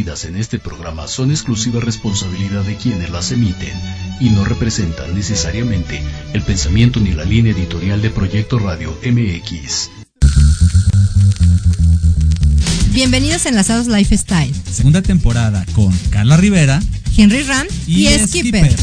vertidas 0.00 0.24
en 0.24 0.36
este 0.36 0.58
programa 0.58 1.06
son 1.06 1.30
exclusiva 1.30 1.78
responsabilidad 1.78 2.62
de 2.62 2.76
quienes 2.76 3.10
las 3.10 3.32
emiten 3.32 3.72
y 4.18 4.30
no 4.30 4.46
representan 4.46 5.14
necesariamente 5.14 6.02
el 6.32 6.40
pensamiento 6.40 7.00
ni 7.00 7.12
la 7.12 7.24
línea 7.24 7.52
editorial 7.52 8.00
de 8.00 8.08
Proyecto 8.08 8.58
Radio 8.58 8.96
MX. 9.04 9.90
Bienvenidos 12.92 13.44
a 13.44 13.50
Enlazados 13.50 13.88
Lifestyle. 13.88 14.54
Segunda 14.72 15.02
temporada 15.02 15.66
con 15.74 15.94
Carla 16.08 16.38
Rivera, 16.38 16.80
Henry 17.18 17.42
Ram 17.42 17.66
y, 17.86 18.08
y 18.08 18.18
Skipper. 18.26 18.74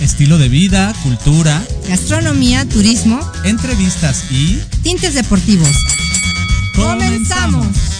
Estilo 0.00 0.36
de 0.36 0.48
vida, 0.48 0.92
cultura, 1.04 1.62
gastronomía, 1.88 2.68
turismo, 2.68 3.20
entrevistas 3.44 4.24
y 4.32 4.58
tintes 4.82 5.14
deportivos. 5.14 5.70
¡Comenzamos! 6.74 7.99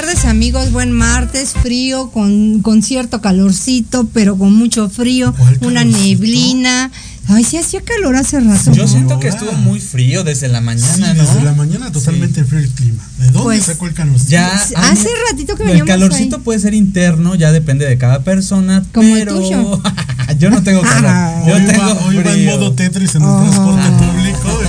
Tardes 0.00 0.24
amigos, 0.24 0.72
buen 0.72 0.92
martes, 0.92 1.52
frío, 1.52 2.10
con, 2.10 2.60
con 2.62 2.82
cierto 2.82 3.20
calorcito, 3.20 4.08
pero 4.14 4.38
con 4.38 4.54
mucho 4.54 4.88
frío, 4.88 5.34
una 5.60 5.84
neblina. 5.84 6.90
Ay, 7.28 7.44
sí 7.44 7.58
hacía 7.58 7.82
calor 7.82 8.16
hace 8.16 8.40
rato. 8.40 8.72
Yo 8.72 8.88
siento 8.88 9.20
que 9.20 9.28
estuvo 9.28 9.52
muy 9.52 9.78
frío 9.78 10.24
desde 10.24 10.48
la 10.48 10.62
mañana, 10.62 11.12
sí, 11.12 11.18
¿no? 11.18 11.22
Desde 11.26 11.42
la 11.44 11.52
mañana 11.52 11.92
totalmente 11.92 12.40
sí. 12.40 12.46
frío 12.48 12.60
el 12.60 12.68
clima. 12.70 13.06
¿De 13.18 13.26
dónde 13.26 13.40
pues, 13.42 13.64
sacó 13.64 13.86
el 13.88 13.94
calorcito? 13.94 14.30
Ya 14.30 14.48
hace 14.54 15.08
ratito 15.30 15.54
que 15.54 15.70
El 15.70 15.84
calorcito 15.84 16.36
ahí. 16.36 16.42
puede 16.42 16.60
ser 16.60 16.72
interno, 16.72 17.34
ya 17.34 17.52
depende 17.52 17.86
de 17.86 17.98
cada 17.98 18.24
persona, 18.24 18.82
Como 18.94 19.12
pero 19.12 19.36
el 19.36 19.42
tuyo. 19.42 19.82
yo 20.38 20.50
no 20.50 20.62
tengo 20.62 20.80
calor. 20.80 21.10
Ah, 21.10 21.44
yo 21.46 21.54
hoy 21.56 21.66
tengo 21.66 21.82
va, 21.82 22.06
hoy 22.06 22.16
va 22.16 22.32
en 22.32 22.46
modo 22.46 22.72
Tetris 22.72 23.14
en 23.16 23.22
el 23.22 23.28
Oh. 23.28 23.40
transporte 23.42 23.90
público. 23.90 24.59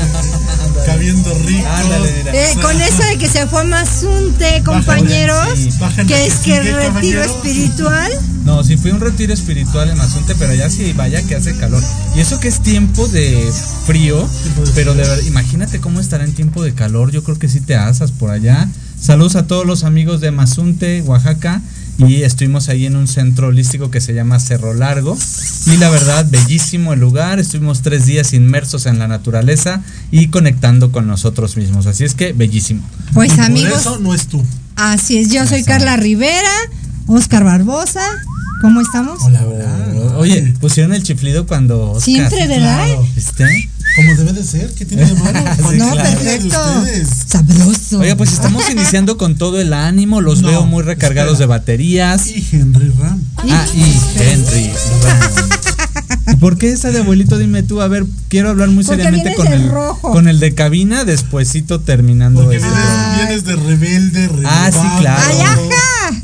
Cabiendo 0.92 1.34
rico. 1.46 1.68
Ándale, 1.68 2.14
mira. 2.18 2.32
Eh, 2.34 2.56
con 2.62 2.82
eso 2.82 3.04
de 3.04 3.18
que 3.18 3.28
se 3.28 3.48
fue 3.48 3.64
Mazunte, 3.64 4.62
compañeros, 4.66 5.48
sí. 5.56 5.70
Bajan 5.80 6.08
que 6.08 6.28
es 6.28 6.36
que 6.36 6.58
sigue, 6.58 6.90
retiro 6.90 7.24
espiritual. 7.24 8.12
No, 8.44 8.64
sí 8.64 8.76
fui 8.76 8.92
a 8.92 8.96
un 8.96 9.02
retiro 9.02 9.34
espiritual 9.34 9.90
en 9.90 9.98
Mazunte, 9.98 10.36
pero 10.36 10.52
allá 10.52 10.70
sí 10.70 10.94
vaya 10.94 11.22
que 11.24 11.36
hace 11.36 11.56
calor. 11.56 11.82
Y 12.16 12.20
eso 12.20 12.40
que 12.40 12.48
es 12.48 12.62
tiempo 12.62 13.08
de 13.08 13.52
frío, 13.86 14.28
pero 14.76 14.94
de 14.94 15.02
verdad, 15.02 15.20
imagínate 15.26 15.80
cómo 15.80 16.00
estará 16.00 16.24
en 16.24 16.34
tiempo 16.34 16.64
de 16.64 16.74
calor. 16.74 17.12
Yo 17.12 17.24
creo 17.24 17.40
que 17.40 17.48
sí 17.48 17.62
te 17.62 17.76
asas 17.76 18.12
por 18.12 18.32
allá. 18.32 18.68
Saludos 19.00 19.36
a 19.36 19.48
todos 19.48 19.66
los 19.66 19.84
amigos 19.84 20.22
de 20.22 20.32
Mazunte, 20.32 21.02
Oaxaca. 21.04 21.62
Y 21.98 22.24
estuvimos 22.24 22.68
ahí 22.70 22.86
en 22.88 22.96
un 22.96 23.08
centro 23.08 23.48
holístico 23.48 23.92
que 23.92 24.02
se 24.02 24.14
llama 24.14 24.40
Cerro 24.40 24.74
Largo. 24.74 25.16
Y 25.68 25.78
la 25.78 25.90
verdad, 25.90 26.26
bellísimo 26.30 26.94
el 26.94 27.00
lugar. 27.00 27.40
Estuvimos 27.40 27.82
tres 27.84 28.06
días 28.08 28.34
inmersos 28.34 28.88
en 28.88 28.98
la 28.98 29.08
naturaleza 29.08 29.84
y 30.12 30.28
conectando 30.30 30.92
con 30.92 31.06
nosotros 31.06 31.58
mismos. 31.58 31.86
Así 31.86 32.04
es 32.04 32.16
que, 32.16 32.34
bellísimo. 32.34 32.82
Pues 33.14 33.32
Por 33.34 33.42
amigos, 33.42 33.82
eso 33.82 34.00
no 34.00 34.16
es 34.16 34.26
tú. 34.28 34.44
así 34.76 35.20
es, 35.20 35.30
yo 35.32 35.46
soy. 35.46 35.64
Carla 35.64 35.96
Rivera, 35.98 36.50
Oscar 37.08 37.44
Barbosa. 37.44 38.02
¿Cómo 38.62 38.82
estamos? 38.82 39.20
Hola, 39.24 39.44
hola. 39.46 40.18
Oye, 40.18 40.54
pusieron 40.60 40.94
el 40.94 41.04
chiflido 41.04 41.46
cuando. 41.48 41.92
Oscar- 41.92 42.04
Siempre, 42.04 42.48
¿verdad? 42.48 42.86
Claro. 42.86 43.08
¿Viste? 43.16 43.70
Como 43.96 44.16
debe 44.16 44.34
de 44.34 44.44
ser. 44.44 44.74
¿Qué 44.74 44.86
tiene 44.86 45.06
de 45.06 45.14
malo? 45.16 45.40
Sí, 45.70 45.78
no, 45.78 45.92
claro. 45.92 46.10
perfecto. 46.20 46.58
Sabroso. 47.28 48.00
Oiga, 48.00 48.16
pues 48.16 48.32
estamos 48.34 48.70
iniciando 48.72 49.18
con 49.18 49.36
todo 49.36 49.60
el 49.60 49.74
ánimo, 49.74 50.22
los 50.22 50.42
No, 50.42 50.48
veo 50.50 50.66
muy 50.66 50.84
recargados 50.84 51.34
espera. 51.34 51.48
de 51.48 51.60
baterías. 51.60 52.28
Y 52.28 52.48
Henry 52.52 52.92
Ram. 53.00 53.22
Ah, 53.38 53.66
y 53.76 53.82
Henry. 54.20 54.72
Ram. 55.04 55.50
¿Y 56.34 56.36
¿Por 56.38 56.58
qué 56.58 56.72
esa 56.72 56.92
de 56.92 57.00
abuelito? 57.00 57.38
Dime 57.38 57.64
tú, 57.64 57.82
a 57.82 57.88
ver, 57.88 58.06
quiero 58.30 58.50
hablar 58.50 58.70
muy 58.70 58.84
Porque 58.86 59.02
seriamente 59.04 59.36
con 59.36 59.48
el 59.48 59.70
rojo. 59.70 60.12
con 60.12 60.28
el 60.28 60.40
de 60.40 60.54
cabina, 60.54 61.04
despuesito 61.04 61.82
terminando 61.82 62.44
Porque 62.44 62.58
este. 62.58 62.70
vienes, 62.70 63.18
vienes 63.18 63.44
de 63.46 63.56
rebelde, 63.56 64.30
Ah, 64.46 64.70
sí, 64.72 64.88
claro. 65.02 65.22
¡Ay, 65.28 65.40
ajá! 65.42 66.22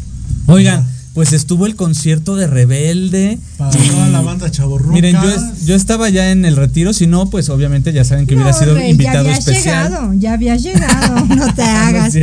Oigan, 0.47 0.87
pues 1.17 1.33
estuvo 1.33 1.65
el 1.65 1.75
concierto 1.75 2.35
de 2.35 2.45
Rebelde. 2.45 3.39
Para 3.57 3.75
y- 3.75 3.89
toda 3.89 4.07
la 4.09 4.21
banda 4.21 4.51
chavorruca. 4.51 4.93
Miren, 4.93 5.15
yo, 5.19 5.29
es- 5.31 5.65
yo 5.65 5.73
estaba 5.73 6.09
ya 6.09 6.29
en 6.29 6.45
el 6.45 6.55
retiro, 6.55 6.93
si 6.93 7.07
no, 7.07 7.27
pues 7.31 7.49
obviamente 7.49 7.91
ya 7.91 8.03
saben 8.03 8.27
que 8.27 8.35
hubiera 8.35 8.53
sido 8.53 8.75
Rey, 8.75 8.91
invitado 8.91 9.13
ya 9.15 9.19
habías 9.31 9.39
especial. 9.39 9.85
llegado, 9.89 10.13
ya 10.13 10.33
habías 10.33 10.61
llegado, 10.67 11.25
no 11.25 11.53
te 11.55 11.63
hagas. 11.63 12.13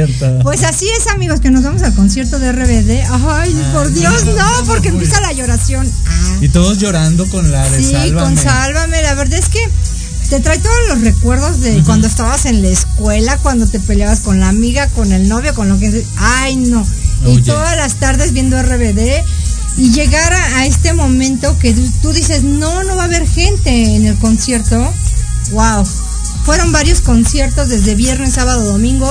Pues 0.45 0.63
así 0.63 0.87
es, 0.97 1.09
amigos, 1.09 1.41
que 1.41 1.51
nos 1.51 1.65
vamos 1.65 1.83
al 1.83 1.93
concierto 1.93 2.39
de 2.39 2.53
RBD. 2.53 3.03
Ay, 3.11 3.53
por 3.73 3.93
Dios, 3.93 4.27
no, 4.27 4.65
porque 4.67 4.91
empieza 4.91 5.21
la 5.21 5.33
lloración. 5.33 5.91
Ah, 6.07 6.37
Y 6.41 6.49
todos 6.51 6.79
llorando 6.79 7.27
con 7.31 7.51
la 7.51 7.69
de 7.71 7.83
sí, 7.83 7.91
Sálvame. 7.91 8.37
con 8.37 8.45
Sálvame. 8.45 9.03
La 9.03 9.15
verdad 9.17 9.41
es 9.41 9.49
que 9.49 9.59
te 10.31 10.39
trae 10.39 10.61
todos 10.61 10.77
los 10.91 11.01
recuerdos 11.01 11.61
de 11.63 11.83
cuando 11.83 12.07
estabas 12.07 12.47
en 12.47 12.63
la 12.63 12.69
escuela, 12.69 13.39
cuando 13.39 13.67
te 13.67 13.81
peleabas 13.81 14.21
con 14.21 14.39
la 14.39 14.49
amiga, 14.51 14.87
con 14.91 15.13
el 15.13 15.29
novio, 15.29 15.53
con 15.53 15.69
lo 15.69 15.81
que. 15.81 16.05
Ay, 16.17 16.55
no. 16.55 16.87
Y 17.27 17.43
todas 17.43 17.77
las 17.77 17.95
tardes 17.97 18.33
viendo 18.33 18.61
RBD. 18.63 19.23
Y 19.77 19.91
llegar 19.91 20.33
a, 20.33 20.59
a 20.59 20.67
este 20.67 20.93
momento 20.93 21.59
que 21.59 21.73
tú, 21.75 21.83
tú 22.03 22.13
dices, 22.13 22.43
no, 22.45 22.85
no 22.85 22.95
va 22.97 23.03
a 23.03 23.07
haber 23.07 23.27
gente 23.27 23.97
en 23.97 24.07
el 24.07 24.17
concierto. 24.19 24.77
Wow. 25.53 25.85
Fueron 26.45 26.71
varios 26.73 27.01
conciertos 27.01 27.69
desde 27.69 27.95
viernes, 27.95 28.35
sábado, 28.35 28.65
domingo. 28.65 29.11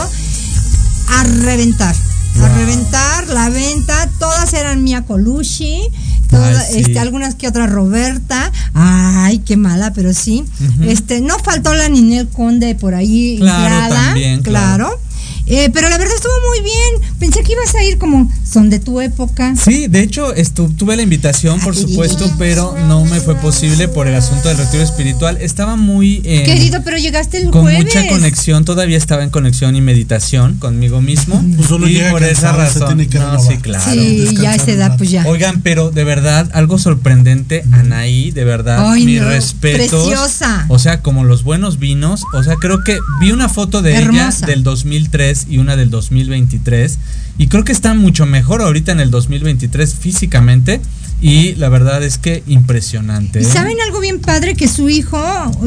A 1.10 1.24
reventar. 1.24 1.96
A 2.42 2.50
reventar 2.50 3.28
la 3.28 3.50
venta. 3.50 4.10
Todas 4.20 4.54
eran 4.54 4.84
Mia 4.84 5.04
Colucci. 5.04 5.82
toda- 6.30 6.48
Ay, 6.62 6.66
sí. 6.72 6.80
este, 6.80 7.00
algunas 7.00 7.36
que 7.36 7.48
otras 7.48 7.70
Roberta. 7.70 8.52
Ay, 8.74 9.40
qué 9.40 9.56
mala, 9.58 9.94
pero 9.94 10.14
sí. 10.14 10.44
Este, 10.82 11.22
no 11.22 11.38
faltó 11.40 11.74
la 11.76 11.90
Ninel 11.90 12.28
Conde 12.30 12.74
por 12.76 12.96
ahí 12.96 13.38
Claro, 13.40 13.64
inflada, 13.64 14.06
también, 14.06 14.42
claro. 14.42 14.88
claro. 14.88 15.00
Eh, 15.48 15.70
pero 15.74 15.90
la 15.90 15.98
verdad 15.98 16.16
estuvo 16.16 16.34
muy 16.50 16.62
bien. 16.62 17.18
Pensé 17.20 17.44
que 17.44 17.54
ibas 17.54 17.76
a 17.76 17.84
ir 17.84 17.98
como 17.98 18.30
son 18.54 18.70
de 18.70 18.80
tu 18.80 19.02
época. 19.02 19.56
Sí, 19.56 19.88
de 19.88 20.02
hecho 20.02 20.34
tuve 20.78 20.96
la 20.96 21.02
invitación, 21.02 21.60
por 21.60 21.76
supuesto, 21.76 22.32
pero 22.38 22.76
no 22.88 23.04
me 23.06 23.20
fue 23.20 23.36
posible 23.36 23.88
por 23.88 24.08
el 24.08 24.16
asunto 24.16 24.48
del 24.48 24.58
retiro 24.58 24.84
espiritual. 24.84 25.38
Estaba 25.42 25.76
muy 25.76 26.22
eh, 26.24 26.44
Querido, 26.46 26.82
pero 26.84 26.98
llegaste 26.98 27.38
el 27.38 27.50
con 27.50 27.64
jueves. 27.64 27.86
mucha 27.86 28.08
conexión, 28.08 28.66
todavía 28.66 28.98
estaba 28.98 29.24
en 29.24 29.30
conexión 29.30 29.76
y 29.76 29.82
meditación 29.82 30.56
conmigo 30.58 31.02
mismo. 31.02 31.44
Pues 31.56 31.68
solo 31.68 31.88
y 31.88 32.00
por 32.12 32.24
esa 32.24 32.52
cansado, 32.52 32.58
se 32.74 32.80
razón. 32.80 32.88
tiene 32.98 33.08
que 33.10 33.20
no, 33.20 33.40
sí, 33.40 33.58
claro. 33.58 33.92
Sí, 33.92 34.36
ya 34.42 34.52
a 34.52 34.56
esa 34.56 34.64
un 34.66 34.70
edad, 34.70 34.86
rato. 34.88 34.98
pues 35.00 35.10
ya. 35.12 35.26
Oigan, 35.28 35.62
pero 35.62 35.90
de 35.92 36.04
verdad, 36.04 36.50
algo 36.54 36.78
sorprendente, 36.78 37.64
Anaí, 37.72 38.32
de 38.32 38.44
verdad, 38.44 38.92
Ay, 38.92 39.06
mis 39.06 39.22
no, 39.22 39.30
respetos. 39.30 40.08
preciosa. 40.08 40.66
O 40.70 40.78
sea, 40.80 41.02
como 41.02 41.24
los 41.24 41.44
buenos 41.44 41.80
vinos. 41.80 42.24
O 42.34 42.44
sea, 42.44 42.56
creo 42.58 42.84
que 42.84 43.00
vi 43.20 43.32
una 43.32 43.50
foto 43.50 43.82
de 43.82 43.94
Hermosa. 43.96 44.38
ella 44.40 44.48
del 44.48 44.64
2003 44.64 45.48
y 45.50 45.58
una 45.58 45.76
del 45.76 45.90
2023. 45.90 47.00
Y 47.38 47.48
creo 47.48 47.64
que 47.64 47.72
está 47.72 47.94
mucho 47.96 48.26
mejor 48.28 48.43
ahorita 48.52 48.92
en 48.92 49.00
el 49.00 49.12
2023 49.12 49.94
físicamente. 49.96 50.82
Y 51.22 51.56
la 51.56 51.70
verdad 51.70 52.04
es 52.04 52.18
que 52.18 52.44
impresionante. 52.48 53.40
¿Y 53.40 53.44
¿eh? 53.44 53.46
saben 53.46 53.78
algo 53.86 54.02
bien 54.02 54.20
padre? 54.20 54.56
Que 54.56 54.68
su 54.68 54.90
hijo, 54.90 55.18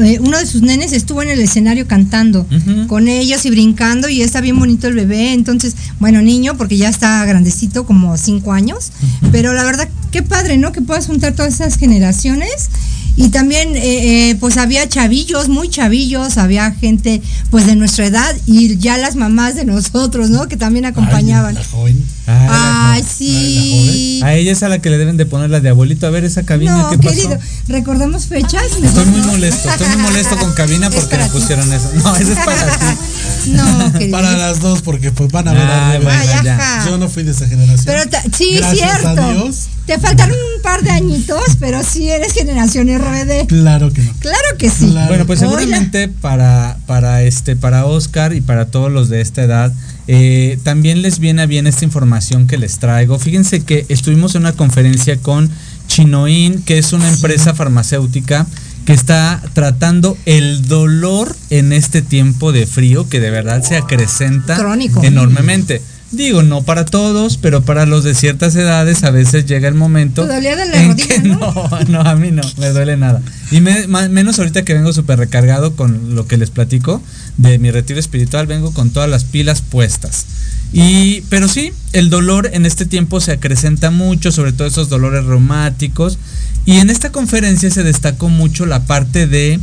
eh, 0.03 0.19
uno 0.21 0.37
de 0.37 0.45
sus 0.45 0.61
nenes, 0.61 0.93
estuvo 0.93 1.23
en 1.23 1.29
el 1.29 1.39
escenario 1.39 1.87
cantando 1.87 2.41
Ujú. 2.41 2.85
con 2.85 3.07
ellos 3.07 3.43
y 3.43 3.49
brincando 3.49 4.07
y 4.07 4.21
está 4.21 4.39
bien 4.39 4.59
bonito 4.59 4.87
el 4.87 4.93
bebé. 4.93 5.33
Entonces, 5.33 5.75
bueno, 5.99 6.21
niño, 6.21 6.57
porque 6.57 6.77
ya 6.77 6.89
está 6.89 7.25
grandecito, 7.25 7.87
como 7.87 8.15
cinco 8.17 8.53
años. 8.53 8.91
Pero 9.31 9.53
la 9.53 9.63
verdad, 9.63 9.89
qué 10.11 10.21
padre, 10.21 10.57
¿no? 10.57 10.71
Que 10.71 10.81
puedas 10.81 11.07
juntar 11.07 11.33
todas 11.33 11.55
esas 11.55 11.77
generaciones. 11.77 12.69
Y 13.19 13.29
también, 13.29 13.75
eh, 13.75 14.29
eh, 14.29 14.35
pues 14.39 14.57
había 14.57 14.87
chavillos, 14.87 15.49
muy 15.49 15.69
chavillos, 15.69 16.37
había 16.37 16.71
gente, 16.71 17.19
pues 17.49 17.65
de 17.65 17.75
nuestra 17.75 18.05
edad 18.05 18.35
y 18.45 18.77
ya 18.77 18.97
las 18.97 19.15
mamás 19.15 19.55
de 19.55 19.65
nosotros, 19.65 20.29
¿no? 20.29 20.47
Que 20.47 20.55
también 20.55 20.85
acompañaban. 20.85 21.57
Ay, 21.57 21.63
la 21.63 21.69
joven. 21.69 22.05
Ay, 22.27 23.03
sí. 23.03 24.21
A 24.23 24.35
ella 24.35 24.51
es 24.51 24.61
a 24.61 24.69
la 24.69 24.79
que 24.79 24.91
le 24.91 24.99
deben 24.99 25.17
de 25.17 25.25
poner 25.25 25.49
la 25.49 25.59
de 25.61 25.69
abuelito. 25.69 26.05
A 26.05 26.11
ver 26.11 26.25
esa 26.25 26.43
cabina, 26.43 26.77
No, 26.77 26.89
¿qué 26.91 26.97
pasó? 26.99 27.09
querido, 27.09 27.39
¿recordamos 27.69 28.27
fechas? 28.27 28.63
Estoy 28.83 29.05
muy 29.05 29.21
molesto, 29.21 29.67
estoy 29.69 29.87
muy 29.87 29.97
molesto 29.97 30.37
con 30.37 30.53
cabina 30.53 30.89
porque 30.91 31.17
ti. 31.17 31.23
pusieron 31.31 31.73
eso. 31.73 31.89
No, 31.95 32.15
eso 32.15 32.31
es 32.33 32.39
para 32.39 32.77
ti. 32.77 32.85
No, 33.47 33.91
querido. 33.93 34.11
Para 34.11 34.35
las 34.37 34.59
dos, 34.59 34.81
porque 34.81 35.11
pues 35.11 35.31
van 35.31 35.47
a 35.47 35.53
ver 35.53 35.61
a 35.63 35.97
bueno, 36.03 36.09
Ay, 36.11 36.27
ya. 36.43 36.55
ajá. 36.55 36.89
Yo 36.89 36.97
no 36.97 37.07
fui 37.09 37.23
de 37.23 37.31
esa 37.31 37.47
generación. 37.47 37.85
Pero 37.85 38.03
sí, 38.37 38.57
Gracias 38.57 38.89
cierto. 39.01 39.07
a 39.07 39.33
Dios. 39.33 39.67
Te 39.87 39.97
faltaron 39.99 40.35
un 40.35 40.61
par 40.61 40.83
de 40.83 40.91
añitos, 40.91 41.55
pero 41.61 41.81
sí 41.81 42.09
eres 42.09 42.33
generación 42.33 42.89
RBD. 42.89 43.47
Claro 43.47 43.93
que 43.93 44.01
no. 44.01 44.11
Claro 44.19 44.57
que 44.57 44.69
sí. 44.69 44.89
Claro. 44.89 45.07
Bueno, 45.07 45.25
pues 45.25 45.39
seguramente 45.39 46.09
para, 46.09 46.77
para 46.85 47.23
este, 47.23 47.55
para 47.55 47.85
Oscar 47.85 48.33
y 48.33 48.41
para 48.41 48.65
todos 48.65 48.91
los 48.91 49.07
de 49.07 49.21
esta 49.21 49.43
edad, 49.43 49.71
eh, 50.09 50.59
también 50.63 51.01
les 51.01 51.19
viene 51.19 51.41
a 51.41 51.45
bien 51.45 51.67
esta 51.67 51.85
información 51.85 52.47
que 52.47 52.57
les 52.57 52.79
traigo. 52.79 53.17
Fíjense 53.17 53.63
que 53.63 53.85
estuvimos 53.87 54.35
en 54.35 54.41
una 54.41 54.51
conferencia 54.51 55.15
con 55.17 55.49
Chinoin, 55.87 56.63
que 56.63 56.77
es 56.79 56.91
una 56.91 57.07
empresa 57.07 57.53
farmacéutica 57.53 58.45
que 58.85 58.91
está 58.91 59.41
tratando 59.53 60.17
el 60.25 60.67
dolor 60.67 61.33
en 61.49 61.71
este 61.71 62.01
tiempo 62.01 62.51
de 62.51 62.65
frío 62.65 63.07
que 63.07 63.21
de 63.21 63.31
verdad 63.31 63.63
se 63.63 63.77
acrecenta 63.77 64.57
Crónico. 64.57 65.01
enormemente. 65.01 65.81
Digo, 66.11 66.41
no 66.41 66.63
para 66.63 66.85
todos, 66.85 67.35
pero 67.37 67.63
para 67.63 67.85
los 67.85 68.05
de 68.05 68.15
ciertas 68.15 68.55
edades 68.55 69.03
a 69.03 69.11
veces 69.11 69.45
llega 69.45 69.67
el 69.67 69.73
momento. 69.75 70.25
¿Te 70.25 70.33
dolía 70.35 70.55
de 70.55 70.65
la 70.65 70.81
en 70.81 70.87
rodilla, 70.91 71.07
que 71.07 71.19
no? 71.19 71.37
no, 71.37 71.69
no, 71.89 72.01
a 72.01 72.15
mí 72.15 72.31
no, 72.31 72.43
me 72.57 72.69
duele 72.69 72.95
nada. 72.95 73.21
Y 73.51 73.59
me- 73.59 73.87
menos 73.87 74.39
ahorita 74.39 74.63
que 74.63 74.73
vengo 74.73 74.93
súper 74.93 75.19
recargado 75.19 75.75
con 75.75 76.15
lo 76.15 76.25
que 76.25 76.37
les 76.37 76.49
platico 76.49 77.01
de 77.35 77.59
mi 77.59 77.71
retiro 77.71 77.99
espiritual, 77.99 78.47
vengo 78.47 78.73
con 78.73 78.91
todas 78.91 79.09
las 79.09 79.25
pilas 79.25 79.61
puestas. 79.61 80.25
Y, 80.71 81.21
pero 81.29 81.47
sí, 81.49 81.71
el 81.93 82.09
dolor 82.09 82.49
en 82.53 82.65
este 82.65 82.85
tiempo 82.85 83.19
se 83.19 83.33
acrecenta 83.33 83.91
mucho, 83.91 84.31
sobre 84.31 84.53
todo 84.53 84.67
esos 84.67 84.87
dolores 84.89 85.25
reumáticos. 85.25 86.19
Y 86.65 86.77
en 86.79 86.89
esta 86.89 87.11
conferencia 87.11 87.69
se 87.69 87.83
destacó 87.83 88.29
mucho 88.29 88.65
la 88.65 88.85
parte 88.85 89.27
de 89.27 89.59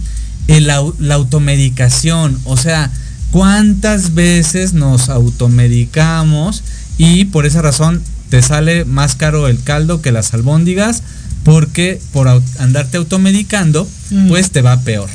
el 0.49 0.67
la 0.67 1.15
automedicación. 1.15 2.39
O 2.45 2.57
sea, 2.57 2.91
cuántas 3.35 4.15
veces 4.15 4.75
nos 4.75 5.09
automedicamos 5.09 6.63
y 6.99 7.25
por 7.25 7.47
esa 7.47 7.63
razón 7.63 8.01
te 8.31 8.41
sale 8.43 8.85
más 8.85 9.17
caro 9.17 9.49
el 9.49 9.61
caldo 9.61 10.01
que 10.01 10.13
las 10.13 10.35
albóndigas 10.35 11.03
porque 11.43 12.01
por 12.13 12.29
andarte 12.61 12.97
automedicando 12.97 13.89
Mm. 14.11 14.29
pues 14.29 14.51
te 14.51 14.63
va 14.63 14.81
peor. 14.83 15.11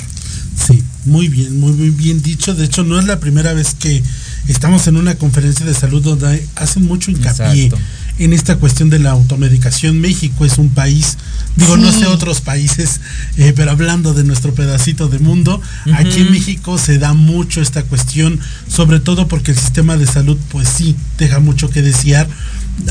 Sí, 0.67 0.83
muy 1.05 1.29
bien, 1.29 1.61
muy, 1.61 1.71
muy 1.71 1.91
bien 1.91 2.21
dicho. 2.21 2.53
De 2.53 2.65
hecho, 2.65 2.83
no 2.83 2.99
es 2.99 3.05
la 3.05 3.21
primera 3.21 3.53
vez 3.53 3.73
que 3.73 4.03
estamos 4.49 4.87
en 4.87 4.97
una 4.97 5.15
conferencia 5.15 5.65
de 5.65 5.73
salud 5.73 6.03
donde 6.03 6.45
hacen 6.57 6.85
mucho 6.85 7.11
hincapié 7.11 7.67
Exacto. 7.67 7.77
En 8.19 8.33
esta 8.33 8.57
cuestión 8.57 8.89
de 8.89 8.99
la 8.99 9.11
automedicación. 9.11 9.99
México 9.99 10.45
es 10.45 10.57
un 10.57 10.69
país, 10.69 11.17
digo, 11.55 11.77
no 11.77 11.91
sé 11.91 12.05
otros 12.05 12.41
países, 12.41 12.99
eh, 13.37 13.53
pero 13.55 13.71
hablando 13.71 14.13
de 14.13 14.23
nuestro 14.23 14.53
pedacito 14.53 15.07
de 15.07 15.19
mundo, 15.19 15.61
aquí 15.93 16.21
en. 16.21 16.31
México 16.31 16.77
se 16.77 16.99
da 16.99 17.13
mucho 17.13 17.61
esta 17.61 17.83
cuestión, 17.83 18.39
sobre 18.67 18.99
todo 18.99 19.27
porque 19.27 19.51
el 19.51 19.57
sistema 19.57 19.97
de 19.97 20.05
salud, 20.05 20.37
pues 20.51 20.67
sí, 20.67 20.95
deja 21.17 21.39
mucho 21.39 21.69
que 21.69 21.81
desear. 21.81 22.27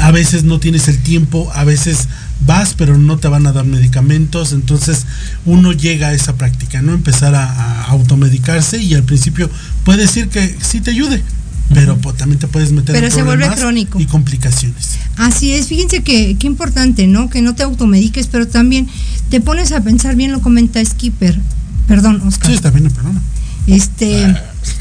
A 0.01 0.11
veces 0.11 0.45
no 0.45 0.61
tienes 0.61 0.89
el 0.89 0.99
tiempo, 0.99 1.51
a 1.55 1.65
veces 1.65 2.09
vas 2.47 2.75
pero 2.75 2.99
no 2.99 3.19
te 3.19 3.29
van 3.29 3.47
a 3.47 3.53
dar 3.53 3.65
medicamentos, 3.65 4.53
entonces 4.53 5.07
uno 5.45 5.73
llega 5.73 6.09
a 6.09 6.15
esa 6.15 6.37
práctica, 6.37 6.83
¿no? 6.83 6.93
Empezar 6.93 7.35
a, 7.35 7.45
a 7.45 7.85
automedicarse 7.87 8.83
y 8.83 8.95
al 8.95 9.03
principio 9.03 9.51
puede 9.85 10.03
decir 10.03 10.29
que 10.29 10.57
sí 10.61 10.81
te 10.81 10.91
ayude, 10.91 11.23
pero 11.75 11.97
pues, 11.99 12.17
también 12.17 12.39
te 12.39 12.47
puedes 12.47 12.73
meter 12.73 12.95
Pero 12.95 13.07
en 13.07 13.13
se 13.13 13.23
vuelve 13.23 13.49
crónico. 13.51 14.01
y 14.01 14.07
complicaciones. 14.07 14.99
Así 15.17 15.53
es, 15.53 15.67
fíjense 15.67 16.03
que 16.03 16.37
qué 16.39 16.47
importante, 16.47 17.07
¿no? 17.07 17.29
Que 17.29 17.43
no 17.43 17.55
te 17.55 17.63
automediques, 17.63 18.27
pero 18.27 18.49
también 18.49 18.89
te 19.31 19.41
pones 19.41 19.73
a 19.73 19.83
pensar 19.83 20.17
bien, 20.17 20.33
lo 20.33 20.41
comenta 20.41 20.85
Skipper. 20.85 21.39
Perdón, 21.87 22.23
Oscar. 22.27 22.51
Sí, 22.51 22.57
está 22.57 22.71
bien 22.71 22.87
el 22.87 22.93
programa. 22.93 23.21
Este, 23.67 24.35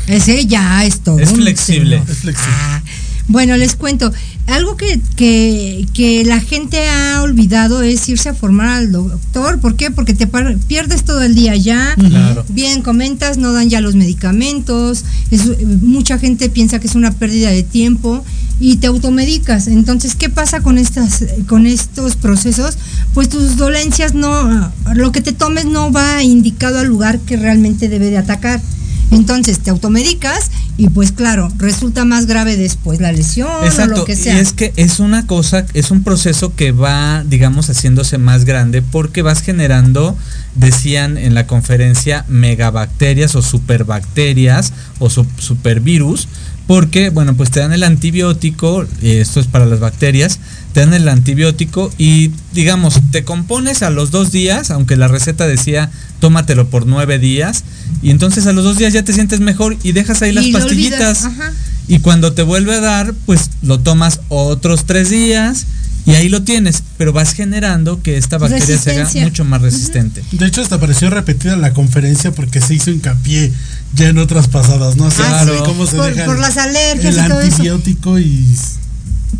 ese 0.07 0.45
ya 0.45 0.85
es 0.85 1.01
todo. 1.01 1.19
Es 1.19 1.31
un 1.31 1.37
flexible. 1.37 2.01
Es 2.09 2.19
flexible. 2.19 2.53
Ah, 2.57 2.81
bueno, 3.27 3.57
les 3.57 3.75
cuento. 3.75 4.11
Algo 4.47 4.77
que, 4.77 5.01
que, 5.17 5.85
que 5.93 6.23
la 6.23 6.39
gente 6.39 6.87
ha 6.87 7.21
olvidado 7.21 7.81
es 7.83 8.07
irse 8.07 8.29
a 8.29 8.33
formar 8.33 8.69
al 8.69 8.91
doctor. 8.93 9.59
¿Por 9.59 9.75
qué? 9.75 9.91
Porque 9.91 10.13
te 10.13 10.27
pierdes 10.67 11.03
todo 11.03 11.21
el 11.23 11.35
día 11.35 11.55
ya. 11.57 11.93
Claro. 11.95 12.45
Bien, 12.49 12.81
comentas, 12.81 13.37
no 13.37 13.51
dan 13.51 13.69
ya 13.69 13.81
los 13.81 13.95
medicamentos. 13.95 15.03
es- 15.31 15.61
mucha 15.81 16.17
gente 16.17 16.49
piensa 16.49 16.79
que 16.79 16.87
es 16.87 16.95
una 16.95 17.11
pérdida 17.11 17.49
de 17.49 17.63
tiempo 17.63 18.23
y 18.59 18.77
te 18.77 18.87
automedicas. 18.87 19.67
Entonces, 19.67 20.15
¿qué 20.15 20.29
pasa 20.29 20.61
con 20.61 20.77
estas, 20.77 21.25
con 21.47 21.67
estos 21.67 22.15
procesos? 22.15 22.77
Pues 23.13 23.27
tus 23.29 23.57
dolencias 23.57 24.13
no, 24.13 24.71
lo 24.95 25.11
que 25.11 25.19
te 25.21 25.33
tomes 25.33 25.65
no 25.65 25.91
va 25.91 26.23
indicado 26.23 26.79
al 26.79 26.87
lugar 26.87 27.19
que 27.19 27.35
realmente 27.35 27.89
debe 27.89 28.09
de 28.09 28.17
atacar. 28.17 28.61
Entonces 29.09 29.59
te 29.59 29.69
automedicas 29.69 30.51
y 30.77 30.89
pues 30.89 31.11
claro, 31.11 31.49
resulta 31.57 32.03
más 32.05 32.25
grave 32.25 32.57
después 32.57 32.99
la 32.99 33.11
lesión 33.11 33.47
o 33.49 33.85
lo 33.85 34.05
que 34.05 34.13
y 34.13 34.15
sea. 34.17 34.39
es 34.39 34.51
que 34.53 34.73
es 34.75 34.99
una 34.99 35.25
cosa, 35.25 35.65
es 35.73 35.91
un 35.91 36.03
proceso 36.03 36.53
que 36.55 36.71
va, 36.71 37.23
digamos, 37.23 37.69
haciéndose 37.69 38.17
más 38.17 38.43
grande 38.43 38.81
porque 38.81 39.21
vas 39.21 39.41
generando, 39.41 40.17
decían 40.55 41.17
en 41.17 41.33
la 41.35 41.47
conferencia, 41.47 42.25
megabacterias 42.27 43.35
o 43.35 43.41
superbacterias 43.41 44.73
o 44.99 45.09
su- 45.09 45.25
supervirus, 45.37 46.27
porque, 46.67 47.09
bueno, 47.09 47.35
pues 47.35 47.49
te 47.49 47.61
dan 47.61 47.71
el 47.71 47.83
antibiótico, 47.83 48.83
eh, 49.01 49.21
esto 49.21 49.39
es 49.39 49.47
para 49.47 49.65
las 49.65 49.79
bacterias, 49.79 50.39
te 50.73 50.81
dan 50.81 50.93
el 50.93 51.07
antibiótico 51.07 51.91
y, 51.97 52.31
digamos, 52.53 52.99
te 53.11 53.23
compones 53.23 53.83
a 53.83 53.89
los 53.89 54.11
dos 54.11 54.31
días, 54.31 54.69
aunque 54.69 54.97
la 54.97 55.07
receta 55.07 55.47
decía 55.47 55.89
tómatelo 56.19 56.69
por 56.69 56.85
nueve 56.85 57.19
días, 57.19 57.63
y 58.01 58.09
entonces 58.09 58.47
a 58.47 58.53
los 58.53 58.65
dos 58.65 58.77
días 58.77 58.91
ya 58.91 59.03
te 59.03 59.13
sientes 59.13 59.39
mejor 59.39 59.77
y 59.81 59.93
dejas 59.93 60.21
ahí 60.21 60.33
las 60.33 60.45
Y 60.45 60.51
pastillitas. 60.51 61.27
Y 61.87 61.99
cuando 61.99 62.33
te 62.33 62.43
vuelve 62.43 62.75
a 62.75 62.81
dar, 62.81 63.13
pues 63.25 63.49
lo 63.61 63.79
tomas 63.79 64.19
otros 64.27 64.85
tres 64.85 65.09
días 65.09 65.65
y 66.07 66.15
ahí 66.15 66.29
lo 66.29 66.41
tienes, 66.41 66.81
pero 66.97 67.13
vas 67.13 67.33
generando 67.33 68.01
que 68.01 68.17
esta 68.17 68.39
bacteria 68.39 68.77
se 68.79 68.99
haga 68.99 69.11
mucho 69.21 69.45
más 69.45 69.61
resistente. 69.61 70.23
De 70.31 70.47
hecho, 70.47 70.61
hasta 70.61 70.79
pareció 70.79 71.09
repetida 71.11 71.55
la 71.57 71.73
conferencia 71.73 72.31
porque 72.31 72.61
se 72.61 72.73
hizo 72.75 72.89
hincapié 72.89 73.51
ya 73.93 74.07
en 74.09 74.17
otras 74.17 74.47
pasadas, 74.47 74.95
¿no? 74.95 75.05
O 75.05 75.11
sea, 75.11 75.41
Ah, 75.41 75.45
sí, 75.45 75.51
cómo 75.65 75.85
se 75.85 75.97
por- 75.97 76.05
deja 76.13 76.25
por 76.25 76.39
las 76.39 76.57
alergias 76.57 77.15
el 77.17 77.25
y 77.25 77.27
todo 77.27 77.41
eso. 77.41 77.51
antibiótico 77.57 78.19
y 78.19 78.45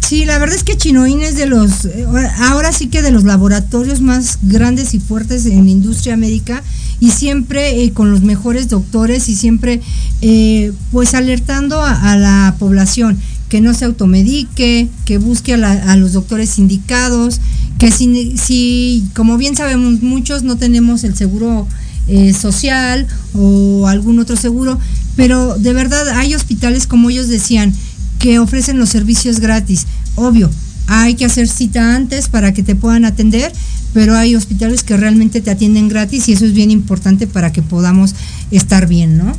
Sí, 0.05 0.25
la 0.25 0.37
verdad 0.37 0.55
es 0.55 0.63
que 0.63 0.77
Chinoín 0.77 1.21
es 1.21 1.35
de 1.37 1.47
los, 1.47 1.85
eh, 1.85 2.05
ahora 2.39 2.71
sí 2.71 2.87
que 2.87 3.01
de 3.01 3.11
los 3.11 3.23
laboratorios 3.23 3.99
más 3.99 4.37
grandes 4.43 4.93
y 4.93 4.99
fuertes 4.99 5.45
en 5.45 5.63
la 5.65 5.71
industria 5.71 6.15
médica 6.15 6.61
y 6.99 7.11
siempre 7.11 7.83
eh, 7.83 7.91
con 7.93 8.11
los 8.11 8.21
mejores 8.21 8.69
doctores 8.69 9.27
y 9.27 9.35
siempre 9.35 9.81
eh, 10.21 10.71
pues 10.91 11.13
alertando 11.13 11.81
a, 11.81 12.11
a 12.11 12.17
la 12.17 12.55
población 12.59 13.17
que 13.49 13.61
no 13.61 13.73
se 13.73 13.85
automedique, 13.85 14.89
que 15.05 15.17
busque 15.17 15.53
a, 15.53 15.57
la- 15.57 15.91
a 15.91 15.95
los 15.95 16.13
doctores 16.13 16.57
indicados, 16.59 17.39
que 17.79 17.91
si, 17.91 18.35
si, 18.37 19.05
como 19.15 19.37
bien 19.37 19.55
sabemos 19.55 20.01
muchos 20.01 20.43
no 20.43 20.57
tenemos 20.57 21.03
el 21.03 21.15
seguro 21.15 21.67
eh, 22.07 22.33
social 22.33 23.07
o 23.33 23.87
algún 23.87 24.19
otro 24.19 24.35
seguro, 24.35 24.79
pero 25.15 25.57
de 25.57 25.73
verdad 25.73 26.07
hay 26.09 26.35
hospitales 26.35 26.87
como 26.87 27.09
ellos 27.09 27.27
decían 27.27 27.73
que 28.19 28.39
ofrecen 28.39 28.79
los 28.79 28.89
servicios 28.89 29.39
gratis. 29.39 29.85
Obvio, 30.15 30.49
hay 30.87 31.15
que 31.15 31.25
hacer 31.25 31.47
cita 31.47 31.95
antes 31.95 32.29
para 32.29 32.53
que 32.53 32.63
te 32.63 32.75
puedan 32.75 33.05
atender, 33.05 33.51
pero 33.93 34.15
hay 34.15 34.35
hospitales 34.35 34.83
que 34.83 34.97
realmente 34.97 35.41
te 35.41 35.51
atienden 35.51 35.87
gratis 35.89 36.27
y 36.29 36.33
eso 36.33 36.45
es 36.45 36.53
bien 36.53 36.71
importante 36.71 37.27
para 37.27 37.51
que 37.51 37.61
podamos 37.61 38.15
estar 38.51 38.87
bien, 38.87 39.17
¿no? 39.17 39.33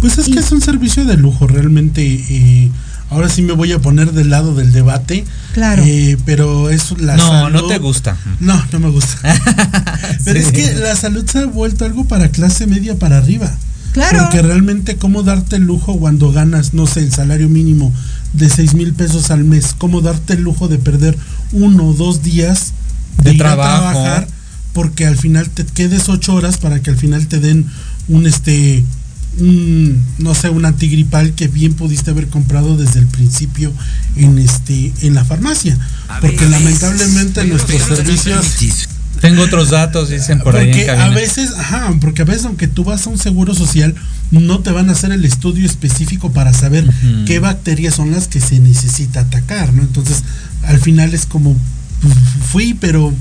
Pues 0.00 0.18
es 0.18 0.26
que 0.26 0.38
es 0.38 0.52
un 0.52 0.60
servicio 0.60 1.04
de 1.04 1.16
lujo, 1.16 1.46
realmente. 1.46 2.02
eh, 2.04 2.70
ahora 3.10 3.28
sí 3.28 3.42
me 3.42 3.52
voy 3.52 3.72
a 3.72 3.78
poner 3.80 4.12
del 4.12 4.30
lado 4.30 4.54
del 4.54 4.72
debate. 4.72 5.24
Claro. 5.54 5.82
eh, 5.86 6.16
pero 6.24 6.70
es 6.70 6.98
la 7.00 7.16
no, 7.16 7.26
salud. 7.28 7.52
no 7.62 7.66
te 7.68 7.78
gusta. 7.78 8.16
No, 8.40 8.62
no 8.72 8.80
me 8.80 8.90
gusta. 8.90 9.16
pero 10.24 10.40
Sí. 10.40 10.46
es 10.46 10.52
que 10.52 10.74
la 10.74 10.96
salud 10.96 11.24
se 11.28 11.38
ha 11.40 11.46
vuelto 11.46 11.84
algo 11.84 12.04
para 12.06 12.28
clase 12.30 12.66
media 12.66 12.98
para 12.98 13.18
arriba. 13.18 13.52
Claro. 13.92 14.24
Porque 14.24 14.42
realmente, 14.42 14.96
¿cómo 14.96 15.22
darte 15.22 15.56
el 15.56 15.62
lujo 15.62 15.98
cuando 15.98 16.30
ganas, 16.30 16.74
no 16.74 16.86
sé, 16.86 17.00
el 17.00 17.12
salario 17.12 17.48
mínimo 17.48 17.94
de 18.34 18.50
6 18.50 18.74
mil 18.74 18.92
pesos 18.92 19.30
al 19.30 19.44
mes? 19.44 19.74
¿Cómo 19.78 20.02
darte 20.02 20.34
el 20.34 20.42
lujo 20.42 20.68
de 20.68 20.78
perder 20.78 21.16
uno 21.52 21.86
o 21.88 21.92
dos 21.94 22.22
días 22.22 22.72
De 23.22 23.32
ir 23.32 23.38
trabajo. 23.38 23.88
a 23.88 23.92
trabajar? 23.92 24.28
Porque 24.74 25.06
al 25.06 25.16
final 25.16 25.48
te 25.48 25.64
quedes 25.64 26.10
ocho 26.10 26.34
horas 26.34 26.58
para 26.58 26.80
que 26.82 26.90
al 26.90 26.96
final 26.98 27.26
te 27.28 27.40
den 27.40 27.64
un 28.08 28.26
este 28.26 28.84
un, 29.38 30.02
no 30.18 30.34
sé, 30.34 30.48
un 30.48 30.64
antigripal 30.64 31.32
que 31.34 31.48
bien 31.48 31.74
pudiste 31.74 32.10
haber 32.10 32.28
comprado 32.28 32.76
desde 32.76 33.00
el 33.00 33.06
principio 33.06 33.72
en 34.16 34.38
este 34.38 34.92
en 35.02 35.14
la 35.14 35.24
farmacia. 35.24 35.76
Porque 36.20 36.48
lamentablemente 36.48 37.44
nuestros 37.44 37.82
servicios 37.82 38.56
Tengo 39.20 39.42
otros 39.42 39.70
datos, 39.70 40.10
dicen 40.10 40.40
por 40.40 40.56
ahí 40.56 40.66
en 40.66 40.72
porque 40.72 40.90
a 40.90 40.96
cabina. 40.96 41.16
veces, 41.16 41.52
ajá, 41.58 41.94
porque 42.00 42.22
a 42.22 42.24
veces 42.24 42.44
aunque 42.44 42.68
tú 42.68 42.84
vas 42.84 43.06
a 43.06 43.10
un 43.10 43.18
seguro 43.18 43.54
social, 43.54 43.94
no 44.30 44.60
te 44.60 44.70
van 44.70 44.88
a 44.88 44.92
hacer 44.92 45.12
el 45.12 45.24
estudio 45.24 45.66
específico 45.66 46.32
para 46.32 46.52
saber 46.52 46.88
qué 47.26 47.38
bacterias 47.38 47.94
son 47.94 48.10
las 48.10 48.28
que 48.28 48.40
se 48.40 48.58
necesita 48.60 49.20
atacar, 49.20 49.72
¿no? 49.72 49.82
Entonces, 49.82 50.22
al 50.64 50.80
final 50.80 51.14
es 51.14 51.26
como, 51.26 51.56
pues, 52.02 52.14
fui, 52.50 52.74
pero 52.74 53.12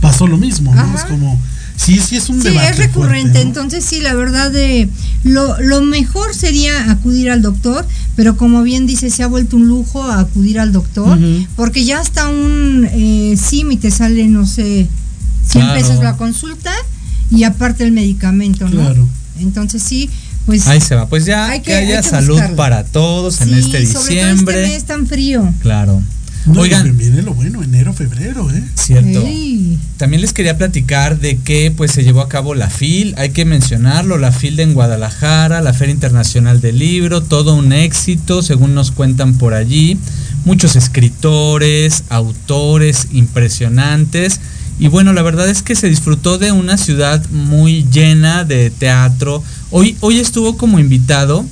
pasó 0.00 0.26
lo 0.26 0.38
mismo, 0.38 0.74
¿no? 0.74 0.80
Ajá. 0.80 0.98
Es 0.98 1.04
como, 1.04 1.40
sí, 1.84 1.98
sí 2.00 2.16
es 2.16 2.28
un 2.28 2.40
Sí, 2.42 2.48
debate 2.48 2.70
es 2.70 2.76
recurrente, 2.78 3.32
fuerte, 3.32 3.44
¿no? 3.44 3.48
entonces 3.48 3.84
sí, 3.84 4.00
la 4.00 4.14
verdad 4.14 4.50
de 4.50 4.88
lo, 5.24 5.60
lo 5.60 5.82
mejor 5.82 6.34
sería 6.34 6.90
acudir 6.90 7.30
al 7.30 7.42
doctor, 7.42 7.86
pero 8.16 8.36
como 8.36 8.62
bien 8.62 8.86
dice, 8.86 9.10
se 9.10 9.22
ha 9.22 9.26
vuelto 9.26 9.56
un 9.56 9.68
lujo 9.68 10.02
acudir 10.04 10.58
al 10.60 10.72
doctor, 10.72 11.18
porque 11.56 11.84
ya 11.84 11.98
hasta 12.00 12.28
un 12.28 12.86
eh, 12.92 13.34
SIM 13.36 13.72
y 13.72 13.76
te 13.76 13.90
sale, 13.90 14.28
no 14.28 14.46
sé, 14.46 14.88
100 15.48 15.64
Claro. 15.64 15.80
pesos 15.80 16.02
la 16.02 16.16
consulta 16.16 16.72
y 17.30 17.44
aparte 17.44 17.84
el 17.84 17.92
medicamento, 17.92 18.64
¿no? 18.68 18.82
Claro. 18.82 19.08
Entonces 19.40 19.82
sí, 19.82 20.10
pues 20.46 20.66
Ahí 20.66 20.80
se 20.80 20.94
va. 20.94 21.06
Pues 21.06 21.24
ya 21.24 21.46
Hay 21.48 21.60
que, 21.60 21.66
que- 21.66 21.74
hay 21.76 21.86
haya 21.86 22.02
que 22.02 22.08
salud 22.08 22.34
buscarlo. 22.34 22.56
para 22.56 22.84
todos 22.84 23.40
en 23.40 23.54
este 23.54 23.86
sobre 23.86 23.86
todo 23.92 24.02
diciembre. 24.04 24.62
este 24.62 24.74
mes 24.74 24.84
tan 24.84 25.06
frío. 25.06 25.52
Claro. 25.60 26.02
No, 26.46 26.62
Oigan. 26.62 26.96
viene 26.96 27.22
lo 27.22 27.34
bueno, 27.34 27.62
enero, 27.62 27.92
febrero, 27.92 28.50
¿eh? 28.50 28.62
Cierto. 28.74 29.22
También 29.98 30.22
les 30.22 30.32
quería 30.32 30.56
platicar 30.56 31.20
de 31.20 31.36
que 31.36 31.70
pues 31.76 31.92
se 31.92 32.02
llevó 32.02 32.22
a 32.22 32.28
cabo 32.28 32.54
la 32.54 32.70
FIL, 32.70 33.14
hay 33.18 33.30
que 33.30 33.44
mencionarlo, 33.44 34.16
la 34.16 34.32
FIL 34.32 34.56
de 34.56 34.62
en 34.62 34.74
Guadalajara, 34.74 35.60
la 35.60 35.74
Feria 35.74 35.92
Internacional 35.92 36.60
del 36.60 36.78
Libro, 36.78 37.22
todo 37.22 37.54
un 37.54 37.72
éxito, 37.72 38.42
según 38.42 38.74
nos 38.74 38.90
cuentan 38.90 39.34
por 39.34 39.52
allí. 39.52 39.98
Muchos 40.44 40.76
escritores, 40.76 42.04
autores 42.08 43.08
impresionantes. 43.12 44.40
Y 44.78 44.88
bueno, 44.88 45.12
la 45.12 45.20
verdad 45.20 45.48
es 45.50 45.62
que 45.62 45.74
se 45.74 45.90
disfrutó 45.90 46.38
de 46.38 46.52
una 46.52 46.78
ciudad 46.78 47.22
muy 47.30 47.86
llena 47.92 48.44
de 48.44 48.70
teatro. 48.70 49.42
Hoy, 49.70 49.96
hoy 50.00 50.18
estuvo 50.18 50.56
como 50.56 50.78
invitado, 50.78 51.44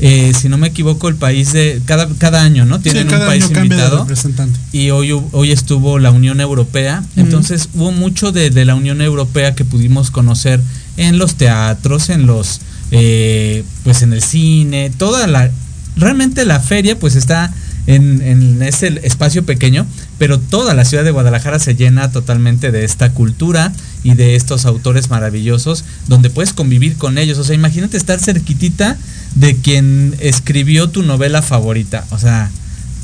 eh, 0.00 0.32
si 0.38 0.48
no 0.48 0.58
me 0.58 0.68
equivoco, 0.68 1.08
el 1.08 1.16
país 1.16 1.52
de 1.52 1.82
cada, 1.84 2.08
cada 2.18 2.42
año, 2.42 2.64
¿no? 2.64 2.80
Tienen 2.80 3.04
Sí, 3.04 3.08
cada 3.10 3.24
un 3.24 3.30
país 3.30 3.44
año 3.44 3.52
cambia 3.54 3.76
de 3.76 3.82
invitado 3.82 4.04
representante. 4.04 4.58
y 4.72 4.90
hoy, 4.90 5.10
hoy 5.32 5.50
estuvo 5.50 5.98
la 5.98 6.10
Unión 6.12 6.40
Europea. 6.40 7.02
Entonces 7.16 7.68
hubo 7.74 7.90
mucho 7.90 8.30
de, 8.30 8.50
de 8.50 8.64
la 8.64 8.74
Unión 8.74 9.00
Europea 9.02 9.54
que 9.54 9.64
pudimos 9.64 10.10
conocer 10.10 10.60
en 10.96 11.18
los 11.18 11.34
teatros, 11.34 12.10
en 12.10 12.26
los, 12.26 12.60
eh, 12.90 13.64
pues 13.84 14.02
en 14.02 14.12
el 14.12 14.22
cine, 14.22 14.92
toda 14.96 15.26
la, 15.26 15.50
realmente 15.96 16.44
la 16.44 16.60
feria 16.60 16.98
pues 16.98 17.16
está 17.16 17.52
en, 17.86 18.22
en 18.22 18.62
ese 18.62 19.00
espacio 19.02 19.44
pequeño, 19.44 19.86
pero 20.18 20.38
toda 20.38 20.74
la 20.74 20.84
ciudad 20.84 21.04
de 21.04 21.10
Guadalajara 21.10 21.58
se 21.58 21.74
llena 21.74 22.12
totalmente 22.12 22.70
de 22.70 22.84
esta 22.84 23.12
cultura 23.12 23.72
y 24.02 24.14
de 24.14 24.36
estos 24.36 24.64
autores 24.66 25.10
maravillosos 25.10 25.84
donde 26.06 26.30
puedes 26.30 26.52
convivir 26.52 26.96
con 26.96 27.18
ellos. 27.18 27.38
O 27.38 27.44
sea, 27.44 27.54
imagínate 27.54 27.96
estar 27.96 28.20
cerquitita 28.20 28.96
de 29.34 29.56
quien 29.56 30.14
escribió 30.20 30.88
tu 30.88 31.02
novela 31.02 31.42
favorita. 31.42 32.04
O 32.10 32.18
sea, 32.18 32.50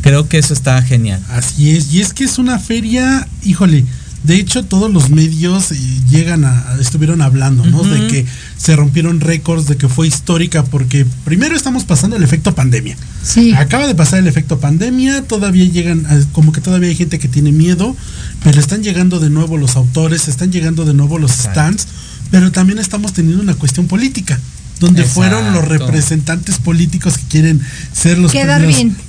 creo 0.02 0.28
que 0.28 0.38
eso 0.38 0.54
está 0.54 0.80
genial. 0.82 1.20
Así 1.28 1.76
es, 1.76 1.92
y 1.92 2.00
es 2.00 2.12
que 2.12 2.24
es 2.24 2.38
una 2.38 2.58
feria, 2.58 3.26
híjole, 3.42 3.84
de 4.24 4.36
hecho 4.36 4.64
todos 4.64 4.90
los 4.92 5.10
medios 5.10 5.70
eh, 5.72 5.76
llegan 6.10 6.44
a, 6.44 6.76
estuvieron 6.80 7.22
hablando, 7.22 7.64
¿no? 7.66 7.82
De 7.84 8.06
que 8.08 8.26
se 8.56 8.74
rompieron 8.74 9.20
récords, 9.20 9.66
de 9.66 9.76
que 9.76 9.88
fue 9.88 10.08
histórica, 10.08 10.64
porque 10.64 11.06
primero 11.24 11.54
estamos 11.54 11.84
pasando 11.84 12.16
el 12.16 12.22
efecto 12.22 12.54
pandemia. 12.54 12.96
Sí. 13.22 13.52
Acaba 13.54 13.86
de 13.86 13.94
pasar 13.94 14.18
el 14.20 14.26
efecto 14.26 14.58
pandemia, 14.58 15.22
todavía 15.22 15.64
llegan, 15.66 16.06
a- 16.06 16.24
como 16.32 16.52
que 16.52 16.60
todavía 16.60 16.88
hay 16.88 16.96
gente 16.96 17.18
que 17.18 17.28
tiene 17.28 17.52
miedo, 17.52 17.94
pero 18.42 18.58
están 18.58 18.82
llegando 18.82 19.20
de 19.20 19.30
nuevo 19.30 19.56
los 19.58 19.76
autores, 19.76 20.26
están 20.28 20.50
llegando 20.50 20.84
de 20.84 20.94
nuevo 20.94 21.18
los 21.18 21.30
stands, 21.32 21.86
pero 22.30 22.50
también 22.50 22.78
estamos 22.78 23.12
teniendo 23.12 23.42
una 23.42 23.54
cuestión 23.54 23.86
política. 23.86 24.40
Donde 24.80 25.04
fueron 25.04 25.52
los 25.52 25.68
representantes 25.68 26.58
políticos 26.58 27.16
que 27.16 27.22
quieren 27.28 27.60
ser 27.92 28.18
los, 28.18 28.32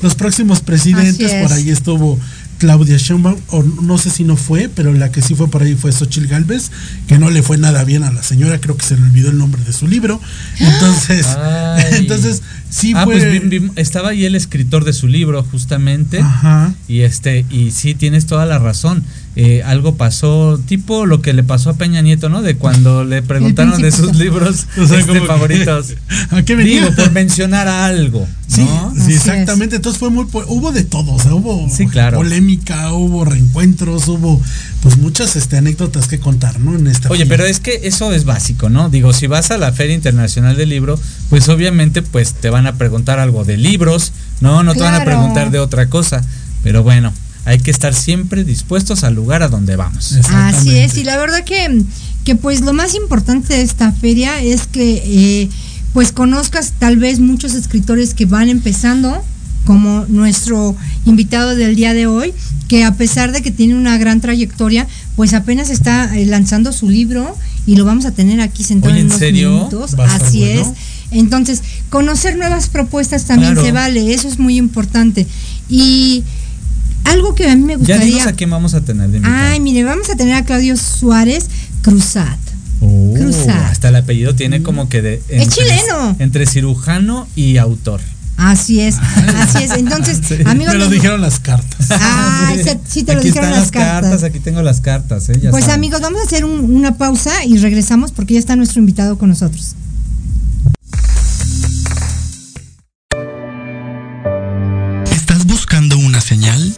los- 0.02 0.14
próximos 0.16 0.60
presidentes. 0.62 1.32
Por 1.42 1.52
ahí 1.54 1.70
estuvo 1.72 2.20
Claudia 2.66 2.98
Sheinbaum, 2.98 3.36
o 3.50 3.62
no 3.62 4.00
sé 4.00 4.10
si 4.10 4.24
no 4.24 4.36
fue, 4.36 4.70
pero 4.74 4.92
la 4.92 5.12
que 5.12 5.22
sí 5.22 5.36
fue 5.36 5.48
por 5.50 5.62
ahí 5.62 5.76
fue 5.76 5.92
Xochitl 5.92 6.26
Galvez, 6.28 6.72
que 7.08 7.20
no 7.20 7.30
le 7.30 7.44
fue 7.44 7.58
nada 7.60 7.84
bien 7.84 8.02
a 8.02 8.12
la 8.12 8.24
señora, 8.24 8.60
creo 8.60 8.76
que 8.76 8.84
se 8.84 8.96
le 8.98 9.04
olvidó 9.04 9.30
el 9.30 9.38
nombre 9.38 9.62
de 9.64 9.72
su 9.72 9.88
libro. 9.88 10.20
Entonces, 10.60 11.28
Ay. 11.28 11.84
entonces 12.00 12.42
sí 12.72 12.94
ah, 12.96 13.04
fue. 13.04 13.20
pues 13.20 13.32
vi- 13.50 13.60
vi- 13.60 13.72
estaba 13.76 14.10
ahí 14.10 14.26
el 14.26 14.34
escritor 14.34 14.84
de 14.84 14.94
su 14.94 15.08
libro, 15.08 15.44
justamente. 15.44 16.20
Ajá. 16.20 16.74
Y 16.88 17.02
este, 17.02 17.46
y 17.52 17.70
sí, 17.70 17.94
tienes 17.94 18.26
toda 18.26 18.48
la 18.48 18.58
razón. 18.58 19.04
Eh, 19.38 19.64
algo 19.64 19.96
pasó, 19.96 20.58
tipo 20.66 21.06
lo 21.06 21.22
que 21.22 21.34
le 21.34 21.44
pasó 21.44 21.70
a 21.70 21.74
Peña 21.74 22.02
Nieto, 22.02 22.30
¿no? 22.30 22.42
De 22.42 22.56
cuando 22.56 23.04
le 23.04 23.22
preguntaron 23.22 23.82
de 23.82 23.92
sus 23.92 24.16
libros 24.16 24.66
O 24.82 24.86
sea, 24.88 24.98
este, 25.00 25.12
que- 25.12 25.22
favoritos. 25.28 25.94
¿A 26.32 26.42
qué 26.44 26.56
venía? 26.56 26.82
Digo, 26.86 26.96
por 26.96 27.12
mencionar 27.12 27.68
algo. 27.68 28.26
Sí, 28.48 28.62
¿no? 28.62 28.94
sí, 28.96 29.12
exactamente. 29.14 29.76
Entonces 29.76 30.00
fue 30.00 30.10
muy, 30.10 30.24
po- 30.26 30.46
hubo 30.48 30.72
de 30.72 30.84
todo, 30.86 31.12
o 31.14 31.20
sea, 31.20 31.34
hubo 31.36 31.68
Sí, 31.70 31.86
claro. 31.88 32.18
polémica, 32.18 32.94
hubo 32.94 33.26
reencuentros, 33.26 34.08
hubo 34.08 34.42
pues 34.82 34.98
muchas 35.00 35.36
este, 35.36 35.58
anécdotas 35.58 36.08
que 36.08 36.20
contar, 36.20 36.58
¿no? 36.62 36.74
En 36.78 36.88
esta 36.88 37.10
Oye, 37.10 37.26
feria. 37.26 37.36
pero 37.38 37.46
es 37.50 37.60
que 37.60 37.82
eso 37.84 38.14
es 38.14 38.24
básico, 38.24 38.70
¿no? 38.70 38.90
Digo, 38.90 39.12
si 39.12 39.28
vas 39.28 39.52
a 39.52 39.58
la 39.58 39.74
Feria 39.74 39.96
Internacional 39.96 40.56
del 40.56 40.70
Libro, 40.70 40.98
pues 41.30 41.50
obviamente 41.50 42.02
pues 42.04 42.36
te 42.36 42.50
van 42.50 42.68
a 42.68 42.76
preguntar 42.76 43.20
algo 43.20 43.44
de 43.44 43.58
libros, 43.58 44.14
¿no? 44.40 44.64
No 44.64 44.74
te 44.76 44.80
van 44.82 44.94
a 44.96 45.04
preguntar 45.04 45.52
de 45.52 45.60
otra 45.60 45.90
cosa. 45.90 46.24
Pero 46.64 46.84
bueno, 46.84 47.12
hay 47.46 47.60
que 47.60 47.72
estar 47.72 47.94
siempre 47.94 48.44
dispuestos 48.44 49.04
al 49.04 49.14
lugar 49.16 49.44
a 49.44 49.48
donde 49.50 49.76
vamos. 49.76 50.14
Así 50.32 50.76
es, 50.78 50.98
y 50.98 51.04
la 51.04 51.18
verdad 51.18 51.44
que, 51.44 51.84
que 52.24 52.36
pues 52.36 52.62
lo 52.62 52.74
más 52.74 52.96
importante 52.96 53.54
de 53.54 53.62
esta 53.62 53.92
feria 53.92 54.42
es 54.42 54.68
que 54.68 55.02
eh, 55.06 55.50
pues 55.94 56.12
conozcas 56.12 56.74
tal 56.80 56.98
vez 56.98 57.20
muchos 57.20 57.54
escritores 57.54 58.14
que 58.14 58.26
van 58.26 58.50
empezando, 58.50 59.24
como 59.66 60.06
nuestro 60.10 60.76
invitado 61.06 61.56
del 61.56 61.76
día 61.76 61.94
de 61.94 62.08
hoy, 62.08 62.34
que 62.68 62.84
a 62.84 62.96
pesar 62.96 63.32
de 63.32 63.42
que 63.42 63.52
tiene 63.52 63.76
una 63.76 63.98
gran 63.98 64.22
trayectoria, 64.22 64.88
pues 65.16 65.34
apenas 65.34 65.70
está 65.70 66.18
eh, 66.18 66.26
lanzando 66.26 66.72
su 66.72 66.90
libro 66.90 67.36
y 67.68 67.76
lo 67.76 67.86
vamos 67.86 68.06
a 68.06 68.12
tener 68.12 68.42
aquí 68.42 68.64
sentado 68.64 68.92
Oye, 68.94 69.02
en 69.02 69.06
¿en 69.08 69.12
unos 69.12 69.20
serio? 69.20 69.50
minutos. 69.52 69.94
Así 70.00 70.40
bueno. 70.40 70.62
es. 70.62 70.68
Entonces, 71.12 71.62
conocer 71.90 72.38
nuevas 72.38 72.68
propuestas 72.70 73.26
también 73.26 73.54
Claro. 73.54 73.66
se 73.68 73.72
vale, 73.72 74.14
eso 74.14 74.28
es 74.28 74.40
muy 74.40 74.58
importante. 74.58 75.26
Y 75.70 76.24
algo 77.06 77.34
que 77.36 77.50
a 77.50 77.56
mí 77.56 77.64
me 77.64 77.74
Ya 77.74 77.78
gustaría... 77.80 78.06
dinos 78.06 78.28
a 78.28 78.34
quién 78.34 78.50
vamos 78.50 78.74
a 78.74 78.82
tener 78.82 79.10
de 79.10 79.18
invitado. 79.18 79.44
Ay, 79.52 79.60
mire, 79.60 79.84
vamos 79.84 80.10
a 80.10 80.16
tener 80.16 80.36
a 80.36 80.44
Claudio 80.44 80.76
Suárez 80.78 81.48
Cruzat. 81.82 82.38
Oh, 82.82 83.14
Cruzat. 83.16 83.50
hasta 83.72 83.90
el 83.90 83.96
apellido 83.96 84.36
tiene 84.36 84.62
como 84.62 84.90
que 84.90 85.02
de... 85.02 85.22
Es 85.30 85.50
chileno. 85.50 86.16
Entre 86.20 86.46
cirujano 86.46 87.28
y 87.36 87.58
autor. 87.58 88.02
Así 88.38 88.82
es, 88.82 88.98
así 88.98 89.64
es. 89.64 89.72
Entonces, 89.72 90.20
Sí. 90.28 90.36
amigos, 90.46 90.74
Me 90.74 90.80
lo 90.80 90.90
dijeron 90.90 91.22
las 91.22 91.40
cartas. 91.40 91.88
Ay, 91.90 92.62
se- 92.64 92.80
sí 92.86 93.04
te 93.04 93.14
lo 93.14 93.20
aquí 93.20 93.30
dijeron 93.30 93.50
están 93.50 93.62
las 93.62 93.72
cartas. 93.72 94.24
Aquí 94.24 94.40
tengo 94.42 94.62
las 94.62 94.82
cartas, 94.82 95.30
¿eh? 95.30 95.40
Ya 95.42 95.52
pues 95.52 95.64
saben. 95.64 95.80
amigos, 95.80 96.02
vamos 96.02 96.20
a 96.20 96.26
hacer 96.26 96.44
un- 96.44 96.76
una 96.76 96.98
pausa 96.98 97.46
y 97.46 97.58
regresamos 97.60 98.12
porque 98.12 98.34
ya 98.34 98.40
está 98.42 98.58
nuestro 98.58 98.80
invitado 98.82 99.18
con 99.18 99.30
nosotros. 99.30 99.76
¿Estás 105.12 105.46
buscando 105.46 105.98
una 105.98 106.22
señal? 106.22 106.78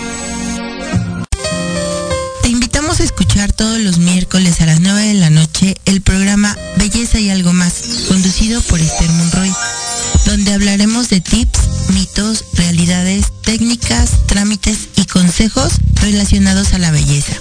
A 3.01 3.03
escuchar 3.03 3.51
todos 3.51 3.79
los 3.79 3.97
miércoles 3.97 4.61
a 4.61 4.67
las 4.67 4.79
9 4.79 5.07
de 5.07 5.13
la 5.15 5.31
noche 5.31 5.75
el 5.85 6.01
programa 6.01 6.55
Belleza 6.77 7.19
y 7.19 7.31
algo 7.31 7.51
más, 7.51 7.73
conducido 8.07 8.61
por 8.61 8.79
Esther 8.79 9.09
Monroy, 9.09 9.51
donde 10.25 10.53
hablaremos 10.53 11.09
de 11.09 11.19
tips, 11.19 11.59
mitos, 11.89 12.45
realidades, 12.53 13.25
técnicas, 13.41 14.27
trámites 14.27 14.89
y 14.97 15.05
consejos 15.05 15.73
relacionados 15.95 16.73
a 16.73 16.77
la 16.77 16.91
belleza. 16.91 17.33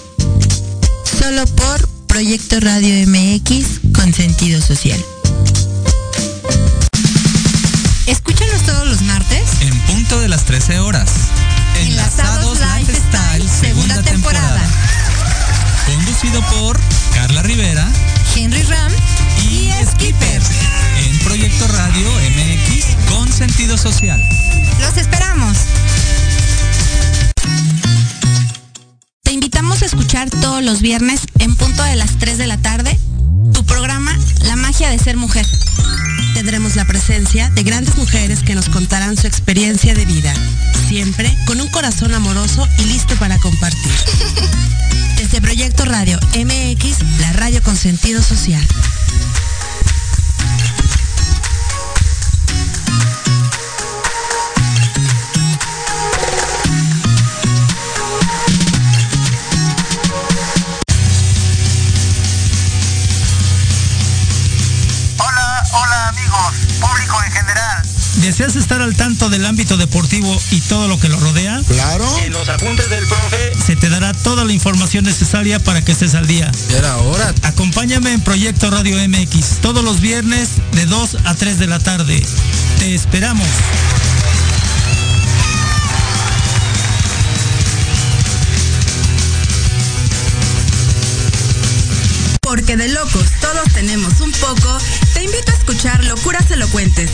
Solo 1.18 1.44
por 1.46 1.86
Proyecto 2.06 2.58
Radio 2.60 3.06
MX 3.06 3.92
con 3.92 4.14
sentido 4.14 4.62
social. 4.62 5.02
Escúchanos 8.06 8.62
todos 8.64 8.88
los 8.88 9.02
martes 9.02 9.42
En 9.60 9.78
punto 9.82 10.20
de 10.20 10.28
las 10.28 10.44
13 10.44 10.78
horas. 10.80 11.10
Enlazados 11.76 12.58
Lifestyle, 12.60 13.48
segunda 13.48 14.02
temporada. 14.02 14.60
Conducido 16.20 16.60
por 16.60 16.78
Carla 17.14 17.42
Rivera 17.42 17.88
Henry 18.36 18.62
Ram 18.64 18.92
y 19.48 19.70
Skipper. 19.90 20.42
En 21.06 21.18
Proyecto 21.20 21.66
Radio 21.68 22.10
MX 22.10 22.84
con 23.08 23.32
sentido 23.32 23.78
social. 23.78 24.22
Los 24.80 24.98
esperamos. 24.98 25.56
Te 29.22 29.32
invitamos 29.32 29.80
a 29.80 29.86
escuchar 29.86 30.28
todos 30.28 30.62
los 30.62 30.82
viernes 30.82 31.22
en 31.38 31.56
punto 31.56 31.82
de 31.84 31.96
las 31.96 32.18
3 32.18 32.36
de 32.36 32.46
la 32.46 32.58
tarde 32.58 32.98
tu 33.54 33.64
programa 33.64 34.14
La 34.42 34.56
magia 34.56 34.90
de 34.90 34.98
ser 34.98 35.16
mujer. 35.16 35.46
Tendremos 36.34 36.76
la 36.76 36.84
presencia 36.84 37.48
de 37.50 37.62
grandes 37.62 37.96
mujeres 37.96 38.40
que 38.40 38.54
nos 38.54 38.68
contarán 38.68 39.16
su 39.16 39.26
experiencia 39.26 39.94
de 39.94 40.04
vida, 40.04 40.34
siempre 40.86 41.34
con 41.46 41.62
un 41.62 41.68
corazón 41.68 42.12
amoroso 42.12 42.68
y 42.76 42.84
listo 42.84 43.16
para 43.16 43.38
compartir. 43.38 43.92
Proyecto 45.50 45.84
Radio 45.84 46.16
MX, 46.36 47.18
la 47.18 47.32
radio 47.32 47.60
con 47.60 47.74
sentido 47.74 48.22
social. 48.22 48.64
¿Deseas 68.40 68.56
estar 68.56 68.80
al 68.80 68.96
tanto 68.96 69.28
del 69.28 69.44
ámbito 69.44 69.76
deportivo 69.76 70.34
y 70.50 70.62
todo 70.62 70.88
lo 70.88 70.98
que 70.98 71.10
lo 71.10 71.20
rodea? 71.20 71.60
Claro. 71.68 72.06
En 72.24 72.32
los 72.32 72.48
apuntes 72.48 72.88
del 72.88 73.06
profe 73.06 73.52
se 73.66 73.76
te 73.76 73.90
dará 73.90 74.14
toda 74.14 74.46
la 74.46 74.54
información 74.54 75.04
necesaria 75.04 75.58
para 75.62 75.84
que 75.84 75.92
estés 75.92 76.14
al 76.14 76.26
día. 76.26 76.50
Ya 76.70 76.78
era 76.78 76.96
hora. 76.96 77.34
Acompáñame 77.42 78.14
en 78.14 78.22
Proyecto 78.22 78.70
Radio 78.70 78.96
MX 78.96 79.60
todos 79.60 79.84
los 79.84 80.00
viernes 80.00 80.52
de 80.72 80.86
2 80.86 81.18
a 81.26 81.34
3 81.34 81.58
de 81.58 81.66
la 81.66 81.80
tarde. 81.80 82.24
Te 82.78 82.94
esperamos. 82.94 83.46
Porque 92.40 92.78
de 92.78 92.88
locos 92.88 93.26
todos 93.42 93.70
tenemos 93.74 94.18
un 94.22 94.32
poco, 94.32 94.78
te 95.12 95.24
invito 95.24 95.52
a 95.52 95.56
escuchar 95.56 96.02
Locuras 96.04 96.50
Elocuentes 96.50 97.10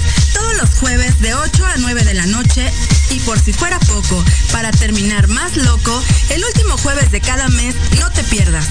todos 0.47 0.59
los 0.59 0.71
jueves 0.79 1.19
de 1.21 1.35
8 1.35 1.67
a 1.67 1.77
9 1.79 2.05
de 2.05 2.15
la 2.15 2.27
noche 2.27 2.73
y 3.11 3.19
por 3.21 3.39
si 3.41 3.53
fuera 3.53 3.81
poco, 3.81 4.25
para 4.53 4.71
terminar 4.71 5.27
más 5.27 5.57
loco, 5.57 6.05
el 6.31 6.45
último 6.45 6.77
jueves 6.79 7.11
de 7.11 7.21
cada 7.21 7.49
mes 7.49 7.75
no 7.99 8.09
te 8.13 8.23
pierdas. 8.25 8.69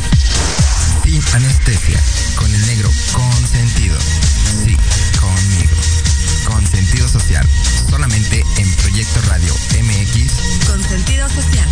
Sin 1.03 1.21
anestesia, 1.33 2.01
con 2.37 2.53
el 2.53 2.65
negro 2.67 2.89
consentido. 3.11 3.97
Sí, 4.63 4.77
conmigo. 5.19 5.75
Con 6.45 6.65
sentido 6.65 7.09
social, 7.09 7.45
solamente 7.89 8.45
en 8.57 8.71
Proyecto 8.75 9.21
Radio 9.23 9.53
MX. 9.81 10.31
Con 10.67 10.81
sentido 10.81 11.27
social. 11.29 11.69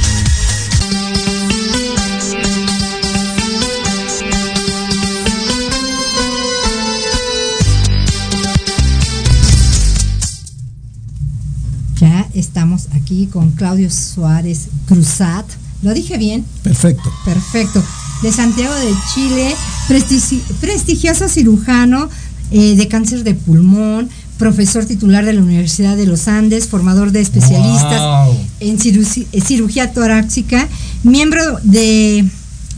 Estamos 12.33 12.87
aquí 12.93 13.27
con 13.31 13.51
Claudio 13.51 13.89
Suárez 13.89 14.67
Cruzat. 14.87 15.45
¿Lo 15.81 15.93
dije 15.93 16.17
bien? 16.17 16.45
Perfecto. 16.63 17.11
Perfecto. 17.25 17.83
De 18.21 18.31
Santiago 18.31 18.73
de 18.75 18.93
Chile, 19.13 19.53
prestigi- 19.89 20.41
prestigioso 20.61 21.27
cirujano 21.27 22.09
eh, 22.51 22.75
de 22.75 22.87
cáncer 22.87 23.23
de 23.23 23.33
pulmón, 23.35 24.09
profesor 24.37 24.85
titular 24.85 25.25
de 25.25 25.33
la 25.33 25.41
Universidad 25.41 25.97
de 25.97 26.05
los 26.05 26.27
Andes, 26.27 26.67
formador 26.67 27.11
de 27.11 27.21
especialistas 27.21 27.99
Wow. 28.01 28.37
en 28.61 28.77
ciru- 28.79 29.25
eh, 29.31 29.41
cirugía 29.41 29.91
torácica, 29.93 30.67
miembro 31.03 31.41
de 31.63 32.25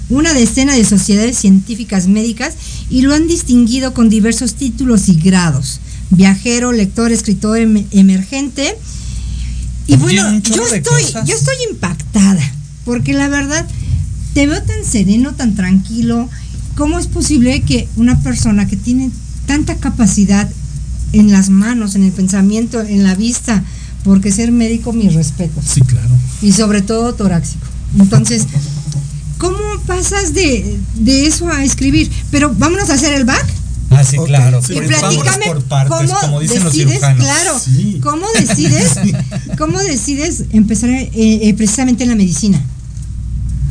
una 0.09 0.33
decena 0.33 0.73
de 0.75 0.85
sociedades 0.85 1.37
científicas 1.37 2.07
médicas 2.07 2.53
y 2.89 3.01
lo 3.01 3.13
han 3.13 3.27
distinguido 3.27 3.93
con 3.93 4.09
diversos 4.09 4.53
títulos 4.55 5.09
y 5.09 5.15
grados. 5.15 5.79
Viajero, 6.11 6.71
lector, 6.71 7.11
escritor 7.11 7.57
em- 7.59 7.85
emergente. 7.91 8.77
Y 9.87 9.95
bueno, 9.97 10.39
yo 10.39 10.65
estoy, 10.67 11.03
yo 11.25 11.35
estoy 11.35 11.55
impactada, 11.71 12.41
porque 12.85 13.13
la 13.13 13.27
verdad, 13.27 13.65
te 14.33 14.47
veo 14.47 14.61
tan 14.63 14.83
sereno, 14.83 15.33
tan 15.35 15.55
tranquilo. 15.55 16.29
¿Cómo 16.75 16.99
es 16.99 17.07
posible 17.07 17.61
que 17.61 17.87
una 17.95 18.19
persona 18.21 18.67
que 18.67 18.75
tiene 18.75 19.09
tanta 19.45 19.75
capacidad 19.77 20.49
en 21.13 21.31
las 21.31 21.49
manos, 21.49 21.95
en 21.95 22.03
el 22.03 22.11
pensamiento, 22.11 22.81
en 22.81 23.03
la 23.03 23.15
vista, 23.15 23.63
porque 24.03 24.31
ser 24.31 24.51
médico, 24.51 24.91
mis 24.91 25.13
respetos, 25.13 25.63
Sí, 25.73 25.81
claro. 25.81 26.09
y 26.41 26.51
sobre 26.51 26.81
todo 26.81 27.13
torácico? 27.13 27.65
Entonces, 27.97 28.45
¿cómo 29.37 29.57
pasas 29.85 30.33
de, 30.33 30.77
de 30.95 31.27
eso 31.27 31.47
a 31.47 31.63
escribir? 31.63 32.11
Pero 32.31 32.53
vámonos 32.57 32.89
a 32.89 32.95
hacer 32.95 33.13
el 33.13 33.23
back. 33.23 33.45
Ah, 33.99 34.03
sí, 34.03 34.17
claro. 34.25 34.59
Y 34.69 34.73
Pues 34.73 34.87
platícame 34.87 35.45
por 35.45 35.63
partes, 35.63 36.09
cómo 36.11 36.19
como 36.21 36.39
dicen 36.39 36.63
los 36.63 36.73
decides, 36.73 36.93
cirujanos. 36.93 37.23
claro, 37.25 37.59
Sí. 37.63 37.99
cómo 38.03 38.25
decides, 38.39 38.89
cómo 39.57 39.79
decides 39.81 40.43
empezar 40.51 40.89
eh, 40.89 41.09
eh, 41.13 41.53
precisamente 41.55 42.03
en 42.03 42.09
la 42.09 42.15
medicina. 42.15 42.61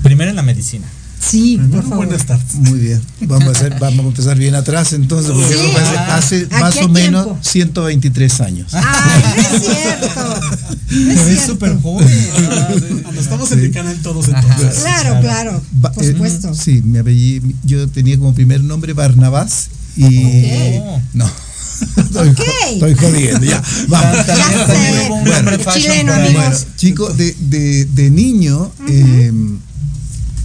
Primero 0.02 0.30
en 0.30 0.36
la 0.36 0.42
medicina. 0.42 0.86
Sí, 1.20 1.56
por 1.56 1.64
Primero, 1.68 1.88
favor. 1.88 2.06
buenas 2.06 2.26
tardes. 2.26 2.54
Muy 2.56 2.78
bien. 2.80 3.00
Vamos 3.22 3.48
a, 3.48 3.50
hacer, 3.52 3.78
vamos 3.80 4.04
a 4.04 4.08
empezar 4.08 4.36
bien 4.36 4.54
atrás 4.54 4.92
entonces, 4.92 5.32
porque 5.32 5.54
Sí. 5.54 5.70
hace, 6.10 6.42
hace 6.44 6.54
¿A 6.54 6.60
más 6.60 6.76
o 6.76 6.88
menos 6.90 7.24
tiempo? 7.24 7.38
123 7.42 8.40
años. 8.42 8.74
Ay, 8.74 9.22
no 9.24 9.56
es 9.56 9.62
cierto. 9.64 10.40
No 10.90 11.10
es 11.10 11.16
Te 11.18 11.24
ves 11.24 11.34
cierto. 11.36 11.52
súper 11.54 11.80
joven. 11.80 12.28
Ah, 12.36 12.68
no, 13.14 13.20
estamos 13.20 13.50
en 13.52 13.58
el 13.60 13.72
canal 13.72 13.96
todos 14.02 14.28
entonces. 14.28 14.80
Claro, 14.80 15.20
claro, 15.22 15.62
Ba- 15.72 15.92
por 15.92 16.04
eh, 16.04 16.12
supuesto. 16.12 16.54
sí, 16.54 16.82
mi 16.84 16.98
apellido, 16.98 17.48
yo 17.64 17.88
tenía 17.88 18.18
como 18.18 18.34
primer 18.34 18.62
nombre 18.62 18.92
Barnabás 18.92 19.68
y 19.96 20.80
no. 21.12 21.30
Estoy, 21.96 22.94
jodiendo, 22.94 23.44
ya. 23.44 23.62
Vamos. 23.88 24.26
Ya 24.26 24.66
sé. 24.66 25.80
Chileno. 25.80 26.12
Bueno, 26.12 26.56
chicos, 26.76 27.16
de, 27.16 27.34
de, 27.40 27.84
de 27.86 28.10
niño, 28.10 28.70
eh, 28.88 29.32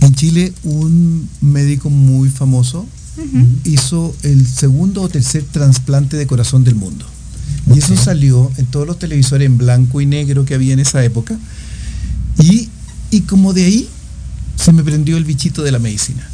en 0.01 0.15
Chile, 0.15 0.53
un 0.63 1.29
médico 1.41 1.89
muy 1.89 2.29
famoso 2.29 2.85
hizo 3.65 4.15
el 4.23 4.47
segundo 4.47 5.01
o 5.01 5.09
tercer 5.09 5.43
trasplante 5.43 6.17
de 6.17 6.25
corazón 6.25 6.63
del 6.63 6.75
mundo. 6.75 7.05
Y 7.73 7.79
eso 7.79 7.95
salió 7.95 8.51
en 8.57 8.65
todos 8.67 8.87
los 8.87 8.97
televisores 8.97 9.45
en 9.45 9.57
blanco 9.57 10.01
y 10.01 10.05
negro 10.05 10.45
que 10.45 10.55
había 10.55 10.73
en 10.73 10.79
esa 10.79 11.03
época. 11.03 11.37
Y, 12.39 12.69
y 13.11 13.21
como 13.21 13.53
de 13.53 13.65
ahí 13.65 13.89
se 14.55 14.71
me 14.71 14.83
prendió 14.83 15.17
el 15.17 15.25
bichito 15.25 15.63
de 15.63 15.71
la 15.71 15.79
medicina. 15.79 16.27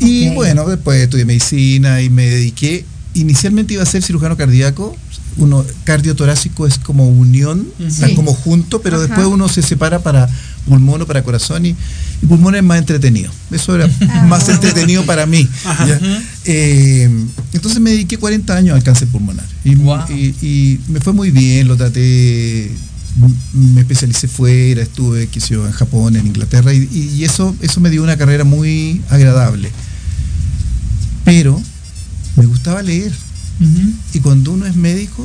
Y 0.00 0.30
bueno, 0.30 0.68
después 0.68 1.00
estudié 1.02 1.24
medicina 1.24 2.00
y 2.02 2.10
me 2.10 2.26
dediqué. 2.26 2.84
Inicialmente 3.14 3.74
iba 3.74 3.82
a 3.82 3.86
ser 3.86 4.02
cirujano 4.02 4.36
cardíaco. 4.36 4.96
Uno, 5.38 5.64
cardiotorácico 5.84 6.66
es 6.66 6.78
como 6.78 7.08
unión, 7.08 7.66
están 7.78 8.10
Sí. 8.10 8.14
como 8.14 8.34
junto, 8.34 8.82
pero 8.82 8.96
Ajá. 8.96 9.06
después 9.06 9.26
uno 9.26 9.48
se 9.48 9.62
separa 9.62 10.00
para 10.02 10.28
pulmón 10.68 11.00
o 11.00 11.06
para 11.06 11.22
corazón 11.24 11.64
y, 11.64 11.70
y 11.70 12.26
pulmón 12.26 12.54
es 12.54 12.62
más 12.62 12.78
entretenido. 12.78 13.30
Eso 13.50 13.74
era 13.74 13.86
Ah, 14.10 14.26
más 14.26 14.44
bueno. 14.44 14.54
entretenido 14.60 15.06
para 15.06 15.24
mí. 15.24 15.48
¿ya? 15.64 16.00
Eh, 16.44 17.08
entonces 17.54 17.80
me 17.80 17.90
dediqué 17.90 18.18
40 18.18 18.54
años 18.54 18.76
al 18.76 18.82
cáncer 18.82 19.08
pulmonar. 19.08 19.46
Y, 19.64 19.74
Wow. 19.76 20.00
y- 20.10 20.34
y 20.42 20.80
me 20.88 21.00
fue 21.00 21.14
muy 21.14 21.30
bien, 21.30 21.66
lo 21.66 21.76
traté, 21.78 22.70
me 23.52 23.80
especialicé 23.82 24.26
fuera, 24.28 24.82
estuve 24.82 25.26
qué 25.28 25.40
sé 25.40 25.54
yo, 25.54 25.66
en 25.66 25.72
Japón, 25.72 26.16
en 26.16 26.26
Inglaterra, 26.26 26.72
y, 26.72 26.88
y 26.92 27.24
eso, 27.24 27.54
eso 27.60 27.80
me 27.80 27.90
dio 27.90 28.02
una 28.02 28.16
carrera 28.16 28.44
muy 28.44 29.02
agradable. 29.10 29.70
Pero 31.24 31.60
me 32.36 32.46
gustaba 32.46 32.82
leer. 32.82 33.12
Y 34.12 34.18
cuando 34.20 34.50
uno 34.52 34.66
es 34.66 34.74
médico, 34.74 35.24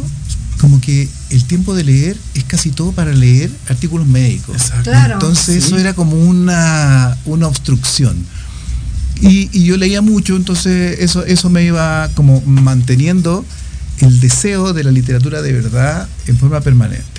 como 0.60 0.80
que 0.80 1.08
el 1.32 1.44
tiempo 1.46 1.74
de 1.74 1.84
leer 1.84 2.18
es 2.36 2.44
casi 2.44 2.70
todo 2.72 2.92
para 2.92 3.12
leer 3.12 3.50
artículos 3.68 4.06
médicos. 4.06 4.56
Exacto. 4.56 4.92
Claro. 4.92 5.14
Entonces 5.16 5.64
Sí. 5.64 5.68
eso 5.68 5.78
era 5.80 5.94
como 5.96 6.16
una, 6.16 7.18
una 7.26 7.48
obstrucción. 7.48 8.16
Y, 9.22 9.50
y 9.52 9.64
yo 9.66 9.78
leía 9.78 10.02
mucho, 10.04 10.36
entonces 10.36 11.00
eso, 11.00 11.26
eso 11.26 11.50
me 11.50 11.64
iba 11.64 12.10
como 12.14 12.42
manteniendo 12.42 13.44
el 14.00 14.20
deseo 14.20 14.74
de 14.74 14.84
la 14.84 14.92
literatura 14.92 15.42
de 15.42 15.54
verdad 15.54 16.08
en 16.28 16.38
forma 16.38 16.62
permanente. 16.62 17.17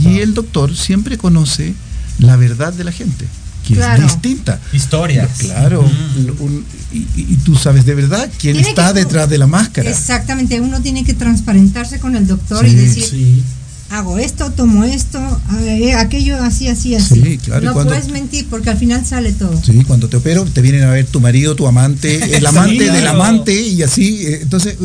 Y 0.00 0.18
el 0.18 0.34
doctor 0.34 0.74
siempre 0.76 1.18
conoce 1.18 1.74
la 2.18 2.36
verdad 2.36 2.72
de 2.72 2.84
la 2.84 2.92
gente, 2.92 3.24
que 3.66 3.74
Claro. 3.74 4.04
es 4.06 4.12
distinta. 4.12 4.60
Historias. 4.72 5.28
Claro, 5.38 5.82
Mm. 5.82 6.42
un- 6.42 6.64
y, 6.92 7.36
tú 7.44 7.54
sabes 7.56 7.84
de 7.86 7.94
verdad 7.94 8.28
quién 8.38 8.54
Tiene 8.54 8.68
está 8.70 8.92
que- 8.92 9.00
detrás 9.00 9.28
de 9.28 9.38
la 9.38 9.46
máscara. 9.46 9.88
Exactamente, 9.90 10.60
uno 10.60 10.80
tiene 10.80 11.04
que 11.04 11.14
transparentarse 11.14 11.98
con 12.00 12.16
el 12.16 12.26
doctor 12.26 12.64
Sí, 12.66 12.72
y 12.72 12.74
decir, 12.74 13.04
Sí. 13.04 13.42
hago 13.90 14.18
esto, 14.18 14.50
tomo 14.52 14.84
esto, 14.84 15.18
eh, 15.60 15.94
aquello, 15.94 16.42
así, 16.42 16.68
así, 16.68 16.94
así. 16.94 17.20
Sí, 17.22 17.38
claro, 17.38 17.64
No 17.66 17.72
cuando- 17.74 17.92
puedes 17.94 18.08
mentir 18.10 18.46
porque 18.50 18.70
al 18.70 18.78
final 18.78 19.04
sale 19.06 19.32
todo. 19.32 19.60
Sí, 19.64 19.82
cuando 19.86 20.08
te 20.08 20.16
opero 20.16 20.44
te 20.44 20.60
vienen 20.60 20.82
a 20.84 20.90
ver 20.90 21.06
tu 21.06 21.20
marido, 21.20 21.54
tu 21.56 21.66
amante, 21.66 22.16
el 22.36 22.46
amante 22.46 22.84
del 22.84 23.00
claro. 23.02 23.22
amante 23.22 23.60
y 23.60 23.82
así. 23.82 24.26
eh, 24.26 24.40
Entonces, 24.42 24.76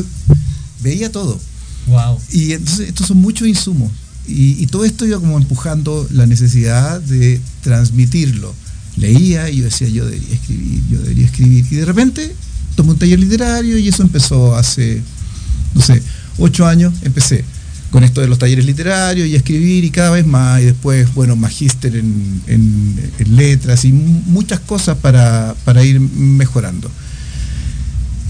veía 0.82 1.12
todo. 1.12 1.40
Wow. 1.88 2.20
Y 2.32 2.54
entonces 2.54 2.90
estos 2.90 3.08
son 3.08 3.18
muchos 3.18 3.48
insumos. 3.48 3.92
Y, 4.28 4.66
todo 4.68 4.86
esto 4.86 5.06
iba 5.06 5.20
como 5.20 5.38
empujando 5.38 6.08
la 6.12 6.26
necesidad 6.26 7.02
de 7.02 7.42
transmitirlo. 7.62 8.54
Leía 8.96 9.50
y 9.50 9.58
yo 9.58 9.66
decía, 9.66 9.88
yo 9.90 10.06
debería 10.06 10.34
escribir, 10.34 10.82
yo 10.90 11.00
debería 11.02 11.26
escribir. 11.26 11.66
Y 11.70 11.76
de 11.76 11.86
repente 11.86 12.36
tomé 12.76 12.92
un 12.92 12.98
taller 13.00 13.20
literario 13.20 13.78
y 13.78 13.88
eso 13.88 14.02
empezó 14.04 14.56
hace, 14.56 15.02
no 15.76 15.82
sé, 15.82 16.02
ocho 16.38 16.66
años 16.66 16.94
empecé 17.02 17.44
con 17.92 18.04
esto 18.04 18.22
de 18.22 18.28
los 18.28 18.40
talleres 18.40 18.66
literarios 18.66 19.28
y 19.28 19.36
escribir 19.36 19.84
y 19.84 19.92
cada 19.92 20.12
vez 20.12 20.26
más. 20.26 20.62
Y 20.62 20.66
después, 20.66 21.14
bueno, 21.14 21.36
magíster 21.36 21.96
en, 21.96 22.42
en- 22.48 23.36
letras 23.36 23.84
y 23.86 23.92
mu- 23.94 24.22
muchas 24.28 24.60
cosas 24.62 24.98
para, 24.98 25.56
para 25.66 25.84
ir 25.84 26.00
mejorando. 26.00 26.90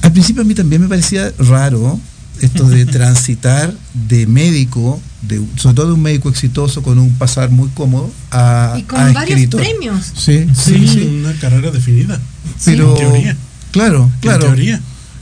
Al 0.01 0.11
principio 0.11 0.41
a 0.41 0.45
mí 0.45 0.53
también 0.53 0.81
me 0.81 0.87
parecía 0.87 1.31
raro 1.39 1.99
esto 2.45 2.67
de 2.69 2.85
transitar 2.85 3.73
de 4.07 4.27
médico, 4.27 4.99
de, 5.21 5.41
sobre 5.55 5.75
todo 5.75 5.87
de 5.87 5.93
un 5.93 6.01
médico 6.01 6.29
exitoso 6.29 6.81
con 6.83 6.97
un 6.99 7.11
pasar 7.13 7.49
muy 7.51 7.69
cómodo, 7.69 8.11
a, 8.31 8.75
Y 8.77 8.83
con 8.83 8.99
a 8.99 9.11
varios 9.13 9.39
escritor. 9.39 9.61
premios. 9.61 10.05
Sí, 10.15 10.47
sí, 10.55 10.73
Sí, 10.79 10.87
sí. 10.87 11.19
una 11.21 11.33
carrera 11.39 11.71
definida. 11.71 12.19
Pero, 12.65 12.91
En 12.91 12.97
teoría. 12.97 13.37
claro, 13.71 14.11
claro. 14.21 14.45
En 14.47 14.53
teoría. 14.55 14.81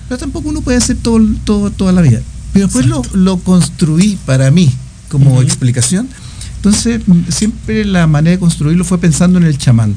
Pero 0.09 0.17
tampoco 0.19 0.49
uno 0.49 0.61
puede 0.61 0.77
hacer 0.77 0.97
todo, 0.97 1.19
todo, 1.45 1.71
toda 1.71 1.91
la 1.91 2.01
vida. 2.01 2.21
Pero 2.53 2.65
después 2.67 2.85
lo, 2.85 3.01
lo 3.13 3.37
construí 3.37 4.17
para 4.25 4.51
mí. 4.51 4.71
como 5.09 5.41
explicación. 5.41 6.07
Entonces, 6.57 7.01
mm, 7.05 7.23
siempre 7.29 7.83
la 7.85 8.07
manera 8.07 8.31
de 8.31 8.39
construirlo 8.39 8.83
fue 8.85 8.97
pensando 8.97 9.37
en 9.39 9.45
el 9.45 9.57
chamán. 9.57 9.95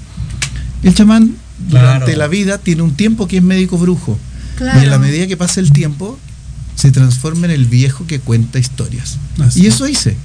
El 0.83 0.95
chamán 0.95 1.37
durante 1.71 2.17
la 2.17 2.27
vida 2.27 2.59
tiene 2.59 2.83
un 2.83 2.95
tiempo 2.95 3.27
que 3.29 3.37
es 3.39 3.43
médico 3.43 3.79
brujo. 3.79 4.19
Claro. 4.57 4.81
Y 4.83 4.87
a 4.87 4.91
la 4.91 4.99
medida 4.99 5.27
que 5.27 5.37
pasa 5.37 5.61
el 5.61 5.71
tiempo, 5.73 6.19
se 6.75 6.91
transforma 6.91 7.47
en 7.47 7.53
el 7.53 7.67
viejo 7.67 8.07
que 8.07 8.21
cuenta 8.21 8.59
historias. 8.59 9.19
Así 9.41 9.63
y 9.63 9.67
es. 9.67 9.75
eso 9.75 9.89
hice. 9.89 10.17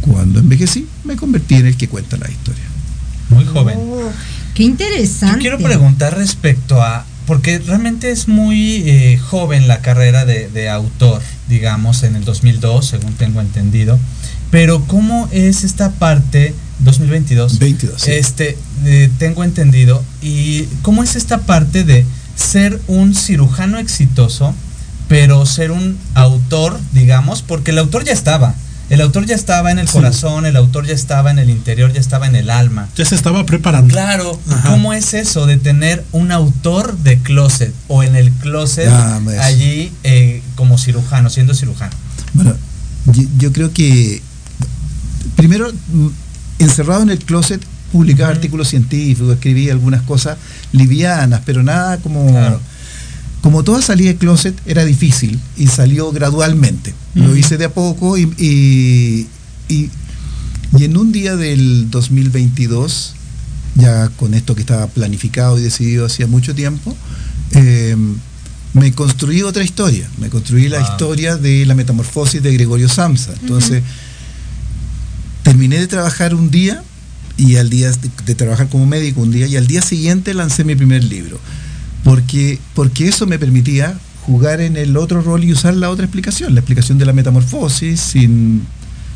Cuando 0.00 0.40
envejecí, 0.40 0.86
me 1.04 1.16
convertí 1.16 1.54
en 1.54 1.66
el 1.66 1.76
que 1.76 1.88
cuenta 1.88 2.16
la 2.16 2.30
historia. 2.30 2.64
Muy 3.30 3.44
joven. 3.44 3.78
Oh, 3.80 4.10
qué 4.54 4.64
interesante. 4.64 5.36
Yo 5.36 5.40
quiero 5.40 5.58
preguntar 5.58 6.16
respecto 6.16 6.82
a, 6.82 7.06
porque 7.26 7.58
realmente 7.60 8.10
es 8.10 8.28
muy 8.28 8.82
eh, 8.84 9.18
joven 9.18 9.68
la 9.68 9.80
carrera 9.80 10.24
de, 10.24 10.48
de 10.48 10.68
autor, 10.68 11.22
digamos, 11.48 12.02
en 12.02 12.16
el 12.16 12.24
2002, 12.24 12.86
según 12.86 13.14
tengo 13.14 13.40
entendido, 13.40 13.98
pero 14.50 14.84
¿cómo 14.84 15.28
es 15.32 15.64
esta 15.64 15.92
parte, 15.92 16.54
2022? 16.80 17.58
22, 17.58 18.02
sí. 18.02 18.10
Este, 18.10 18.58
eh, 18.84 19.08
tengo 19.18 19.44
entendido, 19.44 20.04
y 20.20 20.64
¿cómo 20.82 21.02
es 21.02 21.16
esta 21.16 21.38
parte 21.38 21.84
de 21.84 22.04
ser 22.36 22.80
un 22.86 23.14
cirujano 23.14 23.78
exitoso, 23.78 24.54
pero 25.12 25.44
ser 25.44 25.72
un 25.72 25.98
autor, 26.14 26.80
digamos, 26.94 27.42
porque 27.42 27.70
el 27.70 27.78
autor 27.78 28.02
ya 28.02 28.12
estaba. 28.14 28.54
El 28.88 29.02
autor 29.02 29.26
ya 29.26 29.34
estaba 29.34 29.70
en 29.70 29.78
el 29.78 29.86
Sí. 29.86 29.92
corazón, 29.92 30.46
el 30.46 30.56
autor 30.56 30.86
ya 30.86 30.94
estaba 30.94 31.30
en 31.30 31.38
el 31.38 31.50
interior, 31.50 31.92
ya 31.92 32.00
estaba 32.00 32.26
en 32.26 32.34
el 32.34 32.48
alma. 32.48 32.88
Ya 32.96 33.04
se 33.04 33.14
estaba 33.14 33.44
preparando. 33.44 33.92
Claro, 33.92 34.40
Ajá. 34.48 34.70
¿cómo 34.70 34.94
es 34.94 35.12
eso 35.12 35.44
de 35.44 35.58
tener 35.58 36.02
un 36.12 36.32
autor 36.32 36.96
de 36.96 37.18
closet 37.18 37.74
o 37.88 38.02
en 38.02 38.16
el 38.16 38.32
closet 38.32 38.88
Ah, 38.88 39.20
allí 39.42 39.92
eh, 40.02 40.42
como 40.56 40.78
cirujano, 40.78 41.28
siendo 41.28 41.52
cirujano? 41.52 41.92
Bueno, 42.32 42.54
yo, 43.12 43.24
yo 43.36 43.52
creo 43.52 43.70
que 43.70 44.22
primero, 45.36 45.70
mm, 45.92 46.06
encerrado 46.58 47.02
en 47.02 47.10
el 47.10 47.18
closet, 47.18 47.60
publicaba 47.92 48.30
artículos 48.30 48.68
científicos, 48.68 49.30
escribía 49.34 49.72
algunas 49.74 50.00
cosas 50.04 50.38
livianas, 50.72 51.42
pero 51.44 51.62
nada 51.62 51.98
como... 51.98 52.30
Claro. 52.30 52.60
Como 53.42 53.64
toda 53.64 53.82
salida 53.82 54.08
del 54.08 54.16
closet 54.18 54.54
era 54.66 54.84
difícil 54.84 55.38
y 55.58 55.66
salió 55.66 56.10
gradualmente. 56.12 56.94
Lo 57.14 57.36
hice 57.36 57.58
de 57.58 57.66
a 57.66 57.74
poco 57.74 58.16
y, 58.16 58.22
y, 58.38 59.26
y- 59.68 59.90
y 60.78 60.84
en 60.84 60.96
un 60.96 61.12
día 61.12 61.36
del 61.36 61.90
2022, 61.90 63.12
ya 63.74 64.08
con 64.10 64.32
esto 64.32 64.54
que 64.54 64.62
estaba 64.62 64.86
planificado 64.86 65.58
y 65.58 65.62
decidido 65.62 66.06
hacía 66.06 66.26
mucho 66.26 66.54
tiempo, 66.54 66.96
eh, 67.50 67.94
me 68.72 68.92
construí 68.92 69.42
otra 69.42 69.64
historia. 69.64 70.08
Me 70.18 70.30
construí 70.30 70.68
la 70.68 70.80
historia 70.80 71.36
de 71.36 71.66
la 71.66 71.74
metamorfosis 71.74 72.42
de 72.42 72.54
Gregorio 72.54 72.88
Samsa. 72.88 73.34
Entonces, 73.42 73.82
terminé 75.42 75.78
de 75.78 75.88
trabajar 75.88 76.34
un 76.34 76.50
día 76.50 76.82
y 77.36 77.56
al 77.56 77.68
día 77.70 77.90
de, 77.90 78.10
de 78.24 78.34
trabajar 78.34 78.68
como 78.68 78.86
médico 78.86 79.20
un 79.20 79.30
día 79.32 79.46
y 79.46 79.56
al 79.56 79.66
día 79.66 79.82
siguiente 79.82 80.32
lancé 80.34 80.64
mi 80.64 80.74
primer 80.74 81.04
libro. 81.04 81.38
Porque, 82.04 82.58
porque 82.74 83.08
eso 83.08 83.26
me 83.26 83.38
permitía 83.38 83.96
jugar 84.26 84.60
en 84.60 84.76
el 84.76 84.96
otro 84.96 85.20
rol 85.22 85.44
y 85.44 85.52
usar 85.52 85.74
la 85.74 85.90
otra 85.90 86.04
explicación, 86.04 86.54
la 86.54 86.60
explicación 86.60 86.98
de 86.98 87.06
la 87.06 87.12
metamorfosis, 87.12 88.00
sin, 88.00 88.62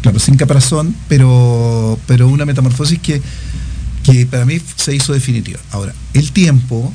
claro, 0.03 0.19
sin 0.19 0.37
caparazón, 0.37 0.95
pero, 1.09 1.99
pero 2.07 2.29
una 2.29 2.45
metamorfosis 2.45 2.99
que, 3.01 3.21
que 4.03 4.27
para 4.27 4.45
mí 4.45 4.61
se 4.77 4.95
hizo 4.95 5.13
definitiva. 5.13 5.59
Ahora, 5.71 5.95
el 6.15 6.33
tiempo, 6.33 6.93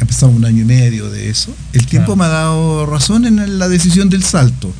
ha 0.00 0.04
pasado 0.04 0.30
un 0.32 0.44
año 0.44 0.62
y 0.62 0.64
medio 0.64 1.10
de 1.10 1.28
eso, 1.30 1.54
el 1.72 1.86
tiempo 1.86 2.14
Claro. 2.14 2.16
me 2.16 2.24
ha 2.24 2.28
dado 2.28 2.86
razón 2.86 3.26
en 3.26 3.58
la 3.58 3.68
decisión 3.68 4.08
del 4.08 4.22
salto. 4.22 4.72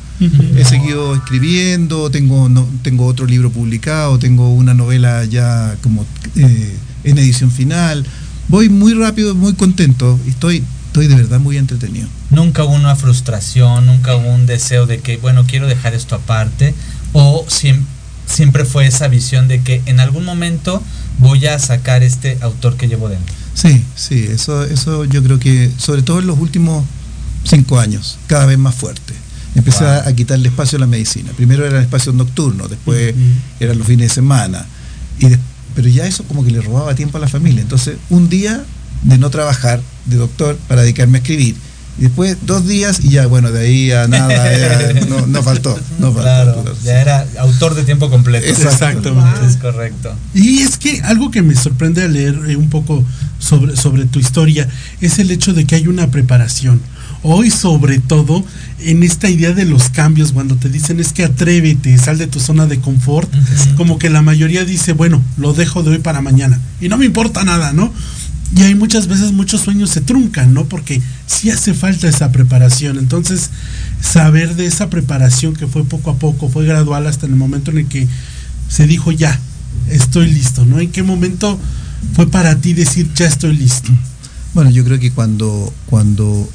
He 0.57 0.65
seguido 0.65 1.15
escribiendo, 1.15 2.11
tengo, 2.11 2.49
no, 2.49 2.67
tengo 2.81 3.05
otro 3.05 3.25
libro 3.25 3.49
publicado, 3.51 4.19
tengo 4.19 4.53
una 4.53 4.73
novela 4.73 5.23
ya 5.23 5.77
como 5.81 6.05
eh, 6.35 6.75
en 7.05 7.17
edición 7.17 7.51
final. 7.51 8.05
Voy 8.49 8.67
muy 8.69 8.93
rápido, 8.93 9.35
muy 9.35 9.53
contento 9.53 10.19
y 10.25 10.29
estoy, 10.29 10.63
estoy 10.87 11.07
de 11.07 11.15
verdad 11.15 11.39
muy 11.39 11.57
entretenido. 11.57 12.07
Nunca 12.31 12.63
hubo 12.63 12.73
una 12.73 12.95
frustración, 12.95 13.85
nunca 13.85 14.15
hubo 14.15 14.27
un 14.29 14.45
deseo 14.45 14.85
de 14.87 14.99
que, 14.99 15.17
bueno, 15.17 15.45
quiero 15.47 15.67
dejar 15.67 15.93
esto 15.93 16.15
aparte, 16.15 16.73
o 17.13 17.45
siem- 17.47 17.83
siempre 18.25 18.65
fue 18.65 18.87
esa 18.87 19.07
visión 19.07 19.47
de 19.47 19.61
que 19.61 19.81
en 19.85 19.99
algún 19.99 20.25
momento 20.25 20.81
voy 21.19 21.45
a 21.47 21.57
sacar 21.59 22.03
este 22.03 22.37
autor 22.41 22.75
que 22.75 22.87
llevo 22.87 23.07
dentro. 23.09 23.33
Sí, 23.53 23.83
sí, 23.95 24.25
eso, 24.29 24.63
eso 24.63 25.05
yo 25.05 25.23
creo 25.23 25.39
que, 25.39 25.71
sobre 25.77 26.01
todo 26.01 26.19
en 26.19 26.27
los 26.27 26.39
últimos 26.39 26.85
cinco 27.43 27.79
años, 27.79 28.17
cada 28.27 28.45
vez 28.45 28.57
más 28.57 28.75
fuerte. 28.75 29.13
Empecé 29.55 29.83
Wow. 29.83 29.93
a, 29.93 30.07
a 30.07 30.13
quitarle 30.13 30.47
espacio 30.49 30.77
a 30.77 30.81
la 30.81 30.87
medicina. 30.87 31.31
Primero 31.35 31.65
eran 31.65 31.81
espacios 31.81 32.13
nocturnos, 32.15 32.69
después 32.69 33.13
Ujú. 33.13 33.21
eran 33.59 33.77
los 33.79 33.87
fines 33.87 34.09
de 34.09 34.13
semana. 34.15 34.65
Y 35.19 35.29
de- 35.29 35.39
pero 35.79 35.87
ya 35.87 36.05
eso 36.05 36.25
como 36.25 36.43
que 36.43 36.51
le 36.51 36.59
robaba 36.59 36.93
tiempo 36.93 37.19
a 37.19 37.21
la 37.21 37.29
familia. 37.29 37.61
Entonces, 37.61 37.95
un 38.09 38.27
día 38.27 38.65
de 39.03 39.17
no 39.17 39.29
trabajar 39.29 39.79
de 40.07 40.17
doctor 40.17 40.57
para 40.67 40.81
dedicarme 40.81 41.19
a 41.19 41.21
escribir. 41.21 41.55
Y 41.97 42.01
después 42.01 42.35
dos 42.41 42.67
días 42.67 42.99
y 43.01 43.11
ya, 43.11 43.27
bueno, 43.27 43.49
de 43.49 43.61
ahí 43.61 43.89
a 43.93 44.05
nada, 44.09 44.27
ya 44.57 45.05
no, 45.05 45.25
no 45.25 45.41
faltó. 45.41 45.79
No 45.99 46.07
faltó. 46.11 46.21
Claro, 46.21 46.61
Pero 46.65 46.75
sí. 46.75 46.81
ya 46.83 46.99
era 46.99 47.25
autor 47.39 47.75
de 47.75 47.85
tiempo 47.85 48.09
completo. 48.09 48.45
Exactamente. 48.45 49.45
Es 49.47 49.55
correcto. 49.55 50.13
Y 50.33 50.63
es 50.63 50.77
que 50.77 50.99
algo 51.03 51.31
que 51.31 51.43
me 51.43 51.55
sorprende 51.55 52.03
al 52.03 52.11
leer 52.11 52.37
eh, 52.49 52.57
un 52.57 52.69
poco 52.69 53.05
sobre, 53.39 53.77
sobre 53.77 54.03
tu 54.03 54.19
historia 54.19 54.67
es 54.99 55.17
el 55.17 55.31
hecho 55.31 55.53
de 55.53 55.63
que 55.63 55.75
hay 55.75 55.87
una 55.87 56.11
preparación. 56.11 56.81
Hoy 57.21 57.51
sobre 57.51 57.99
todo 57.99 58.45
en 58.79 59.03
esta 59.03 59.29
idea 59.29 59.51
de 59.51 59.65
los 59.65 59.89
cambios, 59.89 60.31
cuando 60.31 60.55
te 60.55 60.69
dicen 60.69 60.99
es 60.99 61.11
que 61.11 61.25
atrévete, 61.25 61.97
sal 61.97 62.17
de 62.17 62.27
tu 62.27 62.39
zona 62.39 62.65
de 62.65 62.79
confort, 62.79 63.29
como 63.75 63.99
que 63.99 64.09
la 64.09 64.21
mayoría 64.21 64.63
dice, 64.63 64.93
bueno, 64.93 65.21
lo 65.37 65.53
dejo 65.53 65.83
de 65.83 65.91
hoy 65.91 65.97
para 65.97 66.21
mañana 66.21 66.59
y 66.79 66.87
no 66.87 66.97
me 66.97 67.05
importa 67.05 67.43
nada, 67.43 67.73
¿no? 67.73 67.91
Y 68.55 68.63
hay 68.63 68.73
muchas 68.73 69.07
veces 69.07 69.31
muchos 69.31 69.61
sueños 69.61 69.91
se 69.91 70.01
truncan, 70.01 70.53
¿no? 70.53 70.65
Porque 70.65 71.01
sí 71.27 71.51
hace 71.51 71.73
falta 71.73 72.07
esa 72.07 72.31
preparación. 72.31 72.97
Entonces, 72.97 73.51
saber 74.01 74.55
de 74.55 74.65
esa 74.65 74.89
preparación 74.89 75.55
que 75.55 75.67
fue 75.67 75.83
poco 75.83 76.09
a 76.09 76.15
poco, 76.15 76.49
fue 76.49 76.65
gradual 76.65 77.05
hasta 77.05 77.27
en 77.27 77.33
el 77.33 77.37
momento 77.37 77.69
en 77.69 77.79
el 77.79 77.87
que 77.87 78.07
se 78.67 78.87
dijo 78.87 79.11
ya, 79.11 79.39
estoy 79.89 80.31
listo, 80.31 80.65
¿no? 80.65 80.79
¿En 80.79 80.91
qué 80.91 81.03
momento 81.03 81.59
fue 82.13 82.27
para 82.27 82.55
ti 82.55 82.73
decir 82.73 83.07
ya 83.13 83.27
estoy 83.27 83.55
listo? 83.55 83.91
Bueno, 84.53 84.71
yo 84.71 84.83
creo 84.83 84.99
que 84.99 85.11
cuando, 85.11 85.71
cuando 85.85 86.49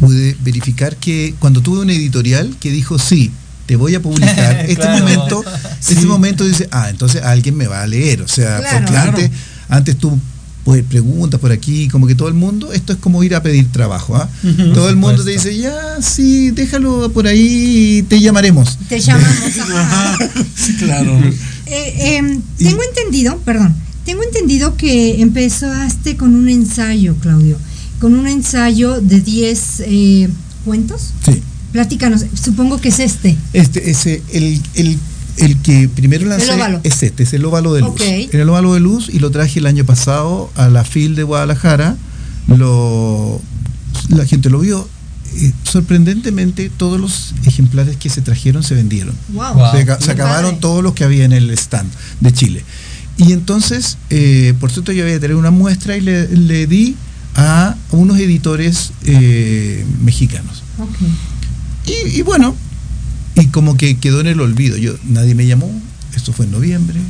pude 0.00 0.36
verificar 0.42 0.96
que, 0.96 1.34
cuando 1.38 1.60
tuve 1.60 1.80
una 1.80 1.92
editorial 1.92 2.54
que 2.60 2.70
dijo 2.70 2.98
sí, 2.98 3.30
te 3.66 3.76
voy 3.76 3.94
a 3.94 4.02
publicar, 4.02 4.60
este 4.68 4.76
Claro. 4.76 4.98
momento, 4.98 5.44
Sí. 5.80 5.94
ese 5.94 6.06
momento 6.06 6.44
dice, 6.44 6.68
ah, 6.70 6.90
entonces 6.90 7.22
alguien 7.22 7.56
me 7.56 7.66
va 7.66 7.82
a 7.82 7.86
leer. 7.86 8.22
O 8.22 8.28
sea, 8.28 8.58
Claro. 8.58 8.76
porque 8.78 8.90
Claro. 8.92 9.10
antes, 9.10 9.30
antes 9.68 9.96
tú 9.98 10.18
pues, 10.64 10.82
preguntas 10.82 11.38
por 11.40 11.52
aquí, 11.52 11.88
como 11.88 12.06
que 12.06 12.14
todo 12.14 12.28
el 12.28 12.32
mundo, 12.34 12.72
esto 12.72 12.94
es 12.94 12.98
como 12.98 13.22
ir 13.22 13.34
a 13.34 13.42
pedir 13.42 13.70
trabajo, 13.70 14.16
¿ah? 14.16 14.28
Todo 14.72 14.88
el 14.88 14.96
mundo 14.96 15.22
te 15.22 15.30
dice, 15.32 15.56
ya, 15.58 15.74
sí, 16.00 16.52
déjalo 16.52 17.12
por 17.12 17.26
ahí 17.26 17.98
y 17.98 18.02
te 18.04 18.18
llamaremos. 18.18 18.78
Te 18.88 18.98
llamamos. 18.98 19.28
ajá. 19.70 20.14
Ajá, 20.14 20.18
sí, 20.56 20.74
claro. 20.76 21.20
Eh, 21.66 22.16
em, 22.16 22.40
tengo 22.58 22.80
entendido, 22.82 23.36
perdón, 23.44 23.74
tengo 24.06 24.22
entendido 24.22 24.74
que 24.78 25.20
empezaste 25.20 26.16
con 26.16 26.34
un 26.34 26.48
ensayo, 26.48 27.14
Claudio, 27.20 27.58
con 28.00 28.14
un 28.14 28.26
ensayo 28.26 29.00
de 29.00 29.20
10 29.20 29.82
eh, 29.86 30.28
cuentos. 30.64 31.12
Sí. 31.24 31.42
Platícanos, 31.72 32.24
supongo 32.40 32.80
que 32.80 32.88
es 32.88 33.00
este. 33.00 33.36
Este, 33.52 33.90
ese, 33.90 34.22
el, 34.32 34.60
el, 34.74 34.98
el 35.38 35.56
que 35.58 35.88
primero 35.88 36.26
lancé 36.26 36.52
óvalo. 36.52 36.80
es 36.84 37.02
este, 37.02 37.24
es 37.24 37.32
el 37.32 37.44
óvalo 37.44 37.74
de 37.74 37.80
luz. 37.80 37.90
Ok. 37.90 38.00
Era 38.00 38.42
el 38.42 38.48
óvalo 38.48 38.74
de 38.74 38.80
luz 38.80 39.08
y 39.12 39.18
lo 39.18 39.30
traje 39.30 39.58
el 39.58 39.66
año 39.66 39.84
pasado 39.84 40.50
a 40.54 40.68
la 40.68 40.84
FIL 40.84 41.16
de 41.16 41.24
Guadalajara. 41.24 41.96
Lo, 42.46 43.40
la 44.08 44.24
gente 44.24 44.50
lo 44.50 44.60
vio. 44.60 44.88
Eh, 45.36 45.52
sorprendentemente, 45.64 46.70
todos 46.70 47.00
los 47.00 47.34
ejemplares 47.44 47.96
que 47.96 48.08
se 48.08 48.20
trajeron 48.20 48.62
se 48.62 48.74
vendieron. 48.74 49.14
Wow. 49.32 49.54
Wow. 49.54 49.72
Se, 50.00 50.10
acabaron 50.12 50.50
padre. 50.52 50.60
todos 50.60 50.82
los 50.82 50.94
que 50.94 51.02
había 51.02 51.24
en 51.24 51.32
el 51.32 51.50
stand 51.50 51.90
de 52.20 52.32
Chile. 52.32 52.64
Y 53.16 53.32
entonces, 53.32 53.98
eh, 54.10 54.54
por 54.60 54.70
cierto, 54.70 54.92
yo 54.92 55.04
había 55.04 55.18
traído 55.18 55.38
una 55.38 55.50
muestra 55.50 55.96
y 55.96 56.00
le, 56.00 56.28
le 56.28 56.66
di 56.66 56.96
a 57.34 57.76
unos 57.90 58.18
editores 58.18 58.92
eh, 59.04 59.84
mexicanos. 60.02 60.62
Y, 61.86 62.18
y 62.18 62.22
bueno, 62.22 62.54
y 63.36 63.46
como 63.48 63.76
que 63.76 63.96
quedó 63.98 64.20
en 64.20 64.26
el 64.28 64.40
olvido. 64.40 64.76
Yo, 64.76 64.94
nadie 65.04 65.34
me 65.34 65.46
llamó. 65.46 65.70
Esto 66.14 66.32
fue 66.32 66.46
en 66.46 66.52
noviembre, 66.52 67.00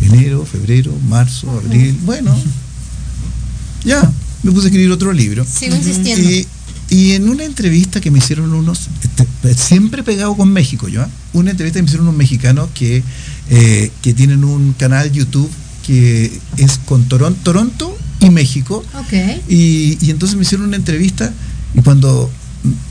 enero, 0.00 0.46
febrero, 0.46 0.92
marzo, 1.08 1.50
abril. 1.50 1.98
Bueno, 2.04 2.36
ya, 3.84 4.10
me 4.42 4.52
puse 4.52 4.66
a 4.66 4.68
escribir 4.68 4.90
otro 4.92 5.12
libro. 5.12 5.44
Sigo 5.44 5.74
insistiendo. 5.76 6.28
Y, 6.30 6.46
y 6.90 7.12
en 7.12 7.28
una 7.28 7.44
entrevista 7.44 8.00
que 8.00 8.10
me 8.10 8.18
hicieron 8.18 8.52
unos, 8.54 8.88
este, 9.02 9.54
siempre 9.54 10.02
pegado 10.02 10.36
con 10.36 10.50
México, 10.52 10.86
yo, 10.88 11.02
¿ah? 11.02 11.08
una 11.32 11.50
entrevista 11.50 11.78
que 11.78 11.82
me 11.82 11.86
hicieron 11.88 12.06
unos 12.06 12.18
mexicanos 12.18 12.68
que, 12.74 13.02
eh, 13.50 13.90
que 14.02 14.14
tienen 14.14 14.44
un 14.44 14.72
canal 14.74 15.10
YouTube 15.10 15.50
que 15.86 16.40
es 16.56 16.78
con 16.86 17.08
Toron- 17.08 17.34
Toronto 17.42 17.96
y 18.20 18.30
México. 18.30 18.84
Ok. 18.98 19.12
Y, 19.48 19.98
y 20.00 20.10
entonces 20.10 20.36
me 20.36 20.42
hicieron 20.42 20.66
una 20.68 20.76
entrevista 20.76 21.32
y 21.74 21.80
cuando 21.82 22.30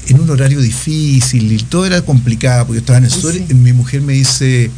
en 0.07 0.19
un 0.19 0.29
horario 0.29 0.59
difícil 0.61 1.51
y 1.51 1.57
todo 1.57 1.85
era 1.85 2.01
complicado 2.03 2.67
porque 2.67 2.77
yo 2.77 2.81
estaba 2.81 2.99
en 2.99 3.05
el 3.05 3.11
sur 3.11 3.33
y 3.35 3.53
mi 3.55 3.73
mujer 3.73 4.01
me 4.01 4.13
dice, 4.13 4.69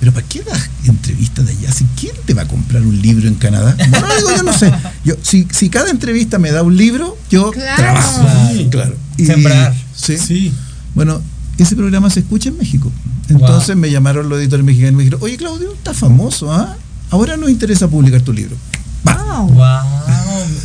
pero 0.00 0.12
¿para 0.12 0.26
qué 0.26 0.42
das 0.42 0.68
entrevistas 0.86 1.46
de 1.46 1.52
allá? 1.52 1.70
Si 1.72 1.84
quién 1.98 2.12
te 2.24 2.34
va 2.34 2.42
a 2.42 2.48
comprar 2.48 2.82
un 2.82 3.00
libro 3.00 3.28
en 3.28 3.34
Canadá? 3.36 3.76
Bueno, 3.90 4.06
digo, 4.16 4.36
yo 4.36 4.42
no 4.42 4.52
sé. 4.56 4.72
Yo, 5.04 5.14
si, 5.22 5.46
si 5.52 5.68
cada 5.68 5.90
entrevista 5.90 6.38
me 6.38 6.50
da 6.50 6.62
un 6.62 6.76
libro, 6.76 7.16
yo 7.30 7.50
Claro. 7.52 7.76
trabajo. 7.76 8.26
Claro. 8.70 8.96
Y- 9.16 9.26
Sembrar. 9.26 9.74
¿sí? 9.94 10.16
Sí. 10.18 10.52
Bueno, 10.94 11.20
ese 11.58 11.76
programa 11.76 12.10
se 12.10 12.20
escucha 12.20 12.48
en 12.48 12.56
México. 12.58 12.90
Entonces 13.28 13.76
me 13.76 13.90
llamaron 13.90 14.28
los 14.28 14.40
editores 14.40 14.64
mexicanos 14.64 14.94
y 14.94 14.96
me 14.96 15.02
dijeron, 15.04 15.20
oye 15.22 15.36
Claudio, 15.36 15.72
está 15.74 15.94
famoso, 15.94 16.52
¿ah? 16.52 16.76
Ahora 17.10 17.36
nos 17.36 17.50
interesa 17.50 17.86
publicar 17.88 18.22
tu 18.22 18.32
libro. 18.32 18.56
Wow. 19.04 19.48
Wow. 19.52 19.64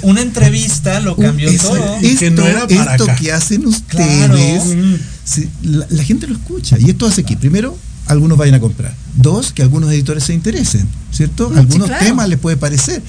Una 0.03 0.21
entrevista 0.21 0.99
lo 0.99 1.15
cambió 1.15 1.49
Eso- 1.49 1.69
todo. 1.69 1.99
que 1.99 2.11
esto, 2.11 2.29
no 2.31 2.45
era 2.45 2.67
para 2.67 2.91
esto 2.93 3.03
acá. 3.05 3.15
que 3.15 3.31
hacen 3.31 3.61
Claro. 3.87 4.33
ustedes, 4.35 4.99
sí, 5.23 5.49
la, 5.63 5.85
la 5.89 6.03
gente 6.03 6.27
lo 6.27 6.33
escucha. 6.35 6.77
Y 6.79 6.89
esto 6.89 7.05
hace 7.07 7.23
que, 7.23 7.35
primero, 7.37 7.77
algunos 8.07 8.37
vayan 8.37 8.55
a 8.55 8.59
comprar. 8.59 8.93
Dos, 9.15 9.51
que 9.53 9.61
algunos 9.63 9.91
editores 9.91 10.23
se 10.25 10.33
interesen, 10.33 10.87
¿cierto? 11.11 11.49
Sí, 11.51 11.59
algunos 11.59 11.87
claro. 11.87 12.05
temas 12.05 12.29
les 12.29 12.37
puede 12.39 12.57
parecer. 12.57 13.01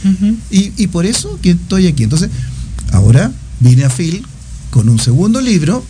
y, 0.50 0.72
y 0.76 0.86
por 0.86 1.04
eso 1.06 1.38
que 1.42 1.50
estoy 1.50 1.86
aquí. 1.86 2.04
Entonces, 2.04 2.30
ahora 2.92 3.30
vine 3.60 3.84
a 3.84 3.90
Phil 3.90 4.24
con 4.70 4.88
un 4.88 4.98
segundo 4.98 5.40
libro, 5.40 5.84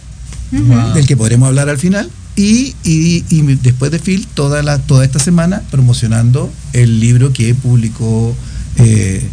del 0.94 1.06
que 1.06 1.16
podremos 1.16 1.46
hablar 1.48 1.68
al 1.68 1.78
final. 1.78 2.10
Y, 2.36 2.74
y- 2.84 3.24
y 3.30 3.40
después 3.62 3.90
de 3.90 3.98
Phil, 3.98 4.26
toda, 4.34 4.62
la, 4.62 4.78
toda 4.78 5.04
esta 5.04 5.18
semana 5.18 5.62
promocionando 5.70 6.52
el 6.72 7.00
libro 7.00 7.32
que 7.32 7.54
publicó 7.54 8.34
eh, 8.78 9.26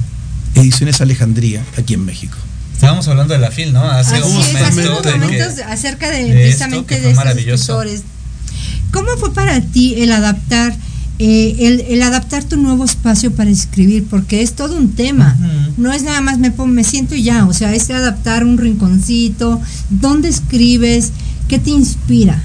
Ediciones 0.55 1.01
Alejandría 1.01 1.63
aquí 1.77 1.93
en 1.95 2.05
México. 2.05 2.37
Estábamos 2.73 3.07
hablando 3.07 3.33
de 3.33 3.39
la 3.39 3.49
FIL, 3.51 3.71
¿no? 3.73 3.83
Hace 3.89 4.15
Así 4.15 4.23
un 4.29 4.37
es, 4.41 4.55
hace 4.55 4.69
momento 4.69 4.91
unos 4.91 5.03
de 5.03 5.11
que- 5.13 5.17
momentos 5.19 5.59
acerca 5.67 6.09
de, 6.09 6.17
de 6.17 6.49
esto, 6.49 6.65
precisamente 6.65 6.95
que 6.95 7.01
de 7.01 7.11
estos 7.11 7.25
escritores. 7.37 8.01
¿Cómo 8.91 9.07
fue 9.17 9.33
para 9.33 9.59
ti 9.61 9.95
el 9.97 10.11
adaptar, 10.11 10.75
eh, 11.17 11.55
el, 11.59 11.81
el 11.81 12.01
adaptar 12.03 12.43
tu 12.43 12.57
nuevo 12.57 12.83
espacio 12.85 13.33
para 13.33 13.49
escribir? 13.49 14.05
Porque 14.09 14.41
es 14.43 14.53
todo 14.53 14.75
un 14.77 14.93
tema. 14.93 15.37
No 15.77 15.91
es 15.93 16.03
nada 16.03 16.21
más 16.21 16.37
me, 16.37 16.51
me 16.51 16.83
siento 16.83 17.15
y 17.15 17.23
ya, 17.23 17.45
o 17.45 17.53
sea, 17.53 17.73
es 17.73 17.89
adaptar 17.89 18.43
un 18.43 18.57
rinconcito. 18.57 19.59
¿Dónde 19.89 20.27
escribes? 20.29 21.11
¿Qué 21.47 21.57
te 21.57 21.71
inspira? 21.71 22.43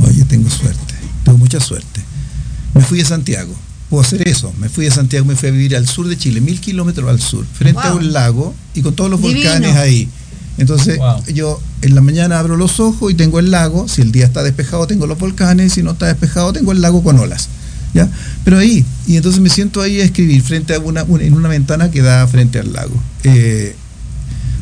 Oye, 0.00 0.24
tengo 0.24 0.50
suerte, 0.50 0.94
tengo 1.24 1.38
mucha 1.38 1.60
suerte. 1.60 2.00
Me 2.74 2.82
fui 2.82 3.00
a 3.00 3.04
Santiago, 3.06 3.54
puedo 3.94 4.06
hacer 4.06 4.26
eso. 4.28 4.52
Me 4.58 4.68
fui 4.68 4.86
a 4.86 4.90
Santiago, 4.90 5.24
me 5.24 5.36
fui 5.36 5.48
a 5.48 5.52
vivir 5.52 5.76
al 5.76 5.86
sur 5.88 6.08
de 6.08 6.16
Chile, 6.18 6.40
mil 6.40 6.60
kilómetros 6.60 7.08
al 7.08 7.20
sur, 7.20 7.44
frente 7.52 7.80
a 7.82 7.94
un 7.94 8.12
lago 8.12 8.54
y 8.74 8.82
con 8.82 8.94
todos 8.94 9.10
los 9.10 9.20
Divino. 9.22 9.40
volcanes 9.50 9.76
ahí. 9.76 10.08
Entonces, 10.58 10.98
Wow. 10.98 11.24
yo 11.32 11.60
en 11.82 11.94
la 11.94 12.00
mañana 12.00 12.38
abro 12.38 12.56
los 12.56 12.78
ojos 12.80 13.10
y 13.10 13.14
tengo 13.14 13.38
el 13.40 13.50
lago. 13.50 13.88
Si 13.88 14.02
el 14.02 14.12
día 14.12 14.24
está 14.26 14.42
despejado, 14.42 14.86
tengo 14.86 15.06
los 15.06 15.18
volcanes. 15.18 15.72
Si 15.72 15.82
no 15.82 15.92
está 15.92 16.06
despejado, 16.06 16.52
tengo 16.52 16.72
el 16.72 16.80
lago 16.80 17.02
con 17.02 17.18
olas. 17.18 17.48
¿Ya? 17.92 18.08
Pero 18.44 18.58
ahí, 18.58 18.84
y 19.06 19.16
entonces 19.16 19.40
me 19.40 19.48
siento 19.48 19.80
ahí 19.80 20.00
a 20.00 20.04
escribir 20.04 20.42
frente 20.42 20.74
a 20.74 20.80
una, 20.80 21.04
una- 21.04 21.22
en 21.24 21.32
una 21.34 21.48
ventana 21.48 21.90
que 21.92 22.02
da 22.02 22.26
frente 22.26 22.58
al 22.58 22.72
lago. 22.72 22.94
Eh, 23.24 23.74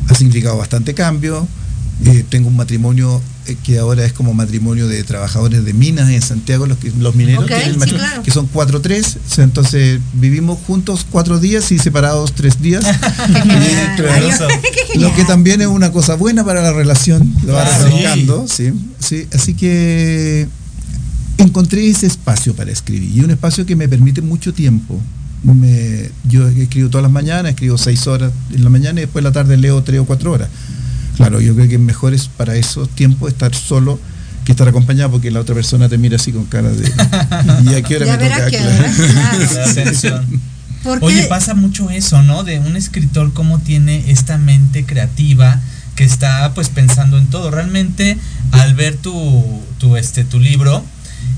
ha 0.07 0.13
significado 0.15 0.57
bastante 0.57 0.93
cambio. 0.93 1.47
Eh, 2.05 2.25
tengo 2.27 2.49
un 2.49 2.55
matrimonio 2.55 3.21
eh, 3.45 3.55
que 3.63 3.77
ahora 3.77 4.03
es 4.03 4.13
como 4.13 4.33
matrimonio 4.33 4.87
de 4.87 5.03
trabajadores 5.03 5.63
de 5.63 5.73
minas 5.73 6.09
en 6.09 6.21
Santiago, 6.21 6.65
los, 6.65 6.77
que- 6.79 6.91
los 6.99 7.15
mineros, 7.15 7.45
que, 7.45 7.55
sí, 7.63 7.77
claro. 7.91 8.23
son 8.33 8.47
cuatro 8.47 8.81
tres. 8.81 9.17
O 9.25 9.33
sea, 9.33 9.43
entonces 9.43 9.99
vivimos 10.13 10.57
juntos 10.65 11.05
cuatro 11.09 11.39
días 11.39 11.71
y 11.71 11.77
separados 11.79 12.33
tres 12.33 12.61
días. 12.61 12.83
Lo 14.95 15.13
que 15.15 15.23
también 15.25 15.61
es 15.61 15.67
una 15.67 15.91
cosa 15.91 16.15
buena 16.15 16.43
para 16.43 16.61
la 16.61 16.73
relación, 16.73 17.33
lo 17.45 17.53
va 17.53 17.63
Claro. 17.63 17.85
refrescando, 17.85 18.45
sí, 18.47 18.71
sí. 18.99 19.27
Así 19.33 19.53
que 19.53 20.47
encontré 21.37 21.87
ese 21.89 22.07
espacio 22.07 22.55
para 22.55 22.71
escribir 22.71 23.09
y 23.15 23.19
un 23.21 23.31
espacio 23.31 23.65
que 23.65 23.75
me 23.75 23.87
permite 23.87 24.21
mucho 24.21 24.53
tiempo. 24.53 24.99
Me- 25.43 26.09
yo 26.27 26.47
escribo 26.47 26.89
todas 26.89 27.03
las 27.03 27.11
mañanas, 27.11 27.51
escribo 27.51 27.77
seis 27.77 28.07
horas 28.07 28.31
en 28.53 28.63
la 28.63 28.69
mañana 28.69 28.99
y 28.99 29.03
después 29.03 29.21
en 29.21 29.25
la 29.25 29.31
tarde 29.31 29.57
leo 29.57 29.81
tres 29.83 29.99
o 29.99 30.05
cuatro 30.05 30.31
horas. 30.31 30.49
Claro, 31.17 31.41
yo 31.41 31.55
creo 31.55 31.67
que 31.67 31.77
mejor 31.77 32.13
es 32.13 32.27
para 32.27 32.55
esos 32.55 32.89
tiempos 32.89 33.31
estar 33.31 33.53
solo 33.53 33.99
que 34.45 34.51
estar 34.51 34.67
acompañado 34.67 35.11
porque 35.11 35.31
la 35.31 35.39
otra 35.39 35.55
persona 35.55 35.87
te 35.87 35.97
mira 35.97 36.17
así 36.17 36.31
con 36.31 36.45
cara 36.45 36.69
de 36.69 36.91
¿y 37.63 37.75
a 37.75 37.81
qué 37.81 37.95
hora 37.95 38.05
Ya 38.05 38.17
me 38.17 38.29
toca? 38.29 38.49
Claro. 40.01 40.25
Oye, 41.01 41.23
pasa 41.23 41.53
mucho 41.53 41.89
eso, 41.89 42.21
¿no? 42.23 42.43
De 42.43 42.59
un 42.59 42.75
escritor 42.75 43.31
cómo 43.33 43.59
tiene 43.59 44.11
esta 44.11 44.37
mente 44.37 44.85
creativa 44.85 45.61
que 45.95 46.03
está 46.03 46.53
pues 46.53 46.69
pensando 46.69 47.17
en 47.17 47.27
todo. 47.27 47.51
Realmente 47.51 48.17
al 48.51 48.73
ver 48.73 48.97
tu, 48.97 49.61
tu, 49.77 49.95
este, 49.95 50.25
tu 50.25 50.39
libro, 50.39 50.83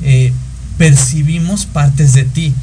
eh, 0.02 0.34
percibimos 0.80 1.66
partes 1.66 2.14
de 2.14 2.24
ti. 2.24 2.54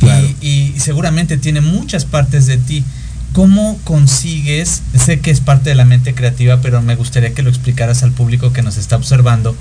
Claro. 0.00 0.26
Y, 0.40 0.48
y 0.48 0.80
seguramente 0.80 1.36
tiene 1.36 1.60
muchas 1.60 2.04
partes 2.06 2.46
de 2.46 2.56
ti. 2.58 2.84
¿Cómo 3.32 3.78
consigues, 3.84 4.82
sé 4.94 5.20
que 5.20 5.30
es 5.30 5.40
parte 5.40 5.70
de 5.70 5.74
la 5.76 5.86
mente 5.86 6.14
creativa, 6.14 6.60
pero 6.60 6.82
me 6.82 6.96
gustaría 6.96 7.32
que 7.32 7.42
lo 7.42 7.48
explicaras 7.48 8.02
al 8.02 8.12
público 8.12 8.52
que 8.52 8.60
nos 8.62 8.76
está 8.76 8.96
observando, 8.96 9.56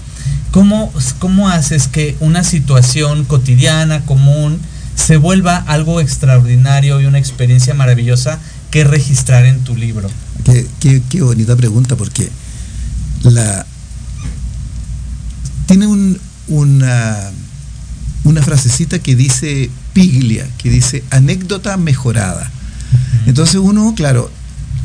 ¿cómo, 0.51 0.91
cómo 1.19 1.47
haces 1.49 1.87
que 1.87 2.17
una 2.19 2.43
situación 2.43 3.23
cotidiana, 3.23 4.01
común, 4.01 4.59
se 4.95 5.15
vuelva 5.15 5.55
algo 5.55 6.01
extraordinario 6.01 6.99
y 6.99 7.05
una 7.05 7.17
experiencia 7.17 7.73
maravillosa 7.73 8.39
que 8.71 8.83
registrar 8.83 9.45
en 9.45 9.63
tu 9.63 9.75
libro? 9.77 10.09
Qué, 10.43 11.21
bonita 11.21 11.55
pregunta, 11.55 11.95
porque 11.95 12.29
la 13.23 13.65
tiene 15.67 15.87
un- 15.87 16.19
una, 16.49 17.31
una 18.25 18.41
frasecita 18.41 18.99
que 18.99 19.15
dice 19.15 19.69
piglia, 19.93 20.45
que 20.57 20.69
dice 20.69 21.03
anécdota 21.09 21.77
mejorada. 21.77 22.51
Entonces 23.25 23.55
uno, 23.55 23.93
claro, 23.95 24.31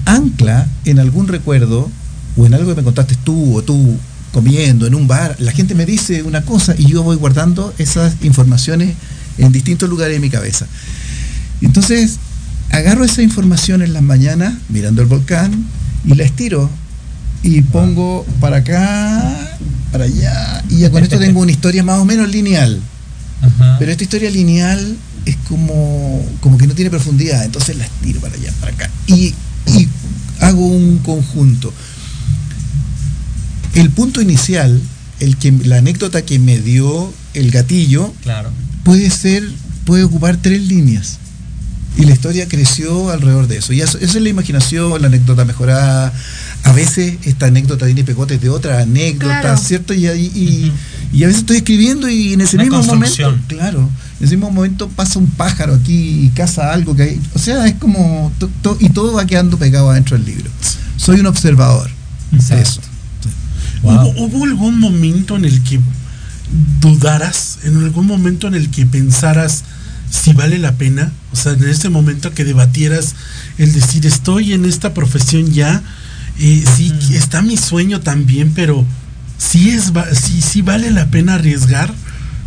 ancla 0.05 0.66
en 0.85 0.99
algún 0.99 1.29
recuerdo 1.29 1.90
o 2.37 2.47
en 2.47 2.55
algo 2.55 2.71
que 2.71 2.77
me 2.77 2.85
contaste 2.85 3.16
tú 3.25 3.57
o 3.57 3.62
tú 3.62 3.99
comiendo 4.33 4.87
en 4.87 4.95
un 4.95 5.09
bar, 5.09 5.37
la 5.38 5.53
gente 5.53 5.75
me 5.75 5.87
dice 5.87 6.23
una 6.23 6.42
cosa 6.42 6.75
y 6.77 6.87
yo 6.87 7.03
voy 7.03 7.16
guardando 7.16 7.73
esas 7.79 8.16
informaciones 8.23 8.95
en 9.38 9.53
distintos 9.53 9.88
lugares 9.88 10.16
de 10.16 10.21
mi 10.21 10.31
cabeza. 10.31 10.66
Entonces, 11.62 12.19
agarro 12.71 13.05
esa 13.05 13.23
información 13.23 13.83
en 13.83 13.95
las 13.95 14.03
mañanas, 14.03 14.55
mirando 14.69 15.03
el 15.03 15.09
volcán, 15.09 15.66
y 16.05 16.14
la 16.14 16.25
estiro. 16.25 16.71
Y 17.42 17.62
pongo 17.62 18.27
para 18.40 18.59
acá, 18.59 19.59
para 19.92 20.05
allá, 20.05 20.64
y 20.69 20.79
ya 20.79 20.90
con 20.90 21.03
esto 21.03 21.19
tengo 21.19 21.40
una 21.40 21.53
historia 21.53 21.83
más 21.83 21.99
o 21.99 22.05
menos 22.05 22.29
lineal. 22.29 22.81
Ajá. 23.40 23.77
Pero 23.79 23.90
esta 23.90 24.03
historia 24.05 24.31
lineal 24.31 24.97
es 25.26 25.36
como, 25.48 26.24
como 26.40 26.56
que 26.56 26.66
no 26.66 26.74
tiene 26.74 26.90
profundidad, 26.90 27.44
entonces 27.44 27.76
la 27.76 27.84
estiro 27.84 28.20
para 28.20 28.34
allá, 28.34 28.52
para 28.60 28.72
acá. 28.72 28.90
Y, 29.06 29.34
y 29.66 29.88
hago 30.40 30.64
un 30.66 30.98
conjunto. 30.98 31.72
El 33.74 33.90
punto 33.90 34.20
inicial, 34.22 34.80
el 35.20 35.36
que, 35.36 35.52
la 35.52 35.78
anécdota 35.78 36.22
que 36.22 36.38
me 36.38 36.58
dio 36.58 37.12
el 37.34 37.50
gatillo, 37.50 38.12
Claro. 38.22 38.50
puede 38.84 39.10
ser, 39.10 39.42
puede 39.84 40.04
ocupar 40.04 40.38
tres 40.38 40.62
líneas. 40.62 41.18
Y 41.98 42.04
la 42.04 42.12
historia 42.12 42.46
creció 42.46 43.10
alrededor 43.10 43.48
de 43.48 43.56
eso. 43.58 43.72
Y 43.72 43.80
eso, 43.80 43.96
eso 43.98 44.18
es 44.18 44.22
la 44.22 44.28
imaginación, 44.28 45.00
la 45.00 45.08
anécdota 45.08 45.44
mejorada. 45.46 46.12
A 46.62 46.72
veces 46.72 47.16
esta 47.24 47.46
anécdota 47.46 47.86
tiene 47.86 48.04
pegotes 48.04 48.38
de 48.40 48.50
otra 48.50 48.80
anécdota, 48.80 49.40
Claro. 49.40 49.56
¿cierto? 49.58 49.94
Y, 49.94 50.06
y, 50.06 50.72
a 51.24 51.26
veces 51.26 51.40
estoy 51.40 51.56
escribiendo 51.58 52.08
y 52.10 52.34
en 52.34 52.42
ese 52.42 52.56
Una 52.56 52.64
mismo 52.64 52.82
momento, 52.82 53.38
claro, 53.48 53.88
en 54.18 54.26
ese 54.26 54.37
mismo 54.37 54.50
momento 54.50 54.88
pasa 54.88 55.18
un 55.18 55.26
pájaro 55.26 55.74
aquí 55.74 56.24
y 56.26 56.29
caza 56.31 56.72
algo 56.72 56.96
que 56.96 57.02
hay. 57.02 57.20
O 57.35 57.38
sea, 57.38 57.66
es 57.66 57.74
como. 57.74 58.33
to- 58.38 58.50
to- 58.62 58.79
y 58.81 58.88
todo 58.90 59.12
va 59.14 59.26
quedando 59.26 59.59
pegado 59.59 59.90
adentro 59.90 60.16
del 60.16 60.26
libro. 60.26 60.50
Soy 60.96 61.20
un 61.20 61.26
observador. 61.26 61.90
Exacto. 62.33 62.62
Eso. 62.62 62.81
Wow. 63.83 64.09
¿Hubo, 64.11 64.24
hubo 64.26 64.44
algún 64.44 64.81
momento 64.81 65.37
en 65.37 65.44
el 65.44 65.62
que 65.62 65.81
dudaras, 66.81 67.59
en 67.64 67.76
algún 67.76 68.07
momento 68.07 68.46
en 68.48 68.55
el 68.55 68.70
que 68.70 68.87
pensaras 68.87 69.64
si 70.11 70.33
vale 70.33 70.59
la 70.59 70.72
pena? 70.72 71.12
O 71.33 71.37
sea, 71.37 71.52
en 71.52 71.64
ese 71.68 71.88
momento 71.88 72.33
que 72.33 72.44
debatieras 72.44 73.14
el 73.59 73.72
decir, 73.72 74.07
estoy 74.07 74.52
en 74.52 74.64
esta 74.64 74.94
profesión 74.94 75.52
ya, 75.52 75.83
eh, 76.38 76.64
sí, 76.76 76.90
Ujú. 76.96 77.14
está 77.14 77.42
mi 77.42 77.57
sueño 77.57 78.00
también, 78.00 78.52
pero 78.55 78.85
sí, 79.38 79.70
es, 79.70 79.92
sí, 80.18 80.40
sí 80.40 80.62
vale 80.62 80.90
la 80.90 81.07
pena 81.11 81.35
arriesgar. 81.35 81.92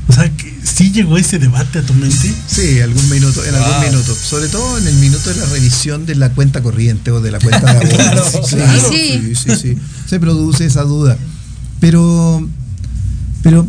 O 0.09 0.13
sea, 0.13 0.29
que 0.35 0.51
sí 0.63 0.91
llegó 0.91 1.17
ese 1.17 1.37
debate 1.37 1.79
a 1.79 1.81
tu 1.83 1.93
mente. 1.93 2.33
Sí, 2.47 2.81
algún 2.81 3.07
minuto, 3.09 3.45
en 3.45 3.53
algún 3.53 3.91
minuto. 3.91 4.15
Sobre 4.15 4.47
todo 4.47 4.79
en 4.79 4.87
el 4.87 4.95
minuto 4.95 5.29
de 5.29 5.35
la 5.35 5.45
revisión 5.45 6.07
de 6.07 6.15
la 6.15 6.31
cuenta 6.31 6.63
corriente 6.63 7.11
o 7.11 7.21
de 7.21 7.29
la 7.31 7.39
cuenta 7.39 7.75
de 7.75 7.87
Claro, 7.95 8.25
abonos. 8.25 8.49
Sí, 8.49 8.55
claro. 8.55 8.89
sí, 8.89 9.33
sí, 9.35 9.55
sí. 9.55 9.77
Se 10.07 10.19
produce 10.19 10.65
esa 10.65 10.81
duda. 10.81 11.15
Pero, 11.79 12.47
pero 13.43 13.67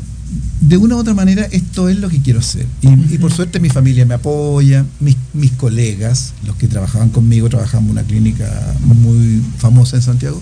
de 0.62 0.76
una 0.76 0.96
u 0.96 0.98
otra 0.98 1.12
manera 1.14 1.46
esto 1.50 1.88
es 1.90 1.98
lo 1.98 2.08
que 2.08 2.22
quiero 2.22 2.40
hacer. 2.40 2.66
Y, 2.80 3.14
y 3.14 3.18
por 3.18 3.32
suerte 3.32 3.60
mi 3.60 3.68
familia 3.68 4.06
me 4.06 4.14
apoya, 4.14 4.86
mis, 5.00 5.16
mis 5.34 5.52
colegas, 5.52 6.32
los 6.46 6.56
que 6.56 6.68
trabajaban 6.68 7.10
conmigo, 7.10 7.50
trabajamos 7.50 7.86
en 7.86 7.92
una 7.92 8.02
clínica 8.02 8.74
muy 8.84 9.42
famosa 9.58 9.96
en 9.96 10.02
Santiago, 10.02 10.40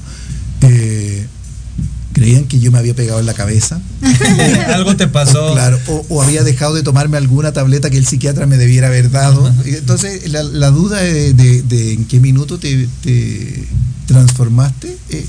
eh, 0.62 1.26
que 2.48 2.58
yo 2.60 2.70
me 2.72 2.78
había 2.78 2.94
pegado 2.94 3.20
en 3.20 3.26
la 3.26 3.34
cabeza. 3.34 3.80
Algo 4.74 4.96
te 4.96 5.06
pasó. 5.08 5.52
Claro, 5.54 5.78
o, 5.88 6.04
o 6.08 6.22
había 6.22 6.42
dejado 6.42 6.74
de 6.74 6.82
tomarme 6.82 7.16
alguna 7.16 7.52
tableta 7.52 7.90
que 7.90 7.96
el 7.98 8.06
psiquiatra 8.06 8.46
me 8.46 8.56
debiera 8.56 8.88
haber 8.88 9.10
dado. 9.10 9.52
Entonces, 9.64 10.28
la, 10.30 10.42
la 10.42 10.70
duda 10.70 10.98
de, 11.00 11.32
de- 11.32 11.62
de 11.62 11.92
en 11.92 12.04
qué 12.06 12.20
minuto 12.20 12.58
te, 12.58 12.88
te 13.02 13.64
transformaste 14.06 14.96
eh, 15.10 15.26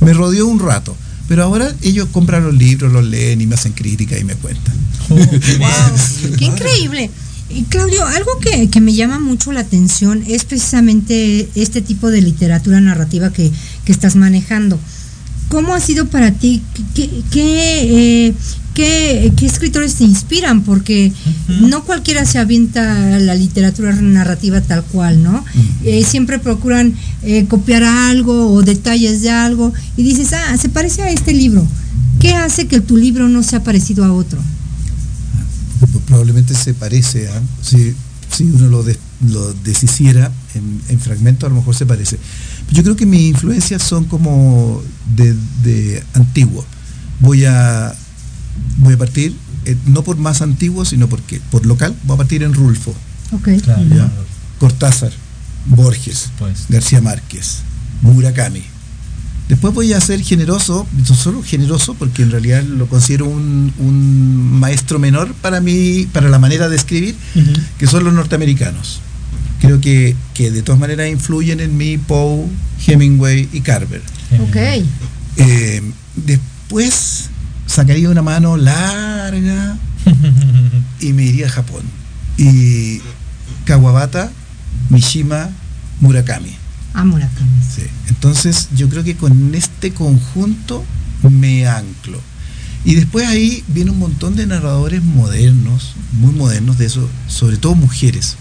me 0.00 0.12
rodeó 0.12 0.46
un 0.46 0.58
rato. 0.58 0.96
Pero 1.28 1.42
ahora 1.42 1.74
ellos 1.82 2.08
compran 2.12 2.44
los 2.44 2.54
libros, 2.54 2.92
los 2.92 3.04
leen 3.04 3.40
y 3.40 3.46
me 3.46 3.54
hacen 3.56 3.72
crítica 3.72 4.16
y 4.18 4.24
me 4.24 4.34
cuentan. 4.34 4.74
Qué 6.38 6.44
increíble. 6.44 7.10
Y 7.48 7.62
Claudio, 7.64 8.04
algo 8.06 8.38
que, 8.40 8.68
que 8.70 8.80
me 8.80 8.92
llama 8.94 9.18
mucho 9.20 9.52
la 9.52 9.60
atención 9.60 10.22
es 10.26 10.44
precisamente 10.44 11.48
este 11.54 11.80
tipo 11.80 12.10
de 12.10 12.20
literatura 12.20 12.80
narrativa 12.80 13.32
que, 13.32 13.50
que 13.84 13.92
estás 13.92 14.16
manejando. 14.16 14.78
¿Cómo 15.48 15.74
ha 15.74 15.80
sido 15.80 16.06
para 16.06 16.32
ti? 16.32 16.62
¿Qué, 16.94 17.08
qué, 17.30 18.26
eh, 18.28 18.34
qué- 18.74 19.32
qué 19.36 19.46
escritores 19.46 19.94
te 19.94 20.04
inspiran? 20.04 20.62
Porque 20.62 21.12
no 21.60 21.84
cualquiera 21.84 22.24
se 22.26 22.38
avienta 22.38 23.18
la 23.20 23.34
literatura 23.34 23.94
narrativa 23.94 24.60
tal 24.60 24.82
cual, 24.84 25.22
¿no? 25.22 25.44
Eh, 25.84 26.04
siempre 26.04 26.38
procuran 26.38 26.94
eh, 27.22 27.46
copiar 27.46 27.84
algo 27.84 28.52
o 28.52 28.62
detalles 28.62 29.22
de 29.22 29.30
algo 29.30 29.72
y 29.96 30.02
dices, 30.02 30.32
ah, 30.32 30.56
se 30.56 30.68
parece 30.68 31.02
a 31.02 31.10
este 31.10 31.32
libro. 31.32 31.66
¿Qué 32.20 32.34
hace 32.34 32.66
que 32.66 32.80
tu 32.80 32.96
libro 32.96 33.28
no 33.28 33.42
sea 33.42 33.62
parecido 33.62 34.04
a 34.04 34.12
otro? 34.12 34.40
Pues 35.78 36.04
probablemente 36.06 36.54
se 36.54 36.74
parece, 36.74 37.28
¿ah? 37.28 37.40
si, 37.62 37.94
si 38.34 38.44
uno 38.44 38.68
lo, 38.68 38.82
des- 38.82 38.98
lo 39.20 39.52
deshiciera 39.54 40.30
en, 40.54 40.80
en 40.88 41.00
fragmentos, 41.00 41.46
a 41.46 41.50
lo 41.50 41.56
mejor 41.56 41.74
se 41.74 41.86
parece. 41.86 42.18
Yo 42.70 42.82
creo 42.82 42.96
que 42.96 43.06
mis 43.06 43.22
influencias 43.30 43.82
son 43.82 44.04
como 44.04 44.82
de, 45.14 45.34
de 45.62 46.02
antiguo. 46.14 46.64
Voy 47.20 47.44
a, 47.44 47.94
voy 48.78 48.94
a 48.94 48.98
partir, 48.98 49.34
eh, 49.64 49.76
no 49.86 50.02
por 50.02 50.16
más 50.16 50.42
antiguo, 50.42 50.84
sino 50.84 51.08
porque 51.08 51.40
por 51.50 51.64
local, 51.66 51.94
voy 52.04 52.14
a 52.14 52.18
partir 52.18 52.42
en 52.42 52.52
Rulfo, 52.52 52.94
Ok. 53.32 53.48
¿ya? 53.66 54.10
Cortázar, 54.58 55.12
Borges, 55.66 56.30
Pues. 56.38 56.66
García 56.68 57.00
Márquez, 57.00 57.58
Murakami. 58.02 58.62
Después 59.48 59.72
voy 59.74 59.92
a 59.92 60.00
ser 60.00 60.20
generoso, 60.22 60.86
no 61.08 61.14
solo 61.14 61.40
generoso, 61.42 61.94
porque 61.94 62.22
en 62.22 62.32
realidad 62.32 62.64
lo 62.64 62.88
considero 62.88 63.26
un, 63.26 63.72
un 63.78 64.58
maestro 64.58 64.98
menor 64.98 65.32
para 65.34 65.60
mí, 65.60 66.08
para 66.12 66.28
la 66.28 66.40
manera 66.40 66.68
de 66.68 66.74
escribir, 66.74 67.14
que 67.78 67.86
son 67.86 68.02
los 68.04 68.12
norteamericanos. 68.12 69.00
Creo 69.66 69.80
que, 69.80 70.14
que 70.32 70.52
de 70.52 70.62
todas 70.62 70.80
maneras 70.80 71.08
influyen 71.10 71.58
en 71.58 71.76
mí 71.76 71.98
Poe, 71.98 72.46
Hemingway 72.86 73.48
y 73.52 73.60
Carver. 73.62 74.00
Ok. 74.40 74.56
Eh, 75.36 75.82
después 76.14 77.30
sacaría 77.66 78.08
una 78.08 78.22
mano 78.22 78.56
larga 78.56 79.76
y 81.00 81.12
me 81.12 81.24
iría 81.24 81.46
a 81.46 81.50
Japón. 81.50 81.82
Y 82.38 83.00
Kawabata, 83.64 84.30
Mishima, 84.88 85.50
Murakami. 86.00 86.54
Ah, 86.94 87.04
Murakami. 87.04 87.50
Sí. 87.74 87.82
Entonces 88.08 88.68
yo 88.76 88.88
creo 88.88 89.02
que 89.02 89.16
con 89.16 89.52
este 89.54 89.92
conjunto 89.92 90.84
me 91.28 91.66
anclo. 91.66 92.20
Y 92.84 92.94
después 92.94 93.26
ahí 93.26 93.64
viene 93.66 93.90
un 93.90 93.98
montón 93.98 94.36
de 94.36 94.46
narradores 94.46 95.02
modernos, 95.02 95.94
muy 96.12 96.32
modernos 96.32 96.78
de 96.78 96.86
eso, 96.86 97.10
sobre 97.26 97.56
todo 97.56 97.74
mujeres, 97.74 98.36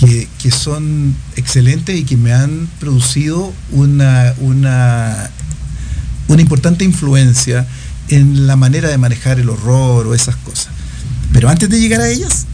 que, 0.00 0.28
que 0.42 0.50
son 0.50 1.14
excelentes 1.36 1.98
y 1.98 2.04
que 2.04 2.16
me 2.16 2.32
han 2.32 2.68
producido 2.78 3.52
una, 3.70 4.34
una, 4.38 5.30
una 6.28 6.40
importante 6.40 6.84
influencia 6.84 7.66
en 8.08 8.46
la 8.46 8.56
manera 8.56 8.88
de 8.88 8.96
manejar 8.96 9.38
el 9.38 9.50
horror 9.50 10.06
o 10.06 10.14
esas 10.14 10.36
cosas. 10.36 10.68
Pero 11.34 11.50
antes 11.50 11.68
de 11.68 11.78
llegar 11.78 12.00
a 12.00 12.08
ellas, 12.08 12.46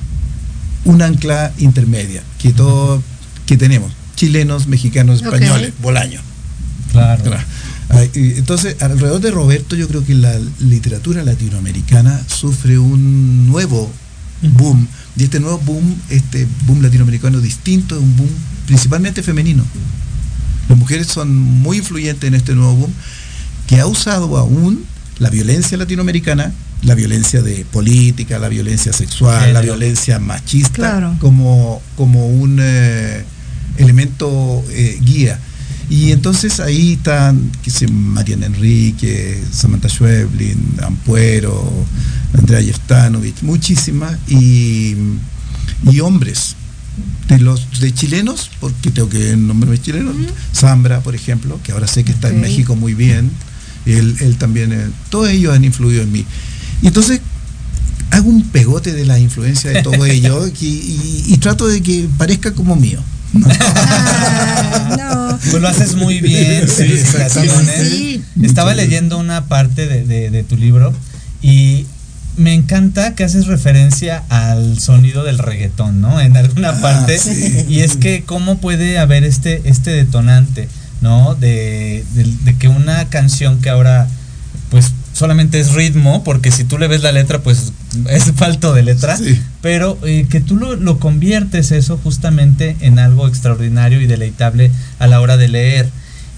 un 0.85 1.03
ancla 1.03 1.53
intermedia 1.59 2.23
que 2.39 2.53
todo 2.53 3.03
que 3.47 3.57
tenemos 3.57 3.93
chilenos 4.17 4.67
mexicanos 4.67 5.23
españoles 5.23 5.73
Bolaño 5.81 6.21
Claro. 6.93 7.23
Entonces, 8.15 8.77
alrededor 8.81 9.21
de 9.21 9.31
Roberto, 9.31 9.77
yo 9.77 9.87
creo 9.87 10.05
que 10.05 10.15
la 10.15 10.35
literatura 10.61 11.23
latinoamericana 11.23 12.21
sufre 12.27 12.79
un 12.79 13.49
nuevo 13.49 13.93
boom. 14.43 14.89
Y 15.17 15.25
este 15.25 15.41
nuevo 15.41 15.59
boom, 15.59 15.95
este 16.11 16.47
boom 16.67 16.83
latinoamericano 16.83 17.41
distinto, 17.41 17.97
es 17.97 18.03
un 18.03 18.17
boom 18.17 18.29
principalmente 18.67 19.23
femenino. 19.23 19.65
Las 20.69 20.79
mujeres 20.79 21.07
son 21.07 21.35
muy 21.35 21.79
influyentes 21.79 22.27
en 22.29 22.35
este 22.35 22.55
nuevo 22.55 22.75
boom, 22.75 22.93
que 23.67 23.81
ha 23.81 23.87
usado 23.87 24.37
aún 24.37 24.85
la 25.19 25.31
violencia 25.31 25.79
latinoamericana, 25.79 26.53
la 26.83 26.95
violencia 26.95 27.41
de 27.41 27.65
política, 27.65 28.39
la 28.39 28.49
violencia 28.49 28.93
sexual, 28.93 29.55
la 29.55 29.61
violencia 29.63 30.19
machista, 30.19 30.75
Claro. 30.75 31.17
como, 31.21 31.81
como 31.97 32.27
un 32.27 32.59
eh, 32.61 33.25
elemento 33.79 34.63
eh, 34.71 34.99
guía. 35.03 35.39
Y 35.89 36.11
entonces 36.13 36.59
ahí 36.61 36.95
están, 36.95 37.51
que 37.63 37.71
sé, 37.71 37.87
Mariana 37.89 38.47
Enrique, 38.47 39.41
Samantha 39.53 39.89
Schweblin, 39.89 40.59
Ampuero, 40.83 41.71
Andrea 42.37 42.61
Yeftanovich, 42.61 43.43
muchísimas, 43.43 44.17
y, 44.29 44.97
y 45.91 46.01
hombres. 46.01 46.57
De 47.29 47.39
los 47.41 47.81
de 47.81 47.93
chilenos, 47.93 48.51
porque 48.61 48.91
tengo 48.91 49.09
que 49.09 49.37
nombrarme 49.37 49.79
chilenos, 49.81 50.15
Zambra, 50.55 51.01
por 51.03 51.15
ejemplo, 51.15 51.61
que 51.63 51.73
ahora 51.73 51.87
sé 51.87 52.05
que 52.05 52.13
está 52.13 52.29
en. 52.31 52.37
México 52.41 52.75
muy 52.77 52.95
bien, 52.95 53.31
él, 53.85 54.17
él 54.21 54.37
también, 54.39 54.73
eh, 54.73 54.87
todos 55.11 55.29
ellos 55.29 55.55
han 55.55 55.65
influido 55.65 56.03
en 56.03 56.11
mí. 56.13 56.25
Y 56.83 56.87
entonces 56.87 57.21
hago 58.11 58.29
un 58.31 58.43
pegote 58.45 58.93
de 58.93 59.05
la 59.05 59.19
influencia 59.19 59.71
de 59.71 59.83
todo 59.83 60.05
ello 60.07 60.47
y, 60.61 60.65
y- 60.67 61.25
y 61.29 61.37
trato 61.39 61.67
de 61.69 61.83
que 61.83 62.09
parezca 62.17 62.53
como 62.55 62.77
mío. 62.77 63.03
Ah, 64.09 64.97
no. 64.99 65.39
Pues 65.51 65.63
lo 65.63 65.69
haces 65.69 65.95
muy 65.95 66.21
bien, 66.21 66.67
Sí. 66.69 68.23
Estaba 68.43 68.75
leyendo 68.75 69.19
una 69.19 69.45
parte 69.47 69.87
de, 69.87 70.05
de- 70.05 70.31
de 70.31 70.43
tu 70.43 70.57
libro 70.57 70.93
y 71.43 71.87
me 72.37 72.53
encanta 72.55 73.15
que 73.15 73.25
haces 73.25 73.47
referencia 73.47 74.23
al 74.29 74.79
sonido 74.79 75.25
del 75.25 75.39
reggaetón, 75.39 76.01
¿no? 76.01 76.21
En 76.21 76.37
alguna 76.37 76.81
parte. 76.81 77.19
sí. 77.19 77.65
Y 77.69 77.81
es 77.81 77.97
que 77.97 78.25
cómo 78.25 78.59
puede 78.59 78.99
haber 78.99 79.25
este, 79.25 79.63
este 79.69 79.91
detonante, 79.91 80.69
¿no? 81.01 81.35
De, 81.35 82.05
de- 82.15 82.35
de 82.45 82.55
que 82.57 82.69
una 82.69 83.09
canción 83.09 83.61
que 83.61 83.71
ahora, 83.71 84.07
pues 84.71 84.93
solamente 85.13 85.61
es 85.61 85.73
ritmo, 85.73 86.25
porque 86.25 86.51
si 86.51 86.65
tú 86.65 86.77
le 86.79 86.89
ves 86.89 87.03
la 87.03 87.13
letra, 87.13 87.39
pues 87.41 87.73
es 88.11 88.25
falto 88.37 88.75
de 88.75 88.83
letra, 88.83 89.17
Sí. 89.17 89.41
Pero 89.67 89.99
eh, 90.05 90.29
que 90.31 90.39
tú 90.39 90.55
lo, 90.55 90.77
lo 90.77 91.01
conviertes 91.01 91.73
eso 91.73 91.99
justamente 92.01 92.77
en 92.83 93.01
algo 93.01 93.27
extraordinario 93.27 94.01
y 94.01 94.07
deleitable 94.07 94.71
a 95.01 95.09
la 95.09 95.21
hora 95.21 95.37
de 95.37 95.49
leer. 95.49 95.91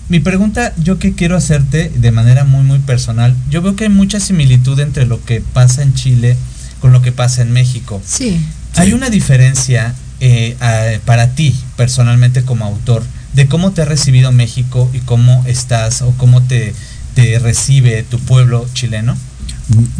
Mi 0.08 0.18
pregunta, 0.18 0.72
yo 0.82 0.98
que 0.98 1.12
quiero 1.12 1.36
hacerte 1.36 1.92
de 1.94 2.10
manera 2.10 2.44
muy, 2.44 2.62
muy 2.64 2.78
personal, 2.78 3.36
yo 3.50 3.60
veo 3.60 3.76
que 3.76 3.84
hay 3.84 3.90
mucha 3.90 4.18
similitud 4.18 4.80
entre 4.80 5.04
lo 5.04 5.22
que 5.22 5.42
pasa 5.42 5.82
en 5.82 5.92
Chile 5.92 6.38
con 6.80 6.90
lo 6.92 7.02
que 7.02 7.12
pasa 7.12 7.42
en 7.42 7.52
México. 7.52 8.00
Sí. 8.02 8.40
¿Hay 8.76 8.94
una 8.94 9.10
diferencia 9.10 9.94
eh, 10.20 10.56
a- 10.60 10.98
para 11.04 11.32
ti, 11.34 11.54
personalmente 11.76 12.44
como 12.44 12.64
autor, 12.64 13.02
de 13.34 13.46
cómo 13.46 13.72
te 13.72 13.82
ha 13.82 13.84
recibido 13.84 14.32
México 14.32 14.90
y 14.94 15.00
cómo 15.00 15.44
estás 15.46 16.00
o 16.00 16.12
cómo 16.12 16.42
te, 16.44 16.72
te 17.14 17.38
recibe 17.40 18.04
tu 18.04 18.18
pueblo 18.20 18.66
chileno? 18.72 19.18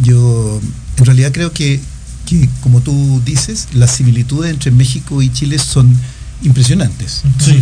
Yo 0.01 0.59
en 0.97 1.05
realidad 1.05 1.31
creo 1.31 1.51
que, 1.53 1.79
que, 2.29 2.47
como 2.61 2.81
tú 2.81 3.21
dices, 3.25 3.67
las 3.73 3.91
similitudes 3.91 4.51
entre 4.51 4.71
México 4.71 5.21
y 5.21 5.31
Chile 5.31 5.57
son 5.57 5.95
impresionantes. 6.43 7.23
Sí. 7.43 7.61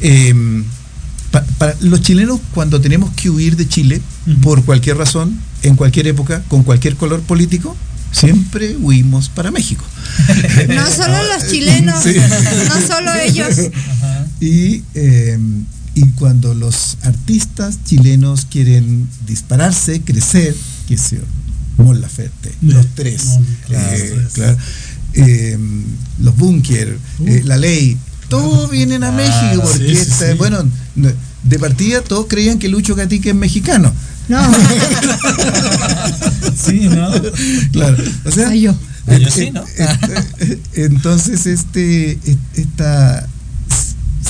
Eh, 0.00 0.34
pa- 1.30 1.44
para 1.58 1.76
los 1.80 2.00
chilenos, 2.02 2.40
cuando 2.54 2.80
tenemos 2.80 3.10
que 3.14 3.30
huir 3.30 3.56
de 3.56 3.68
Chile, 3.68 4.00
por 4.42 4.64
cualquier 4.64 4.96
razón, 4.96 5.38
en 5.62 5.76
cualquier 5.76 6.06
época, 6.08 6.42
con 6.48 6.62
cualquier 6.62 6.96
color 6.96 7.20
político, 7.22 7.76
siempre 8.12 8.76
huimos 8.78 9.28
para 9.28 9.50
México. 9.50 9.84
No 10.68 10.86
solo 10.86 11.14
los 11.34 11.46
chilenos, 11.50 12.02
Sí. 12.02 12.14
no 12.68 12.86
solo 12.86 13.12
ellos. 13.14 13.56
Y, 14.40 14.82
eh, 14.94 15.38
y 15.94 16.02
cuando 16.16 16.54
los 16.54 16.98
artistas 17.02 17.78
chilenos 17.84 18.46
quieren 18.50 19.08
dispararse, 19.26 20.00
crecer, 20.02 20.54
que 20.88 20.96
sé 20.98 21.16
yo, 21.16 21.22
Mon 21.76 22.00
Laferte, 22.00 22.52
los 22.62 22.86
tres, 22.94 23.24
Mon, 23.26 23.46
claro, 23.66 23.90
los 23.90 24.00
tres. 24.10 24.32
claro, 24.32 24.56
eh, 25.14 25.58
los 26.20 26.36
eh, 27.26 27.42
la 27.44 27.56
ley, 27.58 27.96
todos 28.28 28.70
vienen 28.70 29.04
a 29.04 29.12
México 29.12 29.62
porque 29.62 29.78
sí, 29.88 29.94
sí, 29.94 30.00
está- 30.10 30.30
sí. 30.32 30.38
bueno, 30.38 30.58
no, 30.94 31.08
de 31.42 31.58
partida 31.58 32.00
todos 32.02 32.26
creían 32.28 32.58
que 32.58 32.68
Lucho 32.68 32.94
Gatica 32.94 33.28
es 33.30 33.36
mexicano. 33.36 33.92
No, 34.28 34.40
Sí, 36.56 36.88
¿no? 36.88 37.10
Claro, 37.72 38.02
o 38.24 38.30
sea, 38.30 38.48
Ay, 38.48 38.62
yo. 38.62 38.74
Yo 39.06 39.30
sí, 39.30 39.50
¿no? 39.52 39.62
eh, 39.62 39.86
eh, 40.40 40.58
entonces 40.74 41.46
este 41.46 42.12
e- 42.12 42.38
esta 42.56 43.24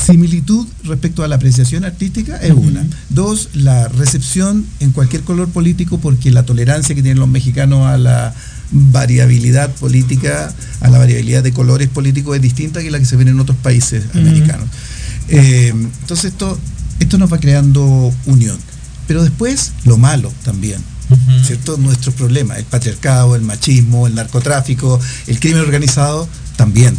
similitud 0.07 0.67
respecto 0.85 1.25
a 1.25 1.29
la 1.29 1.37
apreciación 1.37 1.85
artística 1.85 2.37
es 2.37 2.53
una. 2.53 2.87
Dos, 3.09 3.51
la 3.55 3.89
recepción 3.89 4.65
en 4.81 4.93
cualquier 4.93 5.23
color 5.23 5.49
político, 5.49 5.99
porque 5.99 6.31
la 6.31 6.45
tolerancia 6.45 6.95
que 6.95 7.03
tienen 7.03 7.19
los 7.19 7.29
mexicanos 7.29 7.87
a 7.87 7.99
la 7.99 8.35
variabilidad 8.71 9.71
política, 9.75 10.53
a 10.81 10.89
la 10.89 10.99
variabilidad 10.99 11.43
de 11.43 11.53
colores 11.53 11.89
políticos 11.89 12.37
es 12.37 12.43
distinta 12.43 12.83
que 12.83 12.91
la 12.91 12.99
que 12.99 13.05
se 13.05 13.17
ve 13.17 13.29
en 13.29 13.41
otros 13.41 13.59
países 13.59 14.05
americanos. 14.15 14.69
Eh, 15.29 15.73
entonces 15.75 16.33
esto, 16.33 16.59
esto 17.01 17.19
nos 17.19 17.33
va 17.33 17.39
creando 17.39 18.13
unión. 18.27 18.57
Pero 19.07 19.23
después 19.23 19.73
lo 19.85 19.99
malo 19.99 20.33
también. 20.45 20.81
¿Cierto? 21.45 21.77
Nuestros 21.77 22.17
problemas, 22.17 22.59
el 22.59 22.65
patriarcado, 22.65 23.37
el 23.37 23.43
machismo, 23.43 24.09
el 24.09 24.17
narcotráfico, 24.17 24.99
el 25.29 25.39
crimen 25.39 25.61
organizado, 25.61 26.29
también. 26.57 26.97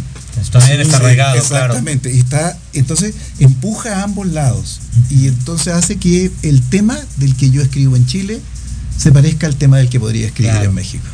También 0.50 0.80
está 0.80 0.96
arraigado, 0.96 1.36
exactamente. 1.36 2.12
Y 2.14 2.18
está, 2.18 2.58
entonces 2.72 3.14
empuja 3.38 4.00
a 4.00 4.04
ambos 4.04 4.26
lados. 4.28 4.80
Y 5.10 5.28
entonces 5.28 5.72
hace 5.74 5.96
que 5.96 6.30
el 6.42 6.62
tema 6.62 6.98
del 7.16 7.36
que 7.36 7.50
yo 7.50 7.62
escribo 7.62 7.96
en 7.96 8.06
Chile 8.06 8.40
se 8.96 9.12
parezca 9.12 9.46
al 9.46 9.56
tema 9.56 9.78
del 9.78 9.88
que 9.88 10.00
podría 10.00 10.26
escribir 10.26 10.62
en 10.62 10.74
México. 10.74 11.04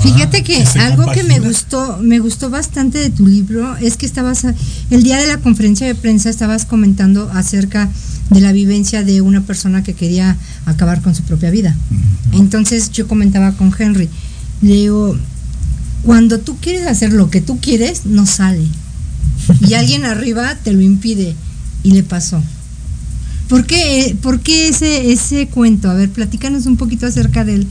Fíjate 0.00 0.42
que 0.42 0.62
algo 0.78 1.10
que 1.12 1.22
me 1.24 1.40
gustó, 1.40 1.98
me 2.02 2.18
gustó 2.18 2.50
bastante 2.50 2.98
de 2.98 3.10
tu 3.10 3.26
libro 3.26 3.76
es 3.76 3.96
que 3.96 4.04
estabas 4.04 4.44
el 4.90 5.02
día 5.02 5.16
de 5.16 5.26
la 5.26 5.38
conferencia 5.38 5.86
de 5.86 5.94
prensa 5.94 6.28
estabas 6.28 6.64
comentando 6.64 7.30
acerca 7.32 7.90
de 8.30 8.40
la 8.40 8.52
vivencia 8.52 9.04
de 9.04 9.20
una 9.20 9.42
persona 9.42 9.82
que 9.82 9.94
quería 9.94 10.36
acabar 10.66 11.00
con 11.00 11.14
su 11.14 11.22
propia 11.22 11.50
vida. 11.50 11.74
Entonces 12.32 12.90
yo 12.90 13.08
comentaba 13.08 13.52
con 13.52 13.74
Henry, 13.78 14.10
le 14.60 14.74
digo, 14.74 15.16
cuando 16.06 16.38
tú 16.38 16.56
quieres 16.60 16.86
hacer 16.86 17.12
lo 17.12 17.30
que 17.30 17.40
tú 17.40 17.58
quieres, 17.60 18.06
no 18.06 18.26
sale. 18.26 18.64
Y 19.60 19.74
alguien 19.74 20.04
arriba 20.04 20.54
te 20.54 20.72
lo 20.72 20.80
impide. 20.80 21.34
Y 21.82 21.90
le 21.90 22.04
pasó. 22.04 22.40
¿Por 23.48 23.66
qué, 23.66 24.16
¿Por 24.22 24.38
qué 24.38 24.68
ese, 24.68 25.10
ese 25.12 25.48
cuento? 25.48 25.90
A 25.90 25.94
ver, 25.94 26.10
platícanos 26.10 26.66
un 26.66 26.76
poquito 26.76 27.06
acerca 27.06 27.44
del 27.44 27.66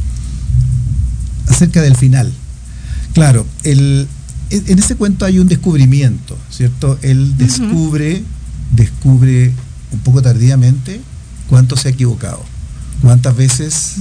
acerca 1.47 1.81
del 1.81 1.95
final. 1.95 2.31
Claro, 3.13 3.45
el, 3.63 4.05
en 4.49 4.79
ese 4.79 4.95
cuento 4.95 5.23
hay 5.23 5.39
un 5.39 5.47
descubrimiento, 5.47 6.37
¿cierto? 6.49 6.99
Él 7.03 7.37
descubre, 7.37 8.21
descubre 8.75 9.53
un 9.93 9.99
poco 9.99 10.21
tardíamente 10.21 10.99
cuánto 11.47 11.77
se 11.77 11.87
ha 11.87 11.91
equivocado, 11.91 12.43
cuántas 13.01 13.35
veces, 13.35 13.95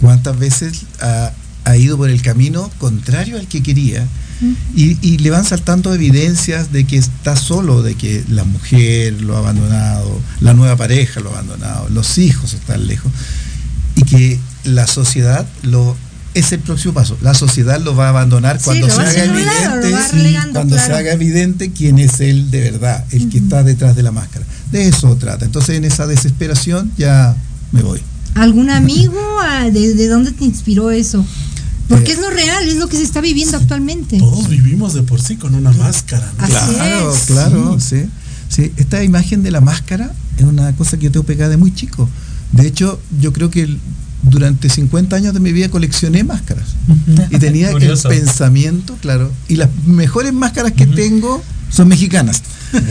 cuántas 0.00 0.38
veces 0.38 0.82
ha, 1.00 1.32
ido 1.76 1.96
por 1.96 2.10
el 2.10 2.22
camino 2.22 2.70
contrario 2.78 3.38
al 3.38 3.46
que 3.46 3.62
quería. 3.62 4.06
Y, 4.76 4.96
y, 5.02 5.18
le 5.18 5.30
van 5.30 5.44
saltando 5.44 5.92
evidencias 5.92 6.70
de 6.70 6.84
que 6.84 6.96
está 6.96 7.34
solo, 7.34 7.82
de 7.82 7.96
que 7.96 8.24
la 8.28 8.44
mujer 8.44 9.20
lo 9.20 9.34
ha 9.34 9.40
abandonado, 9.40 10.20
la 10.40 10.54
nueva 10.54 10.76
pareja 10.76 11.18
lo 11.18 11.30
ha 11.30 11.32
abandonado, 11.32 11.88
los 11.88 12.18
hijos 12.18 12.54
están 12.54 12.86
lejos, 12.86 13.10
y 13.96 14.02
que 14.04 14.38
la 14.62 14.86
sociedad 14.86 15.44
lo 15.62 15.96
es 16.34 16.52
el 16.52 16.60
próximo 16.60 16.94
paso. 16.94 17.16
La 17.20 17.34
sociedad 17.34 17.80
lo 17.80 17.96
va 17.96 18.06
a 18.06 18.08
abandonar 18.10 18.60
cuando 18.62 18.88
se 18.88 19.00
haga 19.00 19.24
evidente, 19.24 20.52
cuando 20.52 20.78
se 20.78 20.92
haga 20.92 21.12
evidente 21.12 21.72
quién 21.72 21.98
es 21.98 22.20
él 22.20 22.50
de 22.50 22.60
verdad, 22.60 23.04
el 23.10 23.28
que 23.28 23.38
está 23.38 23.62
detrás 23.62 23.96
de 23.96 24.02
la 24.02 24.12
máscara. 24.12 24.46
De 24.70 24.88
eso 24.88 25.16
trata. 25.16 25.44
Entonces 25.44 25.76
en 25.76 25.84
esa 25.84 26.06
desesperación 26.06 26.92
ya 26.96 27.36
me 27.72 27.82
voy. 27.82 28.00
¿Algún 28.34 28.70
amigo? 28.70 29.18
Ah, 29.40 29.68
¿De, 29.70 30.06
dónde 30.06 30.32
te 30.32 30.44
inspiró 30.44 30.90
eso? 30.90 31.24
Porque 31.88 32.12
eh, 32.12 32.14
es 32.14 32.20
lo 32.20 32.30
real, 32.30 32.68
es 32.68 32.76
lo 32.76 32.88
que 32.88 32.96
se 32.96 33.02
está 33.02 33.20
viviendo 33.20 33.56
actualmente. 33.56 34.18
Todos 34.18 34.48
vivimos 34.48 34.94
de 34.94 35.02
por 35.02 35.20
sí 35.20 35.36
con 35.36 35.54
una 35.54 35.72
máscara. 35.72 36.30
Claro, 36.36 37.14
claro, 37.26 37.80
sí. 37.80 38.04
sí. 38.48 38.72
Esta 38.76 39.02
imagen 39.02 39.42
de 39.42 39.50
la 39.50 39.60
máscara 39.60 40.12
es 40.36 40.44
una 40.44 40.74
cosa 40.76 40.96
que 40.96 41.04
yo 41.04 41.12
tengo 41.12 41.26
pegada 41.26 41.50
de 41.50 41.56
muy 41.56 41.74
chico. 41.74 42.08
De 42.52 42.66
hecho, 42.66 43.00
yo 43.20 43.32
creo 43.32 43.50
que 43.50 43.76
durante 44.22 44.68
50 44.68 45.16
años 45.16 45.34
de 45.34 45.40
mi 45.40 45.52
vida 45.52 45.68
coleccioné 45.68 46.24
máscaras. 46.24 46.66
Y 47.30 47.38
tenía 47.38 47.70
el 47.70 47.98
pensamiento, 47.98 48.96
claro. 49.00 49.32
Y 49.48 49.56
las 49.56 49.68
mejores 49.86 50.32
máscaras 50.32 50.72
que 50.72 50.86
tengo 50.86 51.42
son 51.70 51.88
mexicanas. 51.88 52.42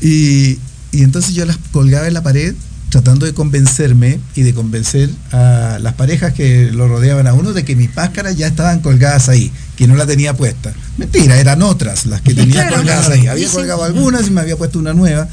y, 0.00 0.58
entonces 0.92 1.34
yo 1.34 1.44
las 1.44 1.58
colgaba 1.72 2.06
en 2.06 2.14
la 2.14 2.22
pared 2.22 2.54
tratando 2.94 3.26
de 3.26 3.34
convencerme 3.34 4.20
y 4.36 4.42
de 4.42 4.54
convencer 4.54 5.10
a 5.32 5.80
las 5.82 5.94
parejas 5.94 6.32
que 6.32 6.70
lo 6.70 6.86
rodeaban 6.86 7.26
a 7.26 7.32
uno 7.32 7.52
de 7.52 7.64
que 7.64 7.74
mis 7.74 7.92
máscaras 7.92 8.36
ya 8.36 8.46
estaban 8.46 8.78
colgadas 8.78 9.28
ahí, 9.28 9.50
que 9.74 9.88
no 9.88 9.96
la 9.96 10.06
tenía 10.06 10.36
puesta. 10.36 10.72
Mentira, 10.96 11.36
eran 11.40 11.60
otras 11.62 12.06
las 12.06 12.20
que 12.20 12.34
tenía 12.34 12.70
colgadas 12.70 13.08
ahí. 13.08 13.26
Había 13.26 13.48
colgado 13.48 13.82
algunas 13.82 14.28
y 14.28 14.30
me 14.30 14.42
había 14.42 14.56
puesto 14.56 14.78
una 14.78 14.94
nueva. 14.94 15.28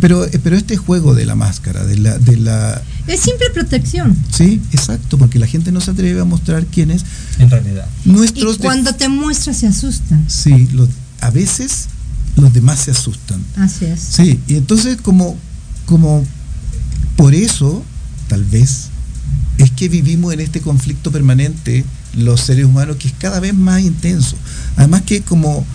Pero, 0.00 0.26
pero 0.42 0.56
este 0.56 0.76
juego 0.76 1.14
de 1.14 1.26
la 1.26 1.36
máscara, 1.36 1.84
de 1.84 1.96
la, 1.96 2.18
de 2.18 2.38
la 2.38 2.82
es 3.06 3.20
simple 3.20 3.50
protección. 3.54 4.16
Sí, 4.36 4.60
exacto, 4.72 5.16
porque 5.16 5.38
la 5.38 5.46
gente 5.46 5.70
no 5.70 5.80
se 5.80 5.92
atreve 5.92 6.20
a 6.20 6.24
mostrar 6.24 6.66
quién 6.66 6.90
es. 6.90 7.04
En 7.38 7.48
realidad. 7.48 7.86
Nuestros 8.04 8.56
y 8.56 8.58
cuando 8.58 8.96
te 8.96 9.08
muestras 9.08 9.58
se 9.58 9.68
asustan. 9.68 10.24
Sí, 10.28 10.68
a 11.20 11.30
veces 11.30 11.86
los 12.34 12.52
demás 12.52 12.80
se 12.80 12.90
asustan. 12.90 13.44
Así 13.54 13.84
es. 13.84 14.00
Sí, 14.00 14.40
y 14.48 14.56
entonces 14.56 14.96
como, 15.00 15.36
como 15.84 16.26
por 17.16 17.34
eso, 17.34 17.84
tal 18.28 18.44
vez, 18.44 18.88
es 19.58 19.70
que 19.70 19.88
vivimos 19.88 20.32
en 20.32 20.40
este 20.40 20.60
conflicto 20.60 21.10
permanente 21.10 21.84
los 22.14 22.40
seres 22.40 22.64
humanos 22.64 22.96
que 22.96 23.08
es 23.08 23.14
cada 23.18 23.40
vez 23.40 23.54
más 23.54 23.80
intenso. 23.80 24.36
Además 24.76 25.02
que 25.02 25.22
como, 25.22 25.66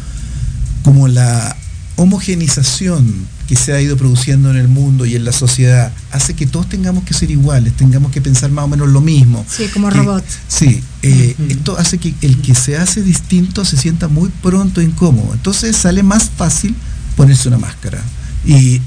como 0.84 1.08
la 1.08 1.56
homogenización 1.96 3.28
que 3.48 3.56
se 3.56 3.74
ha 3.74 3.82
ido 3.82 3.98
produciendo 3.98 4.50
en 4.50 4.58
el 4.58 4.68
mundo 4.68 5.06
y 5.06 5.16
en 5.16 5.26
la 5.26 5.34
sociedad 5.34 5.92
hace 6.12 6.34
que 6.36 6.48
todos 6.48 6.70
tengamos 6.70 7.04
que 7.04 7.14
ser 7.14 7.32
iguales, 7.32 7.74
tengamos 7.76 8.12
que 8.12 8.22
pensar 8.22 8.50
más 8.50 8.66
o 8.66 8.68
menos 8.70 8.89
lo 8.89 9.02
mismo. 9.02 9.46
Sí, 9.48 9.68
como 9.74 9.89
robots. 9.89 10.39
Sí, 10.48 10.82
eh, 11.02 11.36
esto 11.50 11.78
hace 11.78 11.98
que 11.98 12.14
el 12.22 12.42
que 12.42 12.56
se 12.56 12.78
hace 12.78 13.02
distinto 13.04 13.66
se 13.66 13.78
sienta 13.78 14.08
muy 14.08 14.30
pronto 14.42 14.82
incómodo. 14.82 15.34
Entonces 15.34 15.76
sale 15.76 16.02
más 16.02 16.30
fácil 16.30 16.76
ponerse 17.18 17.50
una 17.50 17.58
máscara 17.58 18.02
y, 18.46 18.82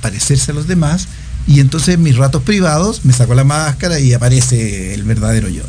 parecerse 0.00 0.52
a 0.52 0.54
los 0.54 0.66
demás. 0.66 1.06
Y 1.48 1.60
entonces 1.60 1.96
en 1.96 2.02
mis 2.02 2.16
ratos 2.16 2.42
privados 2.42 3.04
me 3.04 3.12
saco 3.12 3.34
la 3.34 3.42
máscara 3.42 3.98
y 3.98 4.12
aparece 4.12 4.94
el 4.94 5.02
verdadero 5.02 5.48
yo. 5.48 5.64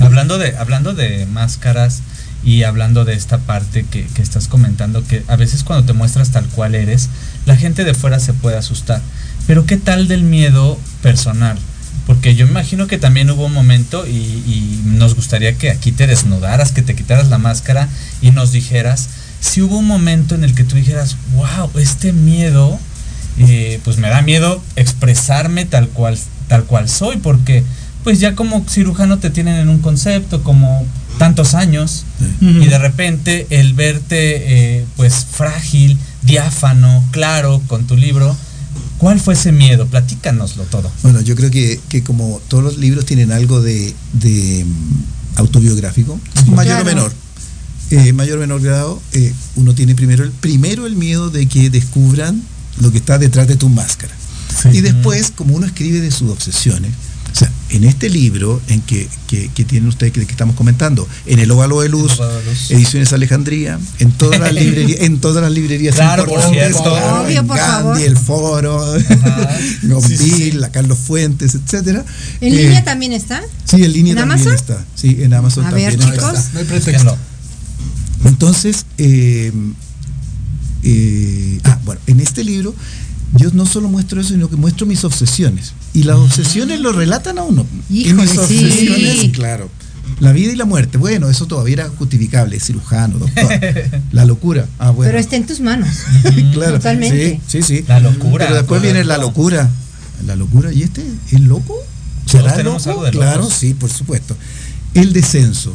Hablando, 0.00 0.36
de, 0.36 0.56
hablando 0.58 0.92
de 0.92 1.24
máscaras, 1.26 2.02
y 2.44 2.64
hablando 2.64 3.04
de 3.04 3.14
esta 3.14 3.38
parte 3.38 3.86
que, 3.88 4.04
que, 4.04 4.22
estás 4.22 4.48
comentando, 4.48 5.04
que 5.06 5.22
a 5.28 5.36
veces 5.36 5.62
cuando 5.62 5.86
te 5.86 5.92
muestras 5.92 6.30
tal 6.30 6.44
cual 6.46 6.74
eres, 6.74 7.08
la 7.46 7.56
gente 7.56 7.84
de 7.84 7.94
fuera 7.94 8.18
se 8.18 8.32
puede 8.32 8.56
asustar. 8.56 9.00
Pero 9.46 9.64
¿qué 9.64 9.76
tal 9.76 10.08
del 10.08 10.24
miedo 10.24 10.78
personal? 11.02 11.56
Porque 12.06 12.34
yo 12.34 12.46
imagino 12.46 12.88
que 12.88 12.98
también 12.98 13.30
hubo 13.30 13.46
un 13.46 13.52
momento 13.52 14.06
y, 14.06 14.80
nos 14.84 15.14
gustaría 15.14 15.56
que 15.56 15.70
aquí 15.70 15.92
te 15.92 16.06
desnudaras, 16.06 16.72
que 16.72 16.82
te 16.82 16.94
quitaras 16.94 17.28
la 17.28 17.38
máscara 17.38 17.88
y 18.20 18.30
nos 18.30 18.52
dijeras 18.52 19.08
si 19.40 19.62
hubo 19.62 19.78
un 19.78 19.86
momento 19.86 20.34
en 20.34 20.44
el 20.44 20.54
que 20.54 20.64
tú 20.64 20.76
dijeras, 20.76 21.16
wow, 21.34 21.70
este 21.76 22.12
miedo, 22.12 22.78
eh, 23.38 23.80
pues 23.84 23.98
me 23.98 24.08
da 24.08 24.22
miedo 24.22 24.62
expresarme 24.76 25.64
tal 25.64 25.88
cual, 25.88 26.18
tal 26.48 26.64
cual 26.64 26.88
soy, 26.88 27.16
porque 27.16 27.64
pues 28.04 28.20
ya 28.20 28.34
como 28.34 28.64
cirujano 28.68 29.18
te 29.18 29.30
tienen 29.30 29.56
en 29.56 29.68
un 29.68 29.78
concepto, 29.78 30.42
como 30.42 30.84
tantos 31.18 31.54
años, 31.54 32.04
y 32.40 32.66
de 32.66 32.78
repente 32.78 33.46
el 33.50 33.74
verte 33.74 34.78
eh, 34.78 34.86
pues 34.96 35.26
frágil, 35.30 35.98
diáfano, 36.22 37.04
claro, 37.12 37.62
con 37.68 37.86
tu 37.86 37.96
libro, 37.96 38.36
¿cuál 38.98 39.20
fue 39.20 39.34
ese 39.34 39.52
miedo? 39.52 39.86
Platícanoslo 39.86 40.64
todo. 40.64 40.90
Bueno, 41.02 41.20
yo 41.20 41.36
creo 41.36 41.50
que, 41.50 41.80
como 42.04 42.40
todos 42.48 42.64
los 42.64 42.78
libros 42.78 43.06
tienen 43.06 43.30
algo 43.30 43.60
de, 43.60 43.94
mm, 44.14 45.38
autobiográfico, 45.38 46.18
mayor 46.46 46.82
o 46.82 46.84
menor. 46.84 47.12
Eh, 47.90 48.12
mayor 48.14 48.38
o 48.38 48.40
menor 48.40 48.62
grado, 48.62 49.02
eh, 49.12 49.32
uno 49.56 49.74
tiene 49.74 49.94
primero 49.94 50.24
el, 50.24 50.30
primero 50.30 50.86
el 50.86 50.96
miedo 50.96 51.30
de 51.30 51.46
que 51.46 51.68
descubran 51.70 52.42
lo 52.80 52.90
que 52.90 52.98
está 52.98 53.18
detrás 53.18 53.46
de 53.48 53.56
tu 53.56 53.68
máscara. 53.68 54.14
Y 54.72 54.80
después, 54.80 55.32
como 55.34 55.54
uno 55.56 55.66
escribe 55.66 56.00
de 56.00 56.10
sus 56.10 56.30
obsesiones, 56.30 56.92
o 57.32 57.34
sea, 57.34 57.50
en 57.70 57.84
este 57.84 58.10
libro 58.10 58.60
en 58.68 58.82
que, 58.82 59.08
que, 59.26 59.48
que 59.48 59.64
tienen 59.64 59.88
ustedes 59.88 60.12
que, 60.12 60.20
estamos 60.20 60.54
comentando, 60.54 61.08
en 61.24 61.38
el 61.38 61.50
Óvalo 61.50 61.80
de 61.80 61.88
Luz, 61.88 62.20
Ediciones 62.68 63.12
Alejandría, 63.14 63.78
en 63.98 64.12
todas 64.12 64.38
las 64.38 64.52
librerías, 64.52 65.00
en 65.00 65.18
todas 65.18 65.42
las 65.42 65.52
librerías 65.52 65.94
claro, 65.94 66.26
por 66.26 66.42
cierto. 66.42 66.92
Obvio, 66.92 67.46
por 67.46 67.56
Gandhi, 67.56 68.02
el 68.02 68.18
Foro, 68.18 68.94
la 70.52 70.70
Carlos 70.70 70.98
Fuentes, 70.98 71.54
etcétera. 71.54 72.04
¿En 72.42 72.54
línea 72.54 72.80
eh, 72.80 72.82
también 72.82 73.12
está? 73.12 73.42
Sí, 73.64 73.82
en 73.82 73.92
línea 73.92 74.14
también 74.14 74.52
está. 74.52 74.84
Sí, 74.94 75.18
en 75.22 75.32
Amazon 75.32 75.64
A 75.64 75.70
también 75.70 75.98
ver, 75.98 75.98
chicos. 75.98 76.38
No 76.52 76.58
hay 76.58 76.66
pretexto. 76.66 77.16
Entonces, 78.24 78.84
eh, 78.98 79.52
eh, 80.82 81.31
bueno, 81.84 82.00
en 82.06 82.20
este 82.20 82.44
libro 82.44 82.74
yo 83.36 83.50
no 83.52 83.66
solo 83.66 83.88
muestro 83.88 84.20
eso, 84.20 84.30
sino 84.30 84.48
que 84.48 84.56
muestro 84.56 84.86
mis 84.86 85.04
obsesiones. 85.04 85.72
Y 85.94 86.02
las 86.02 86.16
obsesiones 86.16 86.80
lo 86.80 86.92
relatan 86.92 87.38
a 87.38 87.42
uno. 87.42 87.66
y 87.88 88.12
mis 88.12 88.36
obsesiones, 88.36 89.30
claro. 89.32 89.70
La 90.20 90.32
vida 90.32 90.52
y 90.52 90.56
la 90.56 90.66
muerte. 90.66 90.98
Bueno, 90.98 91.28
eso 91.30 91.46
todavía 91.46 91.74
era 91.74 91.88
justificable, 91.88 92.60
cirujano, 92.60 93.18
doctor. 93.18 93.60
La 94.12 94.24
locura. 94.24 94.66
Ah, 94.78 94.90
bueno. 94.90 95.08
Pero 95.08 95.18
está 95.18 95.36
en 95.36 95.46
tus 95.46 95.60
manos. 95.60 95.88
claro. 96.52 96.74
Totalmente. 96.74 97.40
Sí, 97.46 97.62
sí, 97.62 97.78
sí. 97.78 97.84
La 97.88 98.00
locura. 98.00 98.44
Pero 98.46 98.56
después 98.56 98.82
viene 98.82 99.04
la 99.04 99.18
locura. 99.18 99.68
La 100.26 100.36
locura. 100.36 100.72
¿Y 100.72 100.82
este 100.82 101.02
es 101.30 101.40
loco? 101.40 101.74
¿Será 102.26 102.56
loco? 102.62 102.78
algo 102.88 103.04
de 103.04 103.10
claro, 103.10 103.48
sí, 103.50 103.74
por 103.74 103.90
supuesto. 103.90 104.36
El 104.94 105.12
descenso. 105.12 105.74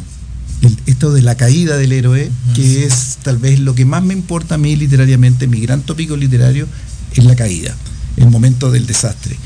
Esto 0.86 1.12
de 1.12 1.22
la 1.22 1.36
caída 1.36 1.76
del 1.76 1.92
héroe, 1.92 2.30
que 2.54 2.84
es 2.84 3.18
tal 3.22 3.38
vez 3.38 3.60
lo 3.60 3.74
que 3.74 3.84
más 3.84 4.02
me 4.02 4.14
importa 4.14 4.56
a 4.56 4.58
mí 4.58 4.74
literariamente, 4.74 5.46
mi 5.46 5.60
gran 5.60 5.82
tópico 5.82 6.16
literario, 6.16 6.66
es 7.14 7.24
la 7.24 7.36
caída, 7.36 7.74
el 8.16 8.28
momento 8.28 8.70
del 8.70 8.86
desastre. 8.86 9.36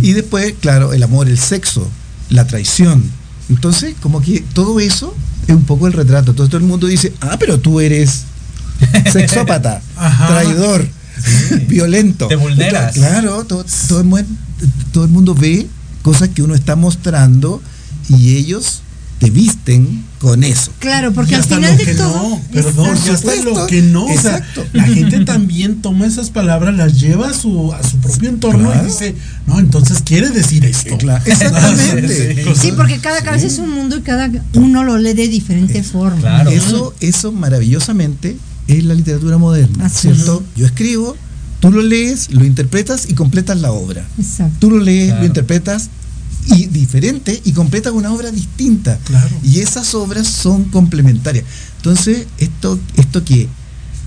Y 0.00 0.12
después, 0.12 0.54
claro, 0.60 0.92
el 0.92 1.02
amor, 1.02 1.28
el 1.28 1.38
sexo, 1.38 1.90
la 2.30 2.46
traición. 2.46 3.02
Entonces, 3.50 3.94
como 4.00 4.22
que 4.22 4.40
todo 4.54 4.80
eso 4.80 5.14
es 5.46 5.54
un 5.54 5.64
poco 5.64 5.86
el 5.86 5.92
retrato. 5.92 6.30
Entonces 6.30 6.50
todo 6.50 6.60
el 6.60 6.66
mundo 6.66 6.86
dice, 6.86 7.12
ah, 7.20 7.36
pero 7.38 7.60
tú 7.60 7.80
eres 7.80 8.24
sexópata, 9.12 9.82
traidor, 10.28 10.88
violento. 11.68 12.28
Te 12.28 12.36
vulneras. 12.36 12.94
Claro, 12.94 13.44
todo, 13.44 13.64
todo 13.88 14.00
el 14.00 14.26
todo 14.92 15.04
el 15.04 15.10
mundo 15.10 15.34
ve 15.34 15.66
cosas 16.02 16.28
que 16.30 16.42
uno 16.42 16.54
está 16.54 16.76
mostrando 16.76 17.62
y 18.08 18.36
ellos 18.36 18.81
te 19.22 19.30
visten 19.30 20.02
con 20.18 20.42
eso. 20.42 20.72
Claro, 20.80 21.12
porque 21.12 21.30
Y 21.32 21.34
al 21.36 21.40
hasta 21.42 21.54
final 21.54 21.70
lo 21.72 21.78
de 21.78 21.84
que 21.84 21.94
todo. 21.94 22.28
no, 22.28 22.40
perdón, 22.52 22.88
hasta 22.90 23.34
lo 23.44 23.66
que 23.68 23.82
no. 23.82 24.04
O 24.06 24.08
sea, 24.08 24.38
Exacto. 24.38 24.64
la 24.72 24.82
gente 24.82 25.24
también 25.24 25.80
toma 25.80 26.06
esas 26.06 26.30
palabras, 26.30 26.74
las 26.76 26.98
lleva 27.00 27.28
a 27.28 27.32
su, 27.32 27.72
a 27.72 27.80
su 27.84 27.98
propio 27.98 28.28
entorno 28.30 28.70
Claro. 28.70 28.82
y 28.84 28.90
dice, 28.90 29.14
no, 29.46 29.60
entonces 29.60 30.02
quiere 30.04 30.30
decir 30.30 30.64
esto. 30.64 30.98
Claro, 30.98 31.22
exactamente. 31.24 32.44
Sí, 32.60 32.72
porque 32.76 32.98
cada 32.98 33.22
cabeza 33.22 33.46
es 33.46 33.58
un 33.58 33.70
mundo 33.70 33.96
y 33.98 34.00
cada 34.00 34.28
uno 34.54 34.82
lo 34.82 34.98
lee 34.98 35.12
de 35.14 35.28
diferente 35.28 35.84
forma. 35.84 36.20
Claro. 36.20 36.50
Eso, 36.50 36.94
eso 37.00 37.30
maravillosamente 37.30 38.36
es 38.66 38.82
la 38.84 38.94
literatura 38.94 39.38
moderna, 39.38 39.86
Así 39.86 40.08
¿cierto? 40.12 40.42
Yo 40.56 40.66
escribo, 40.66 41.16
tú 41.60 41.70
lo 41.70 41.80
lees, 41.82 42.30
lo 42.32 42.44
interpretas 42.44 43.08
y 43.08 43.14
completas 43.14 43.60
la 43.60 43.70
obra. 43.70 44.04
Exacto. 44.18 44.56
Tú 44.58 44.70
lo 44.70 44.80
lees, 44.80 45.06
Claro. 45.06 45.20
lo 45.20 45.26
interpretas 45.26 45.90
y 46.46 46.66
diferente 46.66 47.40
y 47.44 47.52
completas 47.52 47.92
una 47.92 48.12
obra 48.12 48.30
distinta. 48.30 48.98
Claro. 49.04 49.28
Y 49.42 49.60
esas 49.60 49.94
obras 49.94 50.26
son 50.26 50.64
complementarias. 50.64 51.44
Entonces, 51.76 52.26
esto, 52.38 52.78
esto 52.96 53.24
que 53.24 53.48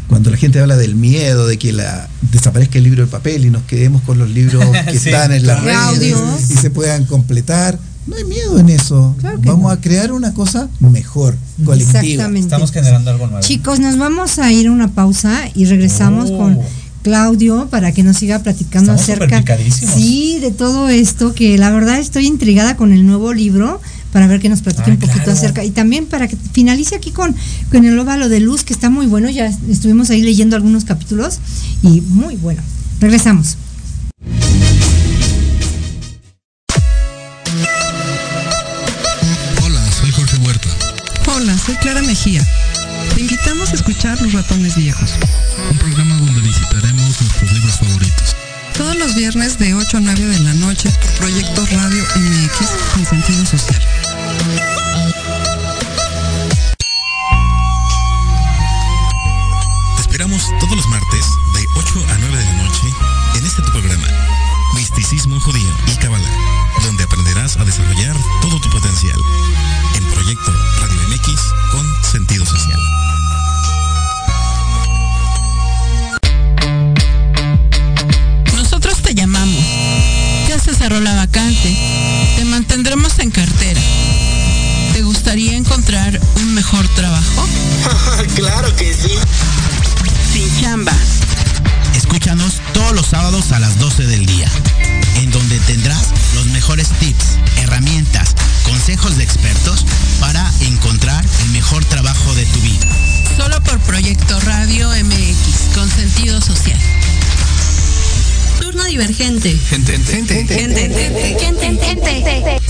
cuando 0.07 0.29
la 0.29 0.37
gente 0.37 0.59
habla 0.59 0.75
del 0.77 0.95
miedo, 0.95 1.47
de 1.47 1.57
que 1.57 1.71
la, 1.71 2.07
desaparezca 2.31 2.77
el 2.77 2.83
libro 2.83 3.01
del 3.01 3.09
papel 3.09 3.45
y 3.45 3.49
nos 3.49 3.63
quedemos 3.63 4.01
con 4.03 4.17
los 4.19 4.29
libros 4.29 4.63
que 4.85 4.99
Sí, 4.99 5.09
están 5.09 5.31
en 5.31 5.47
las 5.47 5.61
claro. 5.61 5.95
redes 5.95 6.15
y 6.51 6.55
se 6.55 6.69
puedan 6.69 7.05
completar, 7.05 7.79
no 8.05 8.15
hay 8.15 8.23
miedo 8.23 8.59
en 8.59 8.69
eso. 8.69 9.15
Claro 9.19 9.39
Vamos 9.43 9.63
no. 9.63 9.69
a 9.71 9.81
crear 9.81 10.11
una 10.11 10.31
cosa 10.35 10.69
mejor, 10.79 11.35
colectiva. 11.63 12.01
Exactamente. 12.01 12.45
Estamos 12.45 12.71
generando 12.71 13.09
algo 13.09 13.25
nuevo. 13.27 13.41
Chicos, 13.43 13.79
nos 13.79 13.97
vamos 13.97 14.37
a 14.37 14.51
ir 14.51 14.67
a 14.67 14.71
una 14.71 14.89
pausa 14.93 15.49
y 15.55 15.65
regresamos 15.65 16.29
Oh. 16.29 16.37
con 16.37 16.59
Claudio 17.05 17.67
para 17.69 17.91
que 17.91 18.01
nos 18.01 18.17
siga 18.17 18.39
platicando 18.39 18.95
Estamos 18.95 19.27
acerca 19.27 19.43
sí, 19.69 20.39
de 20.41 20.49
todo 20.49 20.89
esto 20.89 21.35
que 21.35 21.55
la 21.55 21.69
verdad 21.69 21.99
estoy 21.99 22.25
intrigada 22.25 22.75
con 22.77 22.91
el 22.91 23.05
nuevo 23.05 23.31
libro 23.31 23.79
para 24.11 24.25
ver 24.25 24.39
que 24.39 24.49
nos 24.49 24.63
platique 24.63 24.89
Ah, 24.89 24.93
un 24.95 24.97
poquito 24.99 25.23
claro. 25.25 25.31
acerca 25.33 25.63
y 25.63 25.69
también 25.69 26.07
para 26.07 26.27
que 26.27 26.35
finalice 26.53 26.95
aquí 26.95 27.11
con, 27.11 27.35
con 27.69 27.85
el 27.85 27.99
óvalo 27.99 28.27
de 28.27 28.39
luz 28.39 28.63
que 28.63 28.73
está 28.73 28.89
muy 28.89 29.05
bueno, 29.05 29.29
ya 29.29 29.45
estuvimos 29.69 30.09
ahí 30.09 30.23
leyendo 30.23 30.55
algunos 30.55 30.83
capítulos 30.83 31.37
y 31.83 32.01
muy 32.01 32.37
bueno. 32.37 32.63
Regresamos. 32.99 33.55
Hola, 39.63 39.81
soy 39.91 40.11
Jorge 40.11 40.37
Huerta. 40.37 40.69
Hola, 41.35 41.57
soy 41.57 41.75
Clara 41.75 42.01
Mejía. 42.01 42.41
Te 43.15 43.21
invitamos 43.21 43.71
a 43.71 43.75
escuchar 43.75 44.21
Los 44.21 44.33
Ratones 44.33 44.75
Viejos. 44.75 45.13
Un 45.71 45.77
programa 45.77 46.17
donde 46.17 46.41
visitaremos 46.41 47.21
nuestros 47.21 47.49
libros 47.53 47.79
favoritos. 47.79 48.35
Todos 48.75 48.97
los 48.97 49.15
viernes 49.15 49.57
de 49.57 49.73
8 49.73 49.97
a 49.97 50.01
9 50.01 50.21
de 50.21 50.39
la 50.39 50.53
noche 50.55 50.89
por 50.89 51.11
Proyecto 51.19 51.65
Radio 51.71 52.03
MX 52.03 52.69
con 52.93 53.05
sentido 53.05 53.45
social. 53.45 53.81
Te 59.95 60.01
esperamos 60.01 60.43
todos 60.59 60.75
los 60.75 60.87
martes 60.89 61.25
de 61.53 61.65
8 61.73 62.05
a 62.09 62.17
9 62.17 62.37
de 62.37 62.43
la 62.43 62.63
noche 62.63 62.93
en 63.35 63.45
este 63.45 63.61
tu 63.61 63.71
programa, 63.71 64.07
Misticismo 64.75 65.39
Judío 65.39 65.71
y 65.87 65.95
Kabbalah, 65.95 66.31
donde 66.83 67.05
aprenderás 67.05 67.55
a 67.55 67.63
desarrollar 67.63 68.17
todo 68.41 68.59
tu 68.59 68.69
potencial. 68.71 69.21
Mejor 86.65 86.87
trabajo? 86.95 87.47
claro 88.35 88.75
que 88.75 88.91
sí. 88.91 89.11
Sin 90.33 90.61
chamba. 90.61 90.93
Escúchanos 91.95 92.59
todos 92.73 92.93
los 92.93 93.05
sábados 93.05 93.51
a 93.51 93.59
las 93.59 93.77
12 93.77 94.07
del 94.07 94.25
día, 94.25 94.49
en 95.21 95.29
donde 95.29 95.59
tendrás 95.59 96.07
los 96.33 96.47
mejores 96.47 96.89
tips, 96.99 97.37
herramientas, 97.57 98.33
consejos 98.63 99.15
de 99.17 99.23
expertos 99.23 99.85
para 100.19 100.51
encontrar 100.61 101.23
el 101.43 101.49
mejor 101.51 101.85
trabajo 101.85 102.33
de 102.33 102.45
tu 102.47 102.59
vida. 102.61 102.87
Solo 103.37 103.61
por 103.61 103.79
Proyecto 103.81 104.39
Radio 104.39 104.89
MX 104.89 105.75
con 105.75 105.87
sentido 105.87 106.41
social. 106.41 106.79
Turno 108.59 108.85
divergente. 108.85 109.55
Gente, 109.69 109.99
gente, 109.99 110.47
Gente, 110.47 110.81
gente, 111.37 112.21
gente. 112.23 112.61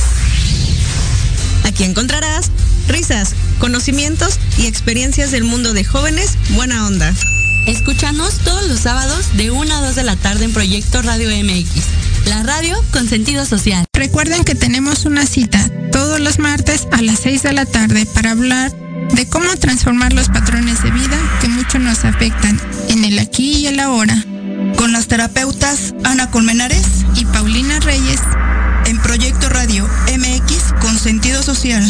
Aquí 1.64 1.86
encontrarás 1.86 2.52
risas, 2.88 3.36
conocimientos 3.60 4.40
y 4.58 4.66
experiencias 4.68 5.32
del 5.32 5.44
mundo 5.44 5.74
de 5.74 5.84
jóvenes 5.84 6.38
buena 6.52 6.86
onda. 6.86 7.14
Escúchanos 7.66 8.40
todos 8.40 8.68
los 8.68 8.82
sábados 8.82 9.36
de 9.38 9.52
1 9.52 9.74
a 9.74 9.82
2 9.82 9.96
de 9.96 10.04
la 10.04 10.16
tarde 10.16 10.46
en 10.46 10.54
Proyecto 10.54 11.02
Radio 11.02 11.30
MX, 11.30 12.28
la 12.28 12.44
radio 12.44 12.78
con 12.92 13.10
sentido 13.10 13.46
social. 13.46 13.86
Recuerden 13.94 14.44
que 14.44 14.56
tenemos 14.56 15.06
una 15.06 15.26
cita 15.26 15.70
todos 15.92 16.20
los 16.20 16.38
martes 16.38 16.88
a 16.92 17.02
las 17.02 17.20
6 17.22 17.44
de 17.44 17.54
la 17.54 17.66
tarde 17.66 18.06
para 18.06 18.32
hablar 18.32 18.72
de 19.14 19.28
cómo 19.28 19.56
transformar 19.56 20.14
los 20.14 20.30
patrones 20.30 20.84
de 20.84 20.92
vida 20.92 21.18
que 21.42 21.48
mucho 21.48 21.80
nos 21.80 22.06
afectan 22.06 22.60
en 22.90 23.04
el 23.04 23.18
aquí 23.20 23.54
y 23.54 23.68
el 23.68 23.80
ahora. 23.80 24.24
Con 24.78 24.92
las 24.92 25.08
terapeutas 25.08 25.94
Ana 26.04 26.30
Colmenares 26.32 26.86
Y 27.16 27.26
Paulina 27.26 27.80
Reyes, 27.80 28.20
en 28.86 29.00
Proyecto 29.00 29.50
Radio 29.50 29.88
MX 30.16 30.74
con 30.82 30.98
sentido 31.00 31.42
social. 31.42 31.90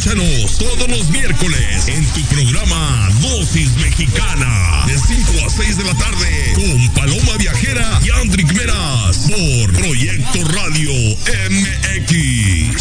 Escúchanos 0.00 0.56
todos 0.56 0.88
los 0.88 1.10
miércoles 1.10 1.88
en 1.88 2.02
tu 2.14 2.22
programa 2.34 3.10
Dosis 3.20 3.76
Mexicana 3.76 4.84
de 4.86 4.96
5 4.98 5.32
a 5.44 5.50
6 5.50 5.76
de 5.76 5.84
la 5.84 5.94
tarde 5.94 6.54
con 6.54 6.88
Paloma 6.94 7.36
Viajera 7.36 8.00
y 8.02 8.08
Andrick 8.08 8.50
Meras 8.54 9.28
por 9.28 9.72
Proyecto 9.74 10.42
Radio 10.54 10.90
MX. 11.50 12.80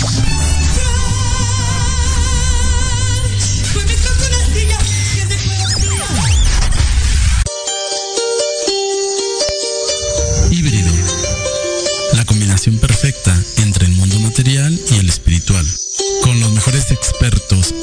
Híbrido. 10.51 10.93
La 12.13 12.24
combinación 12.24 12.78
perfecta 12.78 13.38
entre 13.57 13.88
el 13.88 13.91
mundo 13.95 14.22
material 14.22 14.78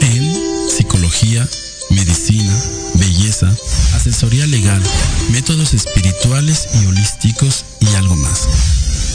en 0.00 0.68
psicología, 0.68 1.48
medicina, 1.90 2.52
belleza, 2.94 3.48
asesoría 3.94 4.46
legal, 4.46 4.82
métodos 5.30 5.72
espirituales 5.72 6.68
y 6.82 6.86
holísticos 6.86 7.64
y 7.80 7.94
algo 7.94 8.16
más. 8.16 8.48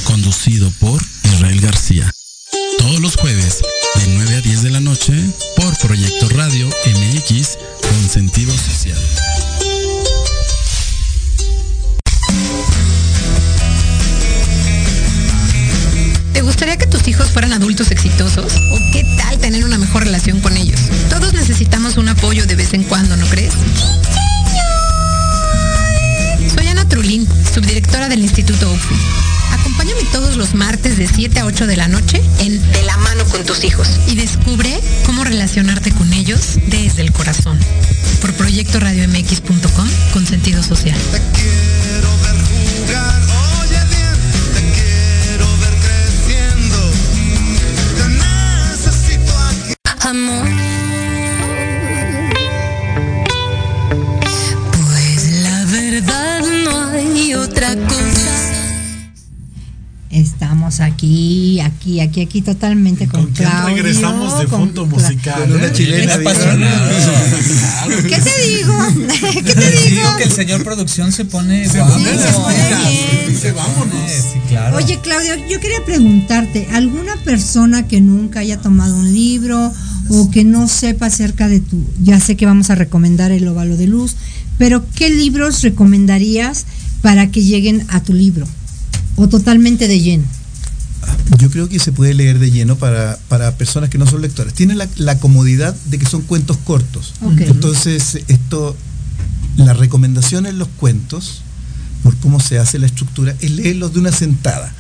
Conducido 0.05 0.71
por 0.79 1.01
aquí, 62.22 62.41
totalmente 62.41 63.07
con, 63.07 63.26
¿Con 63.26 63.34
Claudio. 63.34 63.76
regresamos 63.76 64.39
de 64.39 64.45
con 64.47 64.59
fondo 64.61 64.86
musical? 64.86 65.39
Con 65.41 65.53
una 65.53 65.67
eh? 65.67 65.74
chilena 65.74 66.15
apasionada. 66.15 66.91
¿Qué 68.07 68.17
te 68.17 68.47
digo? 68.47 68.74
¿Qué 69.34 69.53
te 69.55 69.72
digo? 69.72 69.89
digo 69.89 70.17
que 70.17 70.24
el 70.24 70.32
señor 70.32 70.63
producción 70.63 71.11
se 71.11 71.26
pone 71.26 71.67
Se 71.67 71.80
guapo. 71.80 71.93
pone 71.93 72.15
las 72.15 72.36
pone 72.36 72.55
pilas, 72.55 72.89
bien. 72.89 73.26
dice, 73.30 73.51
vámonos. 73.51 74.11
Sí, 74.11 74.39
claro. 74.49 74.78
Oye, 74.78 74.99
Claudio, 75.01 75.36
yo 75.49 75.59
quería 75.59 75.84
preguntarte, 75.86 76.67
¿alguna 76.72 77.15
persona 77.24 77.88
que 77.88 78.01
nunca 78.01 78.39
haya 78.39 78.57
tomado 78.57 78.95
un 78.95 79.13
libro 79.13 79.72
o 80.09 80.30
que 80.32 80.43
no 80.43 80.67
sepa 80.67 81.07
acerca 81.07 81.47
de 81.47 81.59
tu, 81.59 81.84
ya 82.03 82.19
sé 82.19 82.36
que 82.36 82.45
vamos 82.45 82.69
a 82.69 82.76
recomendar 82.76 83.32
el 83.32 83.47
óvalo 83.47 83.78
de 83.78 83.88
luz, 83.88 84.15
pero 84.57 84.84
¿qué 84.95 85.09
libros 85.09 85.61
recomendarías 85.61 86.65
para 87.01 87.32
que 87.32 87.41
lleguen 87.43 87.86
a 87.89 88.03
tu 88.03 88.13
libro? 88.13 88.45
O 89.15 89.28
totalmente 89.28 89.88
de 89.88 89.99
lleno. 89.99 90.24
Yo 91.38 91.49
creo 91.49 91.70
que 91.70 91.80
se 91.80 91.91
puede 91.91 92.14
leer 92.14 92.39
de 92.39 92.52
lleno 92.52 92.76
para, 92.76 93.18
para 93.28 93.56
personas 93.56 93.89
que 93.89 93.97
no 93.97 94.06
son 94.06 94.22
lectoras. 94.22 94.54
Tiene 94.54 94.76
la, 94.76 94.88
la 94.97 95.18
comodidad 95.20 95.74
de 95.86 95.97
que 95.97 96.06
son 96.06 96.22
cuentos 96.22 96.58
cortos. 96.58 97.14
Entonces, 97.39 98.20
esto, 98.28 98.76
la 99.58 99.74
recomendación 99.74 100.45
en 100.45 100.58
los 100.58 100.68
cuentos, 100.68 101.41
por 102.04 102.16
cómo 102.18 102.39
se 102.39 102.60
hace 102.60 102.80
la 102.80 102.86
estructura, 102.86 103.36
es 103.39 103.52
leerlos 103.52 103.93
de 103.93 103.99
una 103.99 104.12
sentada. 104.12 104.74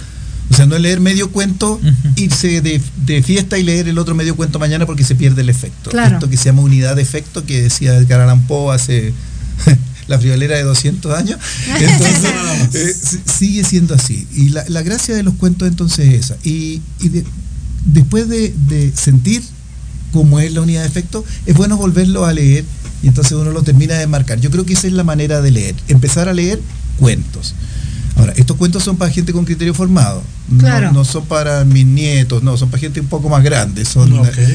O 0.49 0.53
sea, 0.53 0.65
no 0.65 0.75
es 0.75 0.81
leer 0.81 0.99
medio 0.99 1.31
cuento, 1.31 1.79
irse 2.17 2.59
de, 2.61 2.81
de 3.05 3.23
fiesta 3.23 3.57
y 3.57 3.63
leer 3.63 3.87
el 3.87 3.97
otro 3.97 4.15
medio 4.15 4.35
cuento 4.35 4.59
mañana 4.59 4.85
porque 4.85 5.05
se 5.05 5.15
pierde 5.15 5.41
el 5.41 5.49
efecto. 5.49 5.89
Claro. 5.89 6.15
Esto 6.15 6.29
que 6.29 6.35
se 6.35 6.45
llama 6.45 6.61
unidad 6.61 6.97
de 6.97 7.01
efecto, 7.01 7.45
que 7.45 7.61
decía 7.61 7.95
Edgar 7.95 8.19
Allan 8.19 8.45
Poe 8.47 8.75
hace 8.75 9.13
la 10.11 10.19
friolera 10.19 10.55
de 10.57 10.63
200 10.63 11.13
años. 11.17 11.39
Entonces, 11.79 12.31
eh, 12.75 12.95
si- 13.01 13.19
sigue 13.25 13.63
siendo 13.63 13.95
así. 13.95 14.27
Y 14.35 14.49
la, 14.49 14.63
la 14.67 14.81
gracia 14.83 15.15
de 15.15 15.23
los 15.23 15.33
cuentos 15.35 15.67
entonces 15.67 16.07
es 16.13 16.25
esa. 16.25 16.37
Y, 16.43 16.81
y 16.99 17.09
de- 17.09 17.25
después 17.85 18.27
de, 18.29 18.53
de 18.67 18.91
sentir 18.95 19.41
cómo 20.11 20.39
es 20.39 20.53
la 20.53 20.61
unidad 20.61 20.81
de 20.81 20.87
efecto, 20.87 21.25
es 21.45 21.55
bueno 21.55 21.77
volverlo 21.77 22.25
a 22.25 22.33
leer 22.33 22.65
y 23.01 23.07
entonces 23.07 23.31
uno 23.33 23.51
lo 23.51 23.63
termina 23.63 23.95
de 23.97 24.05
marcar. 24.07 24.39
Yo 24.39 24.51
creo 24.51 24.65
que 24.65 24.73
esa 24.73 24.85
es 24.87 24.93
la 24.93 25.03
manera 25.03 25.41
de 25.41 25.51
leer. 25.51 25.75
Empezar 25.87 26.29
a 26.29 26.33
leer 26.33 26.59
cuentos. 26.99 27.55
Ahora, 28.17 28.33
estos 28.35 28.57
cuentos 28.57 28.83
son 28.83 28.97
para 28.97 29.09
gente 29.11 29.31
con 29.33 29.45
criterio 29.45 29.73
formado. 29.73 30.21
No- 30.49 30.59
Claro. 30.59 30.91
No, 30.91 31.05
son 31.05 31.25
para 31.25 31.63
mis 31.63 31.85
nietos, 31.85 32.43
no, 32.43 32.57
son 32.57 32.69
para 32.69 32.81
gente 32.81 32.99
un 32.99 33.07
poco 33.07 33.29
más 33.29 33.41
grande. 33.43 33.85
Son. 33.85 34.11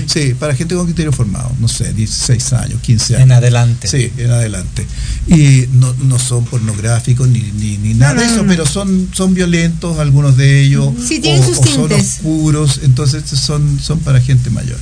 Sí, 0.06 0.34
para 0.38 0.54
gente 0.54 0.74
con 0.74 0.84
criterio 0.84 1.10
formado. 1.10 1.50
No 1.58 1.66
sé, 1.68 1.92
16 1.94 2.52
años, 2.52 2.80
15 2.82 3.14
años. 3.16 3.24
En 3.24 3.32
adelante. 3.32 3.88
Sí, 3.88 4.12
en 4.18 4.30
adelante. 4.30 4.86
Y 5.26 5.66
no, 5.72 5.94
no 6.04 6.18
son 6.18 6.44
pornográficos 6.44 7.28
ni, 7.28 7.40
ni, 7.40 7.78
ni 7.78 7.94
nada 7.94 8.14
No, 8.14 8.20
de 8.20 8.26
eso, 8.26 8.42
no. 8.42 8.48
pero 8.48 8.66
son, 8.66 9.08
son 9.12 9.32
violentos 9.34 9.98
algunos 9.98 10.36
de 10.36 10.60
ellos. 10.60 10.92
Sí, 11.06 11.18
tienen 11.20 11.42
sus 11.42 11.56
son 11.56 11.88
tintes. 11.88 12.16
oscuros, 12.18 12.80
entonces 12.84 13.24
son, 13.28 13.80
son 13.80 13.98
para 14.00 14.20
gente 14.20 14.50
mayor. 14.50 14.78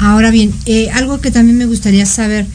Ahora 0.00 0.30
bien, 0.30 0.52
eh, 0.66 0.90
algo 0.90 1.20
que 1.20 1.30
también 1.30 1.58
me 1.58 1.66
gustaría 1.66 2.06
saber, 2.06 2.46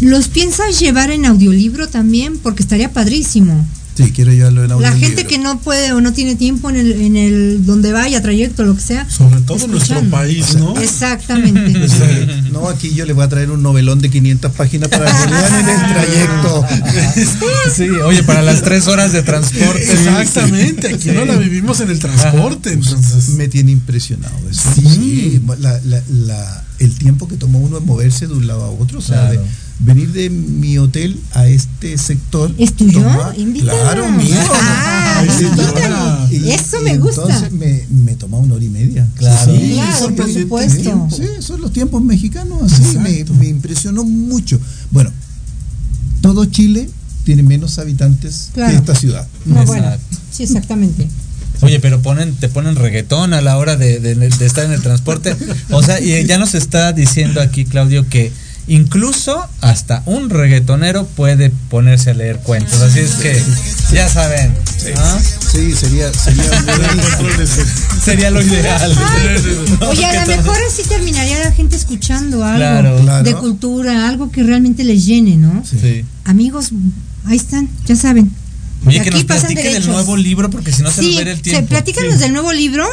¿los 0.00 0.28
piensas 0.28 0.78
llevar 0.80 1.10
en 1.10 1.24
audiolibro 1.26 1.88
también? 1.88 2.38
Porque 2.38 2.62
estaría 2.62 2.92
padrísimo. 2.92 3.66
Sí, 4.04 4.12
quiero 4.12 4.32
llevarlo 4.32 4.64
en 4.64 4.80
La 4.80 4.92
gente 4.92 5.26
que 5.26 5.38
no 5.38 5.58
puede 5.60 5.92
o 5.92 6.00
no 6.00 6.12
tiene 6.12 6.36
tiempo 6.36 6.70
en 6.70 6.76
el, 6.76 6.92
en 7.00 7.16
el 7.16 7.66
donde 7.66 7.92
vaya, 7.92 8.22
trayecto, 8.22 8.64
lo 8.64 8.74
que 8.76 8.80
sea. 8.82 9.08
Sobre 9.10 9.40
todo 9.40 9.64
en 9.64 9.70
nuestro 9.72 10.00
país, 10.10 10.54
¿no? 10.56 10.78
Exactamente. 10.80 11.88
Sí. 11.88 11.94
No, 12.52 12.68
aquí 12.68 12.92
yo 12.94 13.04
les 13.06 13.14
voy 13.14 13.24
a 13.24 13.28
traer 13.28 13.50
un 13.50 13.62
novelón 13.62 14.00
de 14.00 14.10
500 14.10 14.52
páginas 14.52 14.88
para 14.88 15.04
que 15.06 15.30
lean 15.30 15.54
en 15.60 15.68
el 15.68 15.92
trayecto. 15.94 16.64
Sí, 17.74 17.88
oye, 17.90 18.22
para 18.22 18.42
las 18.42 18.62
tres 18.62 18.86
horas 18.88 19.12
de 19.12 19.22
transporte. 19.22 19.82
Exactamente, 19.92 20.94
aquí 20.94 21.10
no 21.10 21.24
la 21.24 21.36
vivimos 21.36 21.80
en 21.80 21.90
el 21.90 21.98
transporte, 21.98 22.72
entonces. 22.72 23.28
Me 23.30 23.48
tiene 23.48 23.72
impresionado 23.72 24.34
eso. 24.50 24.62
Sí. 24.74 24.82
Sí, 24.82 25.42
la- 25.58 25.80
la- 25.84 26.02
la- 26.08 26.64
el 26.78 26.94
tiempo 26.96 27.28
que 27.28 27.36
toma 27.36 27.58
uno 27.58 27.78
en 27.78 27.86
moverse 27.86 28.26
de 28.26 28.34
un 28.34 28.46
lado 28.46 28.64
a 28.64 28.70
otro, 28.70 28.98
o 28.98 29.02
sea, 29.02 29.30
Claro. 29.30 29.40
de 29.42 29.46
venir 29.80 30.10
de 30.12 30.28
mi 30.30 30.76
hotel 30.78 31.20
a 31.34 31.46
este 31.46 31.96
sector. 31.98 32.52
¿Es 32.58 32.74
tuyo? 32.74 33.00
Claro, 33.02 34.08
mío. 34.12 34.36
Ah, 34.52 35.20
Ay, 35.20 35.28
invítanos. 35.44 36.32
Y- 36.32 36.50
Eso 36.50 36.80
y 36.80 36.84
me 36.84 36.98
gusta. 36.98 37.22
Entonces 37.22 37.52
me, 37.52 37.84
me 37.90 38.14
toma 38.16 38.38
una 38.38 38.54
hora 38.54 38.64
y 38.64 38.68
media. 38.68 39.06
Claro. 39.16 39.52
Sí, 39.52 39.72
Claro, 39.74 40.14
por 40.16 40.32
supuesto. 40.32 41.08
Sí, 41.10 41.22
son 41.40 41.60
los 41.60 41.72
tiempos 41.72 42.02
mexicanos, 42.02 42.72
así 42.72 42.98
me, 42.98 43.24
impresionó 43.48 44.04
mucho. 44.04 44.58
Bueno, 44.90 45.12
todo 46.20 46.44
Chile 46.46 46.88
tiene 47.24 47.42
menos 47.42 47.78
habitantes 47.78 48.50
Claro. 48.54 48.72
que 48.72 48.76
esta 48.78 48.94
ciudad. 48.94 49.26
No, 49.44 49.64
bueno, 49.64 49.84
Exacto. 49.86 50.16
sí, 50.32 50.42
exactamente. 50.42 51.08
Oye, 51.60 51.80
pero 51.80 52.00
ponen, 52.00 52.34
te 52.36 52.48
ponen 52.48 52.76
reggaetón 52.76 53.32
a 53.34 53.40
la 53.40 53.58
hora 53.58 53.76
de, 53.76 53.98
de- 53.98 54.14
de 54.14 54.46
estar 54.46 54.64
en 54.64 54.72
el 54.72 54.80
transporte. 54.82 55.36
O 55.70 55.82
sea, 55.82 56.00
y 56.00 56.24
ya 56.24 56.38
nos 56.38 56.54
está 56.54 56.92
diciendo 56.92 57.40
aquí 57.40 57.64
Claudio 57.64 58.08
que 58.08 58.32
incluso 58.68 59.44
hasta 59.60 60.02
un 60.06 60.30
reggaetonero 60.30 61.06
puede 61.06 61.50
ponerse 61.70 62.10
a 62.10 62.14
leer 62.14 62.38
cuentos. 62.40 62.80
Así 62.80 63.00
es 63.00 63.12
que 63.16 63.42
ya 63.92 64.08
saben. 64.08 64.54
¿no? 64.94 65.20
Sí, 65.52 65.72
sería, 65.74 66.10
sería 68.04 68.30
lo 68.30 68.42
ideal. 68.42 68.94
No, 69.80 69.90
Oye, 69.90 70.04
a 70.04 70.10
¿qué 70.24 70.30
lo 70.30 70.36
mejor 70.36 70.56
así 70.68 70.82
terminaría 70.88 71.38
la 71.40 71.52
gente 71.52 71.76
escuchando 71.76 72.44
algo 72.44 72.58
Claro. 72.58 73.00
Claro. 73.02 73.24
de 73.24 73.34
cultura, 73.34 74.08
algo 74.08 74.30
que 74.30 74.42
realmente 74.42 74.84
les 74.84 75.04
llene, 75.06 75.36
¿no? 75.36 75.62
Sí. 75.64 76.04
Amigos, 76.24 76.70
ahí 77.26 77.36
están, 77.36 77.68
ya 77.86 77.96
saben. 77.96 78.30
Oye, 78.86 79.00
que 79.02 79.10
nos 79.10 79.24
pasan 79.24 79.52
platique 79.52 79.72
del 79.74 79.86
nuevo 79.88 80.16
libro 80.16 80.50
porque 80.50 80.72
si 80.72 80.82
no 80.82 80.90
se 80.90 81.00
sí, 81.02 81.06
nos 81.08 81.16
va 81.16 81.18
a 81.18 81.22
ir 81.22 81.28
el 81.28 81.40
tiempo. 81.42 81.68
platícanos 81.68 82.14
Sí. 82.14 82.20
del 82.20 82.32
nuevo 82.32 82.52
libro, 82.52 82.86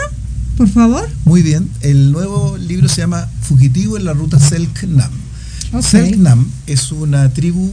por 0.58 0.70
favor. 0.70 1.08
Muy 1.26 1.42
bien, 1.42 1.70
el 1.82 2.12
nuevo 2.12 2.58
libro 2.58 2.88
se 2.90 2.98
llama 3.02 3.30
Fugitivo 3.42 3.98
en 3.98 4.06
la 4.06 4.14
ruta 4.14 4.40
Selknam. 4.40 5.12
Ok. 5.76 5.84
Selknam 5.84 6.48
es 6.68 6.92
una 6.92 7.32
tribu 7.34 7.72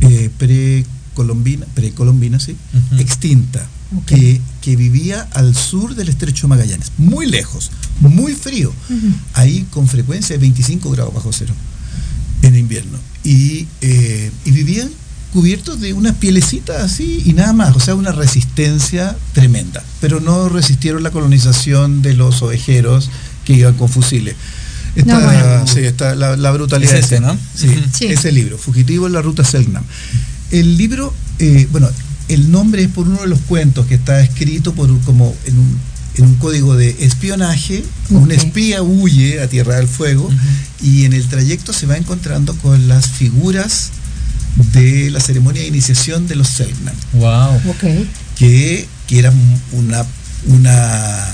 eh, 0.00 0.30
precolombina, 0.36 1.66
precolombina 1.74 2.40
sí, 2.40 2.56
extinta, 2.98 3.66
que, 4.06 4.40
que 4.60 4.76
vivía 4.76 5.28
al 5.32 5.54
sur 5.54 5.94
del 5.94 6.08
estrecho 6.08 6.48
Magallanes, 6.48 6.92
muy 6.98 7.26
lejos, 7.26 7.70
muy 8.00 8.34
frío, 8.34 8.72
ahí 9.34 9.66
con 9.70 9.86
frecuencia 9.86 10.34
de 10.34 10.40
25 10.40 10.90
grados 10.90 11.14
bajo 11.14 11.32
cero 11.32 11.54
en 12.42 12.56
invierno. 12.56 12.98
Y, 13.22 13.66
eh, 13.80 14.30
y 14.44 14.50
vivían 14.50 14.90
cubiertos 15.32 15.80
de 15.80 15.92
unas 15.92 16.14
pielecitas 16.16 16.80
así 16.80 17.22
y 17.24 17.32
nada 17.32 17.52
más, 17.52 17.74
o 17.74 17.80
sea, 17.80 17.94
una 17.94 18.12
resistencia 18.12 19.16
tremenda. 19.32 19.82
Pero 20.00 20.20
no 20.20 20.48
resistieron 20.48 21.02
la 21.02 21.10
colonización 21.10 22.02
de 22.02 22.14
los 22.14 22.42
ovejeros 22.42 23.10
que 23.44 23.54
iban 23.54 23.74
con 23.74 23.88
fusiles. 23.88 24.36
No, 25.04 25.20
bueno. 25.20 25.66
sí, 25.66 25.80
esta- 25.80 26.14
la, 26.14 26.36
la 26.36 26.50
brutalidad. 26.52 26.94
Es 26.94 27.00
este, 27.04 27.14
de- 27.16 27.20
¿no? 27.22 27.36
Sí, 27.54 28.06
ese 28.06 28.30
libro, 28.32 28.58
Fugitivo 28.58 29.06
en 29.06 29.12
la 29.12 29.22
ruta 29.22 29.44
Selknam. 29.44 29.82
El 30.50 30.76
libro, 30.76 31.12
eh, 31.40 31.66
bueno, 31.72 31.88
el 32.28 32.50
nombre 32.50 32.82
es 32.82 32.88
por 32.88 33.08
uno 33.08 33.20
de 33.22 33.26
los 33.26 33.40
cuentos 33.40 33.86
que 33.86 33.94
está 33.96 34.20
escrito 34.20 34.72
por 34.74 34.88
como 35.00 35.34
en 35.46 35.58
un, 35.58 35.78
en 36.16 36.24
un 36.26 36.34
código 36.36 36.76
de 36.76 36.90
espionaje. 37.00 37.82
Un 38.10 38.30
espía 38.30 38.82
huye 38.82 39.40
a 39.42 39.48
Tierra 39.48 39.76
del 39.76 39.88
Fuego 39.88 40.30
y 40.82 41.04
en 41.06 41.12
el 41.12 41.26
trayecto 41.26 41.72
se 41.72 41.86
va 41.86 41.96
encontrando 41.96 42.54
con 42.58 42.86
las 42.88 43.08
figuras 43.08 43.90
de 44.72 45.10
la 45.10 45.18
ceremonia 45.18 45.62
de 45.62 45.68
iniciación 45.68 46.28
de 46.28 46.36
los 46.36 46.48
Selknam. 46.48 46.94
Wow. 47.14 47.60
Que, 48.38 48.86
que 49.08 49.18
era 49.18 49.32
una, 49.72 50.04
una 50.46 51.26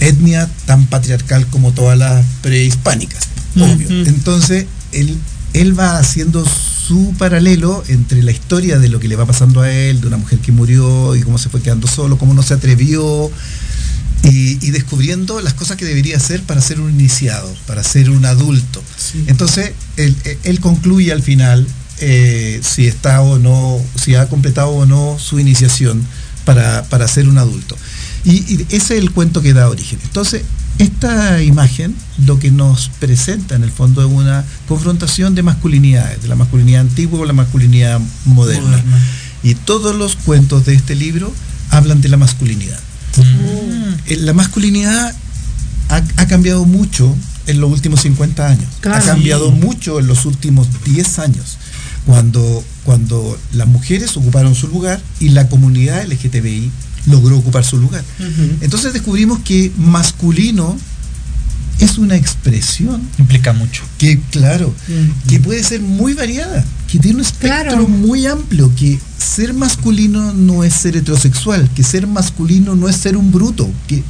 etnia 0.00 0.50
tan 0.66 0.86
patriarcal 0.86 1.46
como 1.46 1.72
todas 1.72 1.98
las 1.98 2.24
prehispánicas, 2.42 3.28
obvio. 3.56 3.88
Entonces, 4.06 4.66
él, 4.92 5.16
él 5.52 5.78
va 5.78 5.98
haciendo 5.98 6.44
su 6.44 7.14
paralelo 7.18 7.82
entre 7.88 8.22
la 8.22 8.30
historia 8.30 8.78
de 8.78 8.88
lo 8.88 9.00
que 9.00 9.08
le 9.08 9.16
va 9.16 9.26
pasando 9.26 9.62
a 9.62 9.70
él, 9.72 10.00
de 10.00 10.06
una 10.06 10.16
mujer 10.16 10.38
que 10.38 10.52
murió 10.52 11.16
y 11.16 11.22
cómo 11.22 11.38
se 11.38 11.48
fue 11.48 11.60
quedando 11.60 11.88
solo, 11.88 12.18
cómo 12.18 12.34
no 12.34 12.42
se 12.42 12.54
atrevió, 12.54 13.30
y, 14.22 14.64
y 14.66 14.70
descubriendo 14.70 15.40
las 15.40 15.54
cosas 15.54 15.76
que 15.76 15.84
debería 15.84 16.16
hacer 16.16 16.42
para 16.42 16.60
ser 16.60 16.80
un 16.80 16.90
iniciado, 16.90 17.52
para 17.66 17.82
ser 17.82 18.10
un 18.10 18.24
adulto. 18.24 18.82
Entonces, 19.26 19.72
él, 19.96 20.16
él 20.42 20.60
concluye 20.60 21.12
al 21.12 21.22
final 21.22 21.66
eh, 21.98 22.60
si 22.62 22.86
está 22.86 23.20
o 23.22 23.38
no, 23.38 23.80
si 23.94 24.14
ha 24.14 24.28
completado 24.28 24.68
o 24.68 24.84
no 24.84 25.18
su 25.18 25.38
iniciación 25.38 26.04
para, 26.44 26.84
para 26.84 27.08
ser 27.08 27.28
un 27.28 27.38
adulto. 27.38 27.76
Y, 28.26 28.32
y 28.54 28.66
ese 28.70 28.96
es 28.96 29.02
el 29.02 29.12
cuento 29.12 29.40
que 29.40 29.54
da 29.54 29.68
origen. 29.70 29.98
Entonces, 30.02 30.42
esta 30.78 31.42
imagen 31.42 31.94
lo 32.26 32.38
que 32.38 32.50
nos 32.50 32.90
presenta 33.00 33.54
en 33.54 33.62
el 33.62 33.70
fondo 33.70 34.02
es 34.02 34.12
una 34.12 34.44
confrontación 34.68 35.34
de 35.34 35.42
masculinidades, 35.42 36.22
de 36.22 36.28
la 36.28 36.34
masculinidad 36.34 36.82
antigua 36.82 37.18
con 37.20 37.28
la 37.28 37.32
masculinidad 37.34 38.00
moderna. 38.26 38.68
Moderna. 38.68 38.98
Y 39.42 39.54
todos 39.54 39.94
los 39.94 40.16
cuentos 40.16 40.66
de 40.66 40.74
este 40.74 40.94
libro 40.94 41.32
hablan 41.70 42.00
de 42.00 42.08
la 42.08 42.16
masculinidad. 42.16 42.78
Eh, 44.06 44.16
La 44.16 44.34
masculinidad 44.34 45.14
ha, 45.88 45.96
ha 46.16 46.26
cambiado 46.26 46.64
mucho 46.66 47.14
en 47.46 47.60
los 47.60 47.70
últimos 47.70 48.02
50 48.02 48.46
años. 48.46 48.68
Claro. 48.80 49.02
Ha 49.02 49.06
cambiado 49.06 49.50
mucho 49.52 50.00
en 50.00 50.08
los 50.08 50.26
últimos 50.26 50.68
10 50.84 51.18
años. 51.20 51.58
Cuando, 52.04 52.62
cuando 52.84 53.36
las 53.52 53.66
mujeres 53.66 54.16
ocuparon 54.16 54.54
su 54.54 54.68
lugar 54.68 55.00
y 55.20 55.30
la 55.30 55.48
comunidad 55.48 56.06
LGTBI 56.06 56.70
logró 57.06 57.38
ocupar 57.38 57.64
su 57.64 57.78
lugar. 57.78 58.04
Entonces 58.60 58.92
descubrimos 58.92 59.40
que 59.40 59.72
masculino 59.76 60.76
es 61.78 61.98
una 61.98 62.16
expresión 62.16 63.02
Implica 63.18 63.52
mucho. 63.52 63.82
que, 63.98 64.18
claro, 64.30 64.74
que 65.28 65.40
puede 65.40 65.62
ser 65.62 65.80
muy 65.82 66.14
variada, 66.14 66.64
que 66.90 66.98
tiene 66.98 67.16
un 67.18 67.22
espectro 67.22 67.48
Claro. 67.64 67.86
muy 67.88 68.26
amplio, 68.26 68.72
que 68.74 68.98
ser 69.18 69.52
masculino 69.52 70.32
no 70.32 70.64
es 70.64 70.72
ser 70.72 70.96
heterosexual, 70.96 71.68
que 71.74 71.82
ser 71.82 72.06
masculino 72.06 72.74
no 72.76 72.88
es 72.88 72.96
ser 72.96 73.16
un 73.18 73.30
bruto, 73.30 73.68
que, 73.88 74.02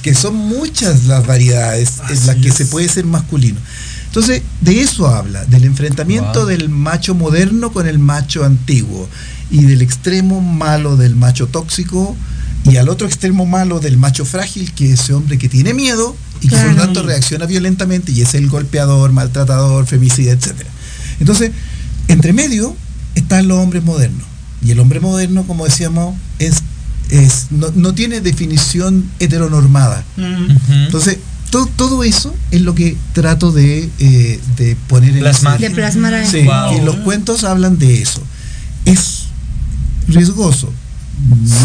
que 0.00 0.14
son 0.14 0.34
muchas 0.36 1.04
las 1.04 1.26
variedades 1.26 2.00
en 2.08 2.26
las 2.26 2.36
que 2.36 2.50
se 2.50 2.64
puede 2.66 2.88
ser 2.88 3.04
masculino. 3.04 3.60
Entonces, 4.06 4.42
de 4.62 4.80
eso 4.80 5.06
habla, 5.08 5.44
del 5.46 5.64
enfrentamiento 5.64 6.40
Wow. 6.40 6.46
del 6.48 6.68
macho 6.70 7.14
moderno 7.14 7.72
con 7.72 7.86
el 7.86 7.98
macho 7.98 8.44
antiguo 8.44 9.06
y 9.50 9.62
del 9.64 9.82
extremo 9.82 10.40
malo 10.40 10.96
del 10.96 11.14
macho 11.16 11.46
tóxico 11.46 12.16
y 12.64 12.76
al 12.76 12.88
otro 12.88 13.06
extremo 13.06 13.44
malo 13.46 13.80
del 13.80 13.96
macho 13.96 14.24
frágil, 14.24 14.72
que 14.72 14.92
es 14.92 15.00
ese 15.00 15.14
hombre 15.14 15.36
que 15.38 15.48
tiene 15.48 15.74
miedo 15.74 16.16
y 16.40 16.48
que 16.48 16.56
por 16.56 16.64
lo 16.66 16.72
Claro. 16.74 16.84
tanto 16.86 17.02
reacciona 17.02 17.46
violentamente 17.46 18.12
y 18.12 18.20
es 18.22 18.34
el 18.34 18.48
golpeador, 18.48 19.12
maltratador, 19.12 19.86
femicida, 19.86 20.32
etc. 20.32 20.52
Entonces, 21.20 21.50
entre 22.08 22.32
medio 22.32 22.76
están 23.14 23.48
los 23.48 23.58
hombres 23.58 23.82
modernos. 23.82 24.26
Y 24.64 24.70
el 24.70 24.78
hombre 24.80 25.00
moderno, 25.00 25.42
como 25.44 25.64
decíamos, 25.64 26.14
es, 26.38 26.62
es 27.10 27.46
no, 27.50 27.70
no 27.74 27.94
tiene 27.94 28.20
definición 28.20 29.10
heteronormada. 29.18 30.04
Entonces, 30.68 31.18
to- 31.50 31.68
todo 31.76 32.04
eso 32.04 32.32
es 32.52 32.60
lo 32.62 32.74
que 32.76 32.96
trato 33.12 33.50
de, 33.50 33.90
eh, 33.98 34.40
de 34.56 34.76
poner 34.86 35.10
en 35.14 35.20
Plasmar. 35.20 35.58
De 35.58 35.70
plasmar. 35.70 36.24
Sí, 36.30 36.42
Wow. 36.44 36.78
y 36.80 36.84
los 36.84 36.96
cuentos 36.96 37.42
hablan 37.44 37.76
de 37.78 38.00
eso. 38.02 38.22
Es 38.84 39.24
riesgoso. 40.08 40.72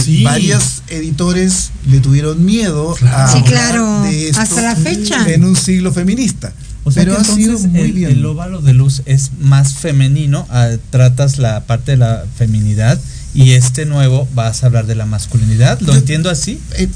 Sí. 0.04 0.24
Varios 0.24 0.84
editores 0.88 1.72
le 1.90 2.00
tuvieron 2.00 2.44
miedo 2.46 2.96
a 3.12 3.32
Sí, 3.32 3.42
claro. 3.44 4.02
de 4.04 4.30
esto 4.30 4.42
Hasta 4.42 4.62
la 4.62 4.76
fecha. 4.76 5.26
en 5.32 5.44
un 5.46 5.56
siglo 5.56 5.92
feminista. 5.92 6.54
O 6.84 6.92
sea 6.92 7.04
Pero 7.04 7.16
que 7.18 7.22
ha 7.22 7.36
sido 7.36 7.60
muy 7.60 7.80
el, 7.82 7.92
bien. 7.94 8.12
el 8.12 8.26
óvalo 8.26 8.62
de 8.62 8.74
luz 8.74 9.02
es 9.06 9.32
más 9.42 9.74
femenino, 9.74 10.48
ah, 10.50 10.70
tratas 10.90 11.38
la 11.38 11.66
parte 11.66 11.92
de 11.92 11.98
la 11.98 12.24
feminidad 12.38 12.98
y 13.34 13.52
este 13.52 13.86
nuevo 13.86 14.28
vas 14.34 14.64
a 14.64 14.68
hablar 14.68 14.86
de 14.86 14.96
la 14.96 15.06
masculinidad, 15.06 15.80
¿lo 15.82 15.88
Yo- 15.94 16.00
entiendo 16.00 16.30
así? 16.30 16.60
Eh, 16.78 16.88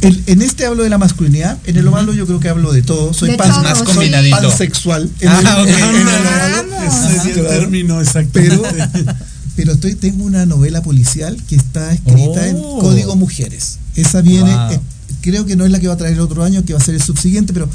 el- 0.00 0.22
en 0.26 0.42
este 0.42 0.66
hablo 0.66 0.82
de 0.82 0.90
la 0.90 0.98
masculinidad, 0.98 1.56
en 1.66 1.76
el 1.76 1.86
ovalo 1.86 2.12
yo 2.14 2.26
creo 2.26 2.40
que 2.40 2.48
hablo 2.48 2.72
de 2.72 2.82
todo. 2.82 3.12
Soy 3.14 3.30
De 3.30 3.36
pan, 3.36 3.50
todo, 3.50 3.62
Más 3.62 3.78
sí. 3.78 3.84
soy 3.84 3.94
combinadito. 3.94 4.36
pansexual. 4.40 5.08
En 5.20 5.28
Ah, 5.28 5.38
el, 5.40 5.46
ok. 5.46 5.68
en- 5.68 5.84
en 5.84 6.08
el 6.08 6.08
ovalo. 6.08 6.72
Vamos. 6.72 6.94
Ese 7.04 7.16
es 7.16 7.24
el 7.26 7.32
Claro. 7.34 7.48
término 7.48 7.94
Pero, 7.98 8.00
exactamente. 8.00 9.04
pero 9.58 9.72
estoy, 9.72 9.96
tengo 9.96 10.22
una 10.24 10.46
novela 10.46 10.82
policial 10.82 11.36
que 11.48 11.56
está 11.56 11.92
escrita 11.92 12.46
en 12.46 12.54
Oh. 12.60 12.78
Código 12.78 13.16
Mujeres. 13.16 13.78
Esa 13.96 14.20
viene, 14.20 14.54
Wow. 14.54 14.70
eh, 14.74 14.80
creo 15.20 15.46
que 15.46 15.56
no 15.56 15.64
es 15.64 15.72
la 15.72 15.80
que 15.80 15.88
va 15.88 15.94
a 15.94 15.96
traer 15.96 16.14
el 16.14 16.20
otro 16.20 16.44
año, 16.44 16.64
que 16.64 16.74
va 16.74 16.78
a 16.78 16.82
ser 16.84 16.94
el 16.94 17.02
subsiguiente, 17.02 17.52
pero 17.52 17.68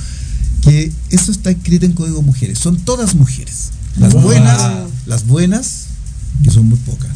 que 0.62 0.94
eso 1.10 1.32
está 1.34 1.50
escrito 1.52 1.86
en 1.86 1.92
Código 1.92 2.22
Mujeres. 2.22 2.58
Son 2.58 2.78
todas 2.78 3.16
mujeres. 3.16 3.72
Las 4.00 4.14
Wow. 4.14 4.22
buenas, 4.24 4.72
las 5.08 5.28
buenas, 5.28 5.84
que 6.42 6.52
son 6.52 6.70
muy 6.70 6.78
pocas. 6.80 7.12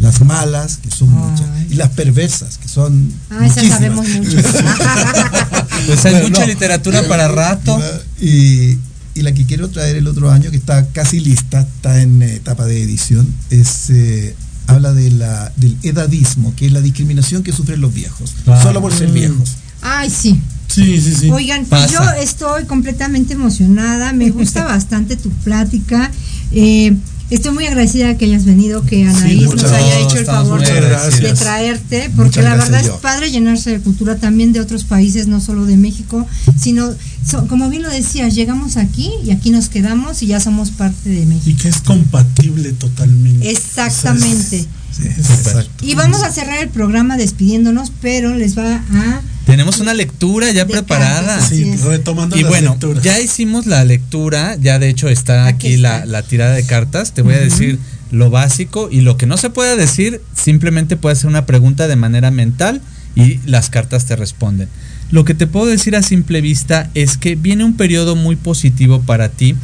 Las 0.00 0.20
malas, 0.24 0.78
que 0.78 0.90
son 0.90 1.10
muchas. 1.10 1.46
Y 1.70 1.74
las 1.74 1.90
perversas, 1.90 2.58
que 2.58 2.66
son. 2.68 3.12
Ah, 3.30 3.46
esas 3.46 3.68
sabemos 3.68 4.06
mucho. 4.08 4.36
Pues 5.86 6.04
hay 6.04 6.12
Bueno, 6.14 6.28
mucha 6.28 6.40
no. 6.42 6.46
literatura 6.48 7.06
para 7.08 7.28
rato. 7.28 7.80
Y, 8.20 8.76
y 9.18 9.22
la 9.22 9.32
que 9.34 9.44
quiero 9.46 9.68
traer 9.68 9.96
el 9.96 10.06
otro 10.06 10.30
año, 10.30 10.50
que 10.50 10.56
está 10.56 10.86
casi 10.88 11.20
lista, 11.20 11.60
está 11.60 12.00
en 12.00 12.22
etapa 12.22 12.64
de 12.66 12.82
edición, 12.82 13.26
es 13.50 13.90
eh, 13.90 14.36
habla 14.68 14.92
de 14.92 15.10
la, 15.10 15.52
del 15.56 15.76
edadismo, 15.82 16.54
que 16.54 16.66
es 16.66 16.72
la 16.72 16.80
discriminación 16.80 17.42
que 17.42 17.52
sufren 17.52 17.80
los 17.80 17.92
viejos, 17.92 18.34
solo 18.62 18.80
por 18.80 18.94
ser 18.94 19.10
viejos. 19.10 19.56
Ay, 19.82 20.10
sí. 20.10 20.40
Sí, 20.68 21.00
sí, 21.00 21.14
sí. 21.14 21.30
Oigan, 21.30 21.64
pues 21.64 21.90
yo 21.90 21.98
Pasa. 21.98 22.18
estoy 22.18 22.64
completamente 22.66 23.32
emocionada, 23.32 24.12
me 24.12 24.30
gusta 24.30 24.64
bastante 24.76 25.16
tu 25.16 25.30
plática. 25.30 26.10
eh, 26.52 26.94
estoy 27.30 27.52
muy 27.52 27.66
agradecida 27.66 28.16
que 28.16 28.24
hayas 28.26 28.44
venido, 28.44 28.84
que 28.84 29.04
Anaís 29.06 29.42
nos 29.42 29.64
haya 29.64 29.78
gracias. 29.78 30.02
hecho 30.04 30.18
el 30.18 30.26
favor 30.26 30.60
de, 30.60 31.32
traerte, 31.34 32.10
porque 32.16 32.40
Muchas 32.40 32.44
la 32.44 32.56
verdad 32.56 32.82
yo. 32.84 32.94
es 32.94 33.00
padre 33.00 33.30
llenarse 33.30 33.70
de 33.70 33.80
cultura 33.80 34.16
también 34.16 34.52
de 34.52 34.60
otros 34.60 34.84
países, 34.84 35.26
no 35.26 35.40
solo 35.40 35.66
de 35.66 35.76
México, 35.76 36.26
sino, 36.58 36.90
so- 37.26 37.46
como 37.48 37.68
bien 37.68 37.82
lo 37.82 37.90
decías, 37.90 38.34
llegamos 38.34 38.76
aquí 38.76 39.10
y 39.24 39.30
aquí 39.30 39.50
nos 39.50 39.68
quedamos 39.68 40.22
y 40.22 40.26
ya 40.28 40.40
somos 40.40 40.70
parte 40.70 41.10
de 41.10 41.26
México. 41.26 41.50
Y 41.50 41.54
que 41.54 41.68
es 41.68 41.80
compatible 41.82 42.72
totalmente. 42.72 43.50
Exactamente. 43.50 44.66
Exacto. 45.06 45.84
Y 45.84 45.94
vamos 45.94 46.22
a 46.22 46.30
cerrar 46.32 46.58
el 46.58 46.68
programa 46.68 47.16
despidiéndonos, 47.16 47.92
pero 48.00 48.34
les 48.34 48.56
va 48.58 48.76
a... 48.76 49.20
Tenemos 49.46 49.80
una 49.80 49.94
lectura 49.94 50.50
ya 50.50 50.66
preparada. 50.66 51.36
cartas, 51.38 51.48
Sí, 51.48 51.74
retomando 51.76 52.36
Y 52.36 52.42
las 52.42 52.50
bueno, 52.50 52.70
lecturas. 52.72 53.02
ya 53.02 53.18
hicimos 53.18 53.66
la 53.66 53.84
lectura, 53.84 54.56
ya 54.60 54.78
de 54.78 54.90
hecho 54.90 55.08
está 55.08 55.46
Aquí 55.46 55.68
aquí, 55.68 55.76
la, 55.78 55.96
está. 55.96 56.06
la 56.06 56.22
tirada 56.22 56.54
de 56.54 56.64
cartas. 56.66 57.12
Te 57.14 57.22
voy 57.22 57.34
a 57.34 57.38
decir 57.40 57.78
lo 58.10 58.30
básico 58.30 58.88
y 58.90 59.00
lo 59.00 59.16
que 59.16 59.26
no 59.26 59.36
se 59.36 59.50
puede 59.50 59.76
decir, 59.76 60.20
simplemente 60.36 60.96
puede 60.96 61.16
ser 61.16 61.28
una 61.28 61.46
pregunta 61.46 61.88
de 61.88 61.96
manera 61.96 62.30
mental 62.30 62.80
y 63.14 63.38
las 63.46 63.70
cartas 63.70 64.04
te 64.04 64.16
responden. 64.16 64.68
Lo 65.10 65.24
que 65.24 65.32
te 65.34 65.46
puedo 65.46 65.64
decir 65.66 65.96
a 65.96 66.02
simple 66.02 66.42
vista 66.42 66.90
es 66.94 67.16
que 67.16 67.34
viene 67.34 67.64
un 67.64 67.76
periodo 67.76 68.16
muy 68.16 68.36
positivo 68.36 69.00
para 69.00 69.30
ti. 69.30 69.54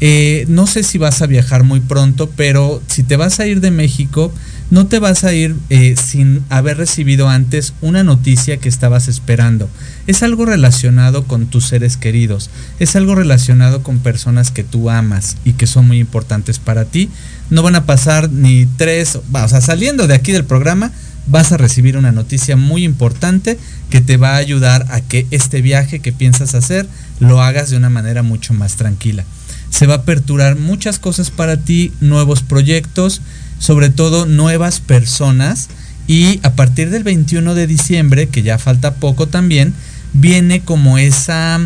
Eh, 0.00 0.46
no 0.48 0.66
sé 0.66 0.82
si 0.82 0.96
vas 0.96 1.20
a 1.20 1.26
viajar 1.26 1.62
muy 1.62 1.80
pronto, 1.80 2.30
pero 2.34 2.82
si 2.86 3.02
te 3.02 3.16
vas 3.16 3.38
a 3.38 3.46
ir 3.46 3.60
de 3.60 3.70
México, 3.70 4.32
no 4.70 4.86
te 4.86 4.98
vas 4.98 5.24
a 5.24 5.34
ir 5.34 5.56
eh, 5.68 5.94
sin 6.00 6.42
haber 6.48 6.78
recibido 6.78 7.28
antes 7.28 7.74
una 7.82 8.04
noticia 8.04 8.56
que 8.56 8.68
estabas 8.68 9.08
esperando. 9.08 9.68
Es 10.06 10.22
algo 10.22 10.46
relacionado 10.46 11.24
con 11.24 11.46
tus 11.46 11.66
seres 11.66 11.96
queridos, 11.96 12.50
es 12.78 12.96
algo 12.96 13.14
relacionado 13.14 13.82
con 13.82 13.98
personas 13.98 14.50
que 14.50 14.64
tú 14.64 14.88
amas 14.88 15.36
y 15.44 15.52
que 15.54 15.66
son 15.66 15.86
muy 15.86 15.98
importantes 15.98 16.58
para 16.58 16.84
ti. 16.84 17.10
No 17.50 17.62
van 17.62 17.74
a 17.74 17.84
pasar 17.84 18.30
ni 18.30 18.64
tres, 18.64 19.16
o 19.16 19.48
sea, 19.48 19.60
saliendo 19.60 20.06
de 20.06 20.14
aquí 20.14 20.32
del 20.32 20.44
programa, 20.44 20.92
vas 21.26 21.52
a 21.52 21.56
recibir 21.56 21.96
una 21.96 22.12
noticia 22.12 22.56
muy 22.56 22.84
importante 22.84 23.58
que 23.90 24.00
te 24.00 24.16
va 24.16 24.34
a 24.34 24.36
ayudar 24.36 24.86
a 24.90 25.00
que 25.00 25.26
este 25.30 25.60
viaje 25.60 26.00
que 26.00 26.12
piensas 26.12 26.54
hacer 26.54 26.88
lo 27.18 27.42
hagas 27.42 27.70
de 27.70 27.76
una 27.76 27.90
manera 27.90 28.22
mucho 28.22 28.54
más 28.54 28.76
tranquila. 28.76 29.24
Se 29.70 29.86
va 29.86 29.94
a 29.94 29.98
aperturar 29.98 30.56
muchas 30.56 30.98
cosas 30.98 31.30
para 31.30 31.56
ti, 31.58 31.92
nuevos 32.00 32.42
proyectos, 32.42 33.22
sobre 33.58 33.88
todo 33.90 34.26
nuevas 34.26 34.80
personas 34.80 35.68
y 36.10 36.40
a 36.42 36.54
partir 36.54 36.90
del 36.90 37.04
21 37.04 37.54
de 37.54 37.68
diciembre, 37.68 38.28
que 38.28 38.42
ya 38.42 38.58
falta 38.58 38.94
poco 38.94 39.28
también, 39.28 39.74
viene 40.12 40.60
como 40.60 40.98
esa, 40.98 41.60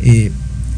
eh, 0.00 0.32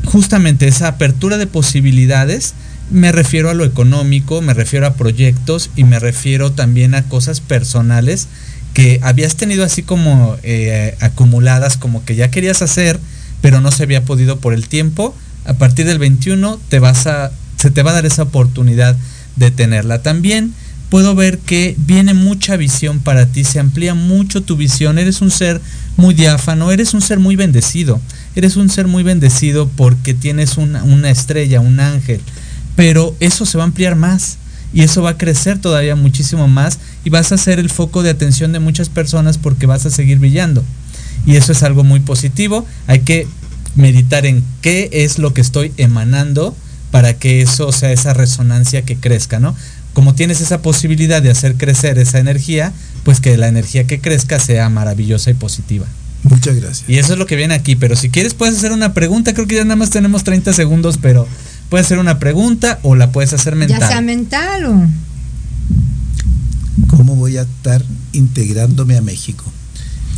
justamente 0.05 0.67
esa 0.67 0.89
apertura 0.89 1.39
de 1.39 1.47
posibilidades. 1.47 2.55
Me 2.91 3.13
refiero 3.13 3.51
a 3.51 3.55
lo 3.55 3.65
económico, 3.65 4.43
me 4.43 4.53
refiero 4.53 4.87
a 4.87 4.95
proyectos 4.95 5.71
y 5.77 5.85
me 5.85 6.01
refiero 6.01 6.51
también 6.53 6.97
a 6.97 7.05
cosas 7.05 7.41
personales 7.41 8.27
que 8.75 8.99
habías 9.03 9.37
tenido 9.37 9.65
así 9.65 9.85
como 9.85 10.37
eh, 10.43 10.97
acumuladas, 11.01 11.77
como 11.77 12.05
que 12.05 12.17
ya 12.17 12.33
querías 12.33 12.63
hacer, 12.63 12.99
pero 13.41 13.61
no 13.61 13.71
se 13.71 13.85
había 13.85 14.05
podido 14.05 14.41
por 14.41 14.53
el 14.53 14.67
tiempo. 14.67 15.15
A 15.45 15.55
partir 15.55 15.87
del 15.87 15.99
21 15.99 16.59
te 16.69 16.79
vas 16.79 17.07
a, 17.07 17.31
se 17.57 17.71
te 17.71 17.83
va 17.83 17.91
a 17.91 17.95
dar 17.95 18.07
esa 18.07 18.23
oportunidad 18.23 18.97
detenerla. 19.37 20.03
También 20.03 20.55
puedo 20.89 21.15
ver 21.15 21.39
que 21.39 21.75
viene 21.79 22.15
mucha 22.15 22.57
visión 22.57 23.01
para 23.01 23.27
ti, 23.27 23.45
se 23.45 23.61
amplía 23.61 23.95
mucho 23.95 24.43
tu 24.43 24.57
visión, 24.57 24.99
eres 24.99 25.21
un 25.23 25.31
ser 25.31 25.61
muy 25.97 26.15
diáfano, 26.15 26.71
eres 26.71 26.95
un 26.95 27.01
ser 27.01 27.19
muy 27.19 27.37
bendecido, 27.37 28.01
eres 28.37 28.57
un 28.57 28.69
ser 28.69 28.87
muy 28.87 29.03
bendecido 29.03 29.69
porque 29.77 30.15
tienes 30.15 30.57
una, 30.57 30.85
una 30.85 31.11
estrella, 31.11 31.61
un 31.61 31.81
ángel, 31.81 32.21
pero 32.77 33.17
eso 33.21 33.45
se 33.47 33.59
va 33.59 33.65
a 33.65 33.67
ampliar 33.67 33.97
más 33.97 34.39
y 34.73 34.83
eso 34.83 35.03
va 35.03 35.11
a 35.11 35.19
crecer 35.19 35.59
todavía 35.59 35.95
muchísimo 35.95 36.49
más 36.49 36.79
y 37.05 37.11
vas 37.11 37.33
a 37.33 37.39
ser 37.39 37.59
el 37.59 37.71
foco 37.71 38.03
de 38.03 38.11
atención 38.11 38.53
de 38.53 38.61
muchas 38.61 38.89
personas 38.89 39.39
porque 39.39 39.67
vas 39.67 39.87
a 39.87 39.91
seguir 39.91 40.19
brillando. 40.19 40.65
Y 41.27 41.37
eso 41.37 41.53
es 41.53 41.63
algo 41.63 41.85
muy 41.85 42.01
positivo. 42.01 42.67
Hay 42.87 43.01
que 43.01 43.27
meditar 43.77 44.27
en 44.27 44.45
qué 44.61 44.89
es 44.93 45.19
lo 45.19 45.35
que 45.35 45.41
estoy 45.41 45.73
emanando 45.77 46.57
para 46.91 47.15
que 47.15 47.43
eso 47.43 47.73
sea 47.73 47.93
esa 47.93 48.15
resonancia 48.15 48.83
que 48.83 48.97
crezca, 48.97 49.41
¿no? 49.41 49.57
Como 49.93 50.15
tienes 50.15 50.41
esa 50.41 50.63
posibilidad 50.63 51.23
de 51.23 51.31
hacer 51.31 51.57
crecer 51.57 51.99
esa 51.99 52.19
energía, 52.19 52.73
pues 53.05 53.21
que 53.21 53.37
la 53.37 53.49
energía 53.49 53.87
que 53.87 54.01
crezca 54.01 54.39
sea 54.39 54.69
maravillosa 54.69 55.31
y 55.31 55.35
positiva. 55.35 55.87
Muchas 56.25 56.57
gracias. 56.57 56.89
Y 56.89 56.99
eso 56.99 57.13
es 57.13 57.19
lo 57.19 57.27
que 57.27 57.37
viene 57.37 57.55
aquí, 57.55 57.77
pero 57.77 57.97
si 57.97 58.11
quieres 58.11 58.35
puedes 58.35 58.57
hacer 58.57 58.73
una 58.73 58.95
pregunta, 58.95 59.35
creo 59.35 59.47
que 59.47 59.57
ya 59.57 59.65
nada 59.65 59.77
más 59.77 59.91
tenemos 59.91 60.25
30 60.25 60.53
segundos, 60.53 60.99
pero 61.01 61.29
puedes 61.69 61.87
hacer 61.87 61.99
una 61.99 62.19
pregunta 62.19 62.79
o 62.83 62.97
la 62.97 63.13
puedes 63.13 63.33
hacer 63.33 63.57
mental. 63.57 63.81
Ya 63.81 63.89
sea 63.89 64.01
mental 64.01 64.65
o... 64.65 64.87
¿Cómo 66.97 67.15
voy 67.15 67.37
a 67.37 67.43
estar 67.43 67.85
integrándome 68.13 68.97
a 68.97 69.01
México? 69.01 69.45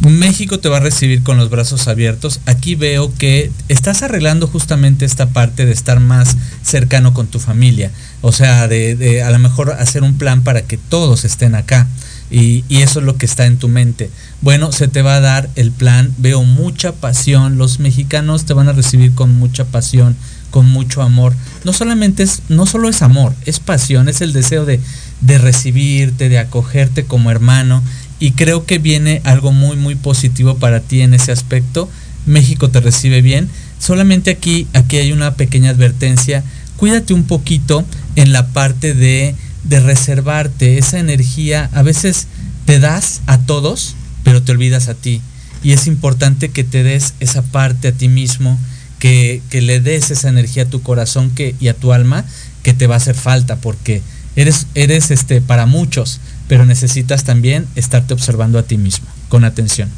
México 0.03 0.61
te 0.61 0.68
va 0.68 0.76
a 0.76 0.80
recibir 0.80 1.22
con 1.22 1.38
los 1.38 1.49
brazos 1.49 1.88
abiertos. 1.88 2.40
Aquí 2.44 2.74
veo 2.74 3.12
que 3.14 3.51
estás 3.68 4.03
arreglando 4.03 4.47
justamente 4.47 5.07
esta 5.07 5.30
parte 5.30 5.64
de 5.64 5.72
estar 5.72 6.01
más 6.01 6.36
cercano 6.62 7.14
con 7.14 7.26
tu 7.26 7.38
familia. 7.38 7.90
O 8.20 8.30
sea, 8.30 8.68
de, 8.68 9.22
a 9.22 9.30
lo 9.30 9.38
mejor 9.38 9.70
hacer 9.72 10.03
un 10.03 10.18
plan 10.18 10.42
para 10.42 10.62
que 10.62 10.76
todos 10.76 11.24
estén 11.24 11.55
acá. 11.55 11.86
Y, 12.30 12.64
eso 12.68 13.01
es 13.01 13.07
lo 13.07 13.16
que 13.16 13.24
está 13.24 13.47
en 13.47 13.57
tu 13.57 13.68
mente. 13.68 14.11
Bueno, 14.42 14.70
se 14.70 14.88
te 14.88 15.01
va 15.01 15.16
a 15.16 15.20
dar 15.20 15.49
el 15.55 15.70
plan. 15.70 16.12
Veo 16.18 16.42
mucha 16.42 16.92
pasión. 16.92 17.57
Los 17.57 17.78
mexicanos 17.78 18.44
te 18.44 18.53
van 18.53 18.68
a 18.68 18.72
recibir 18.72 19.14
con 19.14 19.34
mucha 19.38 19.64
pasión, 19.64 20.14
con 20.51 20.66
mucho 20.66 21.03
amor. 21.03 21.32
No 21.64 21.72
solamente 21.72 22.22
es, 22.22 22.42
no 22.49 22.66
solo 22.66 22.88
es 22.90 23.01
amor, 23.01 23.32
es 23.47 23.61
pasión, 23.61 24.09
es 24.09 24.20
el 24.20 24.32
deseo 24.32 24.64
de, 24.66 24.80
de 25.20 25.38
recibirte, 25.38 26.28
de 26.28 26.38
acogerte 26.38 27.05
como 27.05 27.30
hermano 27.30 27.82
y 28.18 28.32
creo 28.32 28.66
que 28.66 28.78
viene 28.78 29.20
algo 29.24 29.52
muy 29.52 29.76
muy 29.76 29.94
positivo 29.94 30.56
para 30.56 30.80
ti 30.80 31.00
en 31.02 31.14
ese 31.14 31.32
aspecto. 31.32 31.88
México 32.26 32.70
te 32.70 32.80
recibe 32.80 33.22
bien. 33.22 33.48
Solamente 33.78 34.30
aquí 34.30 34.66
aquí 34.72 34.96
hay 34.96 35.12
una 35.12 35.34
pequeña 35.34 35.70
advertencia. 35.70 36.42
Cuídate 36.76 37.14
un 37.14 37.24
poquito 37.24 37.84
en 38.16 38.32
la 38.32 38.48
parte 38.48 38.94
de 38.94 39.34
de 39.68 39.80
reservarte 39.80 40.78
esa 40.78 40.98
energía. 40.98 41.70
A 41.72 41.82
veces 41.82 42.26
te 42.64 42.78
das 42.78 43.20
a 43.26 43.38
todos, 43.38 43.94
pero 44.24 44.42
te 44.42 44.52
olvidas 44.52 44.88
a 44.88 44.94
ti. 44.94 45.20
Y 45.62 45.72
es 45.72 45.86
importante 45.86 46.50
que 46.50 46.64
te 46.64 46.82
des 46.82 47.14
esa 47.20 47.42
parte 47.42 47.88
a 47.88 47.92
ti 47.92 48.08
mismo, 48.08 48.58
que, 48.98 49.42
que 49.50 49.62
le 49.62 49.80
des 49.80 50.10
esa 50.10 50.28
energía 50.28 50.64
a 50.64 50.70
tu 50.70 50.82
corazón 50.82 51.30
que, 51.30 51.54
y 51.60 51.68
a 51.68 51.74
tu 51.74 51.92
alma 51.92 52.24
que 52.62 52.74
te 52.74 52.86
va 52.86 52.94
a 52.94 52.98
hacer 52.98 53.14
falta, 53.14 53.56
porque 53.56 54.02
eres, 54.36 54.66
eres 54.74 55.10
este, 55.10 55.40
para 55.40 55.66
muchos, 55.66 56.20
pero 56.49 56.64
necesitas 56.66 57.24
también 57.24 57.66
estarte 57.74 58.14
observando 58.14 58.59
a 58.59 58.62
ti 58.62 58.78
mismo 58.78 59.07
con 59.28 59.44
atención. 59.44 59.88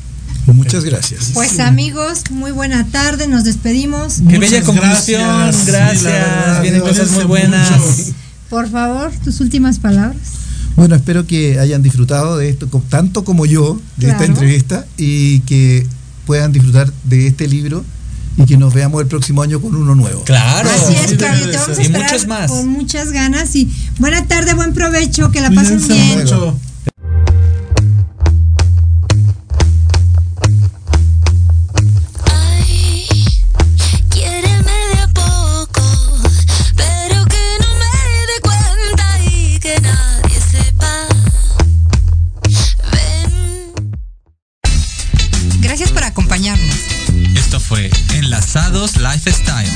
Muchas 0.46 0.84
gracias. 0.84 1.30
Pues 1.34 1.60
amigos, 1.60 2.22
muy 2.30 2.52
buena 2.52 2.86
tarde, 2.86 3.28
nos 3.28 3.44
despedimos. 3.44 4.14
Qué 4.16 4.22
Muchas 4.22 4.40
bella 4.40 4.62
conclusión, 4.62 5.20
gracias. 5.20 5.66
gracias, 5.66 5.98
Sí, 5.98 6.04
la 6.04 6.10
verdad, 6.12 6.62
vienen 6.62 6.80
cosas 6.80 7.10
muy 7.10 7.24
buenas. 7.24 7.70
mucho. 7.70 8.12
Por 8.48 8.70
favor, 8.70 9.12
tus 9.22 9.40
últimas 9.40 9.78
palabras. 9.78 10.22
Bueno, 10.76 10.94
espero 10.94 11.26
que 11.26 11.58
hayan 11.58 11.82
disfrutado 11.82 12.38
de 12.38 12.48
esto, 12.48 12.66
tanto 12.88 13.24
como 13.24 13.44
yo, 13.46 13.80
de 13.96 14.10
esta 14.10 14.24
entrevista, 14.24 14.86
y 14.96 15.40
que 15.40 15.86
puedan 16.24 16.52
disfrutar 16.52 16.92
de 17.04 17.26
este 17.26 17.46
libro 17.48 17.84
y 18.38 18.44
que 18.46 18.56
nos 18.56 18.72
veamos 18.72 19.02
el 19.02 19.08
próximo 19.08 19.42
año 19.42 19.60
con 19.60 19.74
uno 19.74 19.94
nuevo. 19.94 20.22
Claro. 20.24 20.70
Así 20.70 20.94
es, 20.94 21.14
Claudio, 21.18 21.50
te 21.50 21.56
vamos 21.56 21.78
a 21.78 21.82
Y 21.82 21.84
esperar 21.86 22.10
muchos 22.10 22.26
más. 22.26 22.50
con 22.50 22.68
muchas 22.68 23.10
ganas 23.12 23.54
y 23.56 23.68
buena 23.98 24.26
tarde, 24.26 24.54
buen 24.54 24.72
provecho, 24.72 25.30
que 25.30 25.40
la 25.40 25.50
pasen 25.50 25.86
bien. 25.88 26.20
mucho. 26.20 26.56
Ay, 32.30 33.06
quiéreme 34.10 34.72
de 34.92 35.00
a 35.00 35.08
poco, 35.08 35.82
pero 36.76 37.24
que 37.26 37.44
no 37.60 37.68
me 37.80 37.94
dé 38.30 38.40
cuenta 38.42 39.18
y 39.30 39.58
que 39.60 39.80
nadie 39.80 40.40
sepa. 40.40 41.08
Ven. 42.92 43.72
Gracias 45.60 45.90
por 45.90 46.04
acompañarnos. 46.04 46.76
Esto 47.34 47.60
fue 47.60 47.90
Enlazados 48.14 48.96
Lifestyle. 48.96 49.70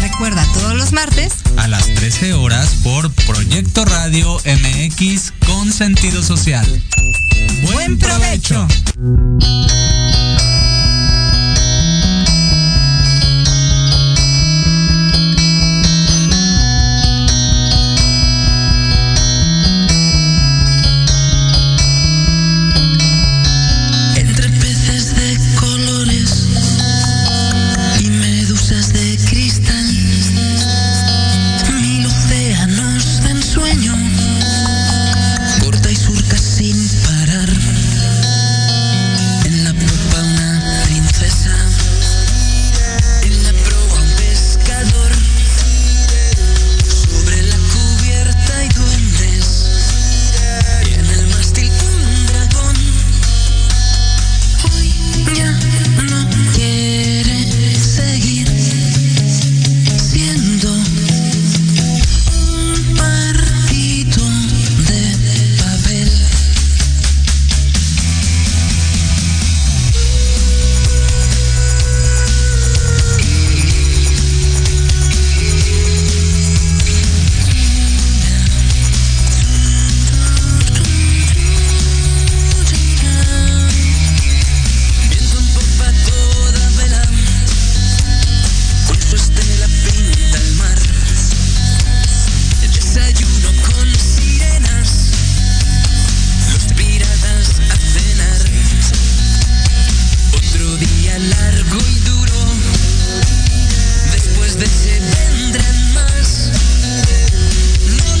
Recuerda 0.00 0.46
todos 0.54 0.74
los 0.74 0.92
martes 0.92 1.34
A 1.56 1.68
las 1.68 1.86
13 1.94 2.34
horas 2.34 2.76
por 2.82 3.10
Proyecto 3.12 3.84
Radio 3.84 4.38
MX 4.44 5.32
con 5.46 5.72
sentido 5.72 6.22
social. 6.22 6.66
Buen 7.62 7.98
provecho. 7.98 8.66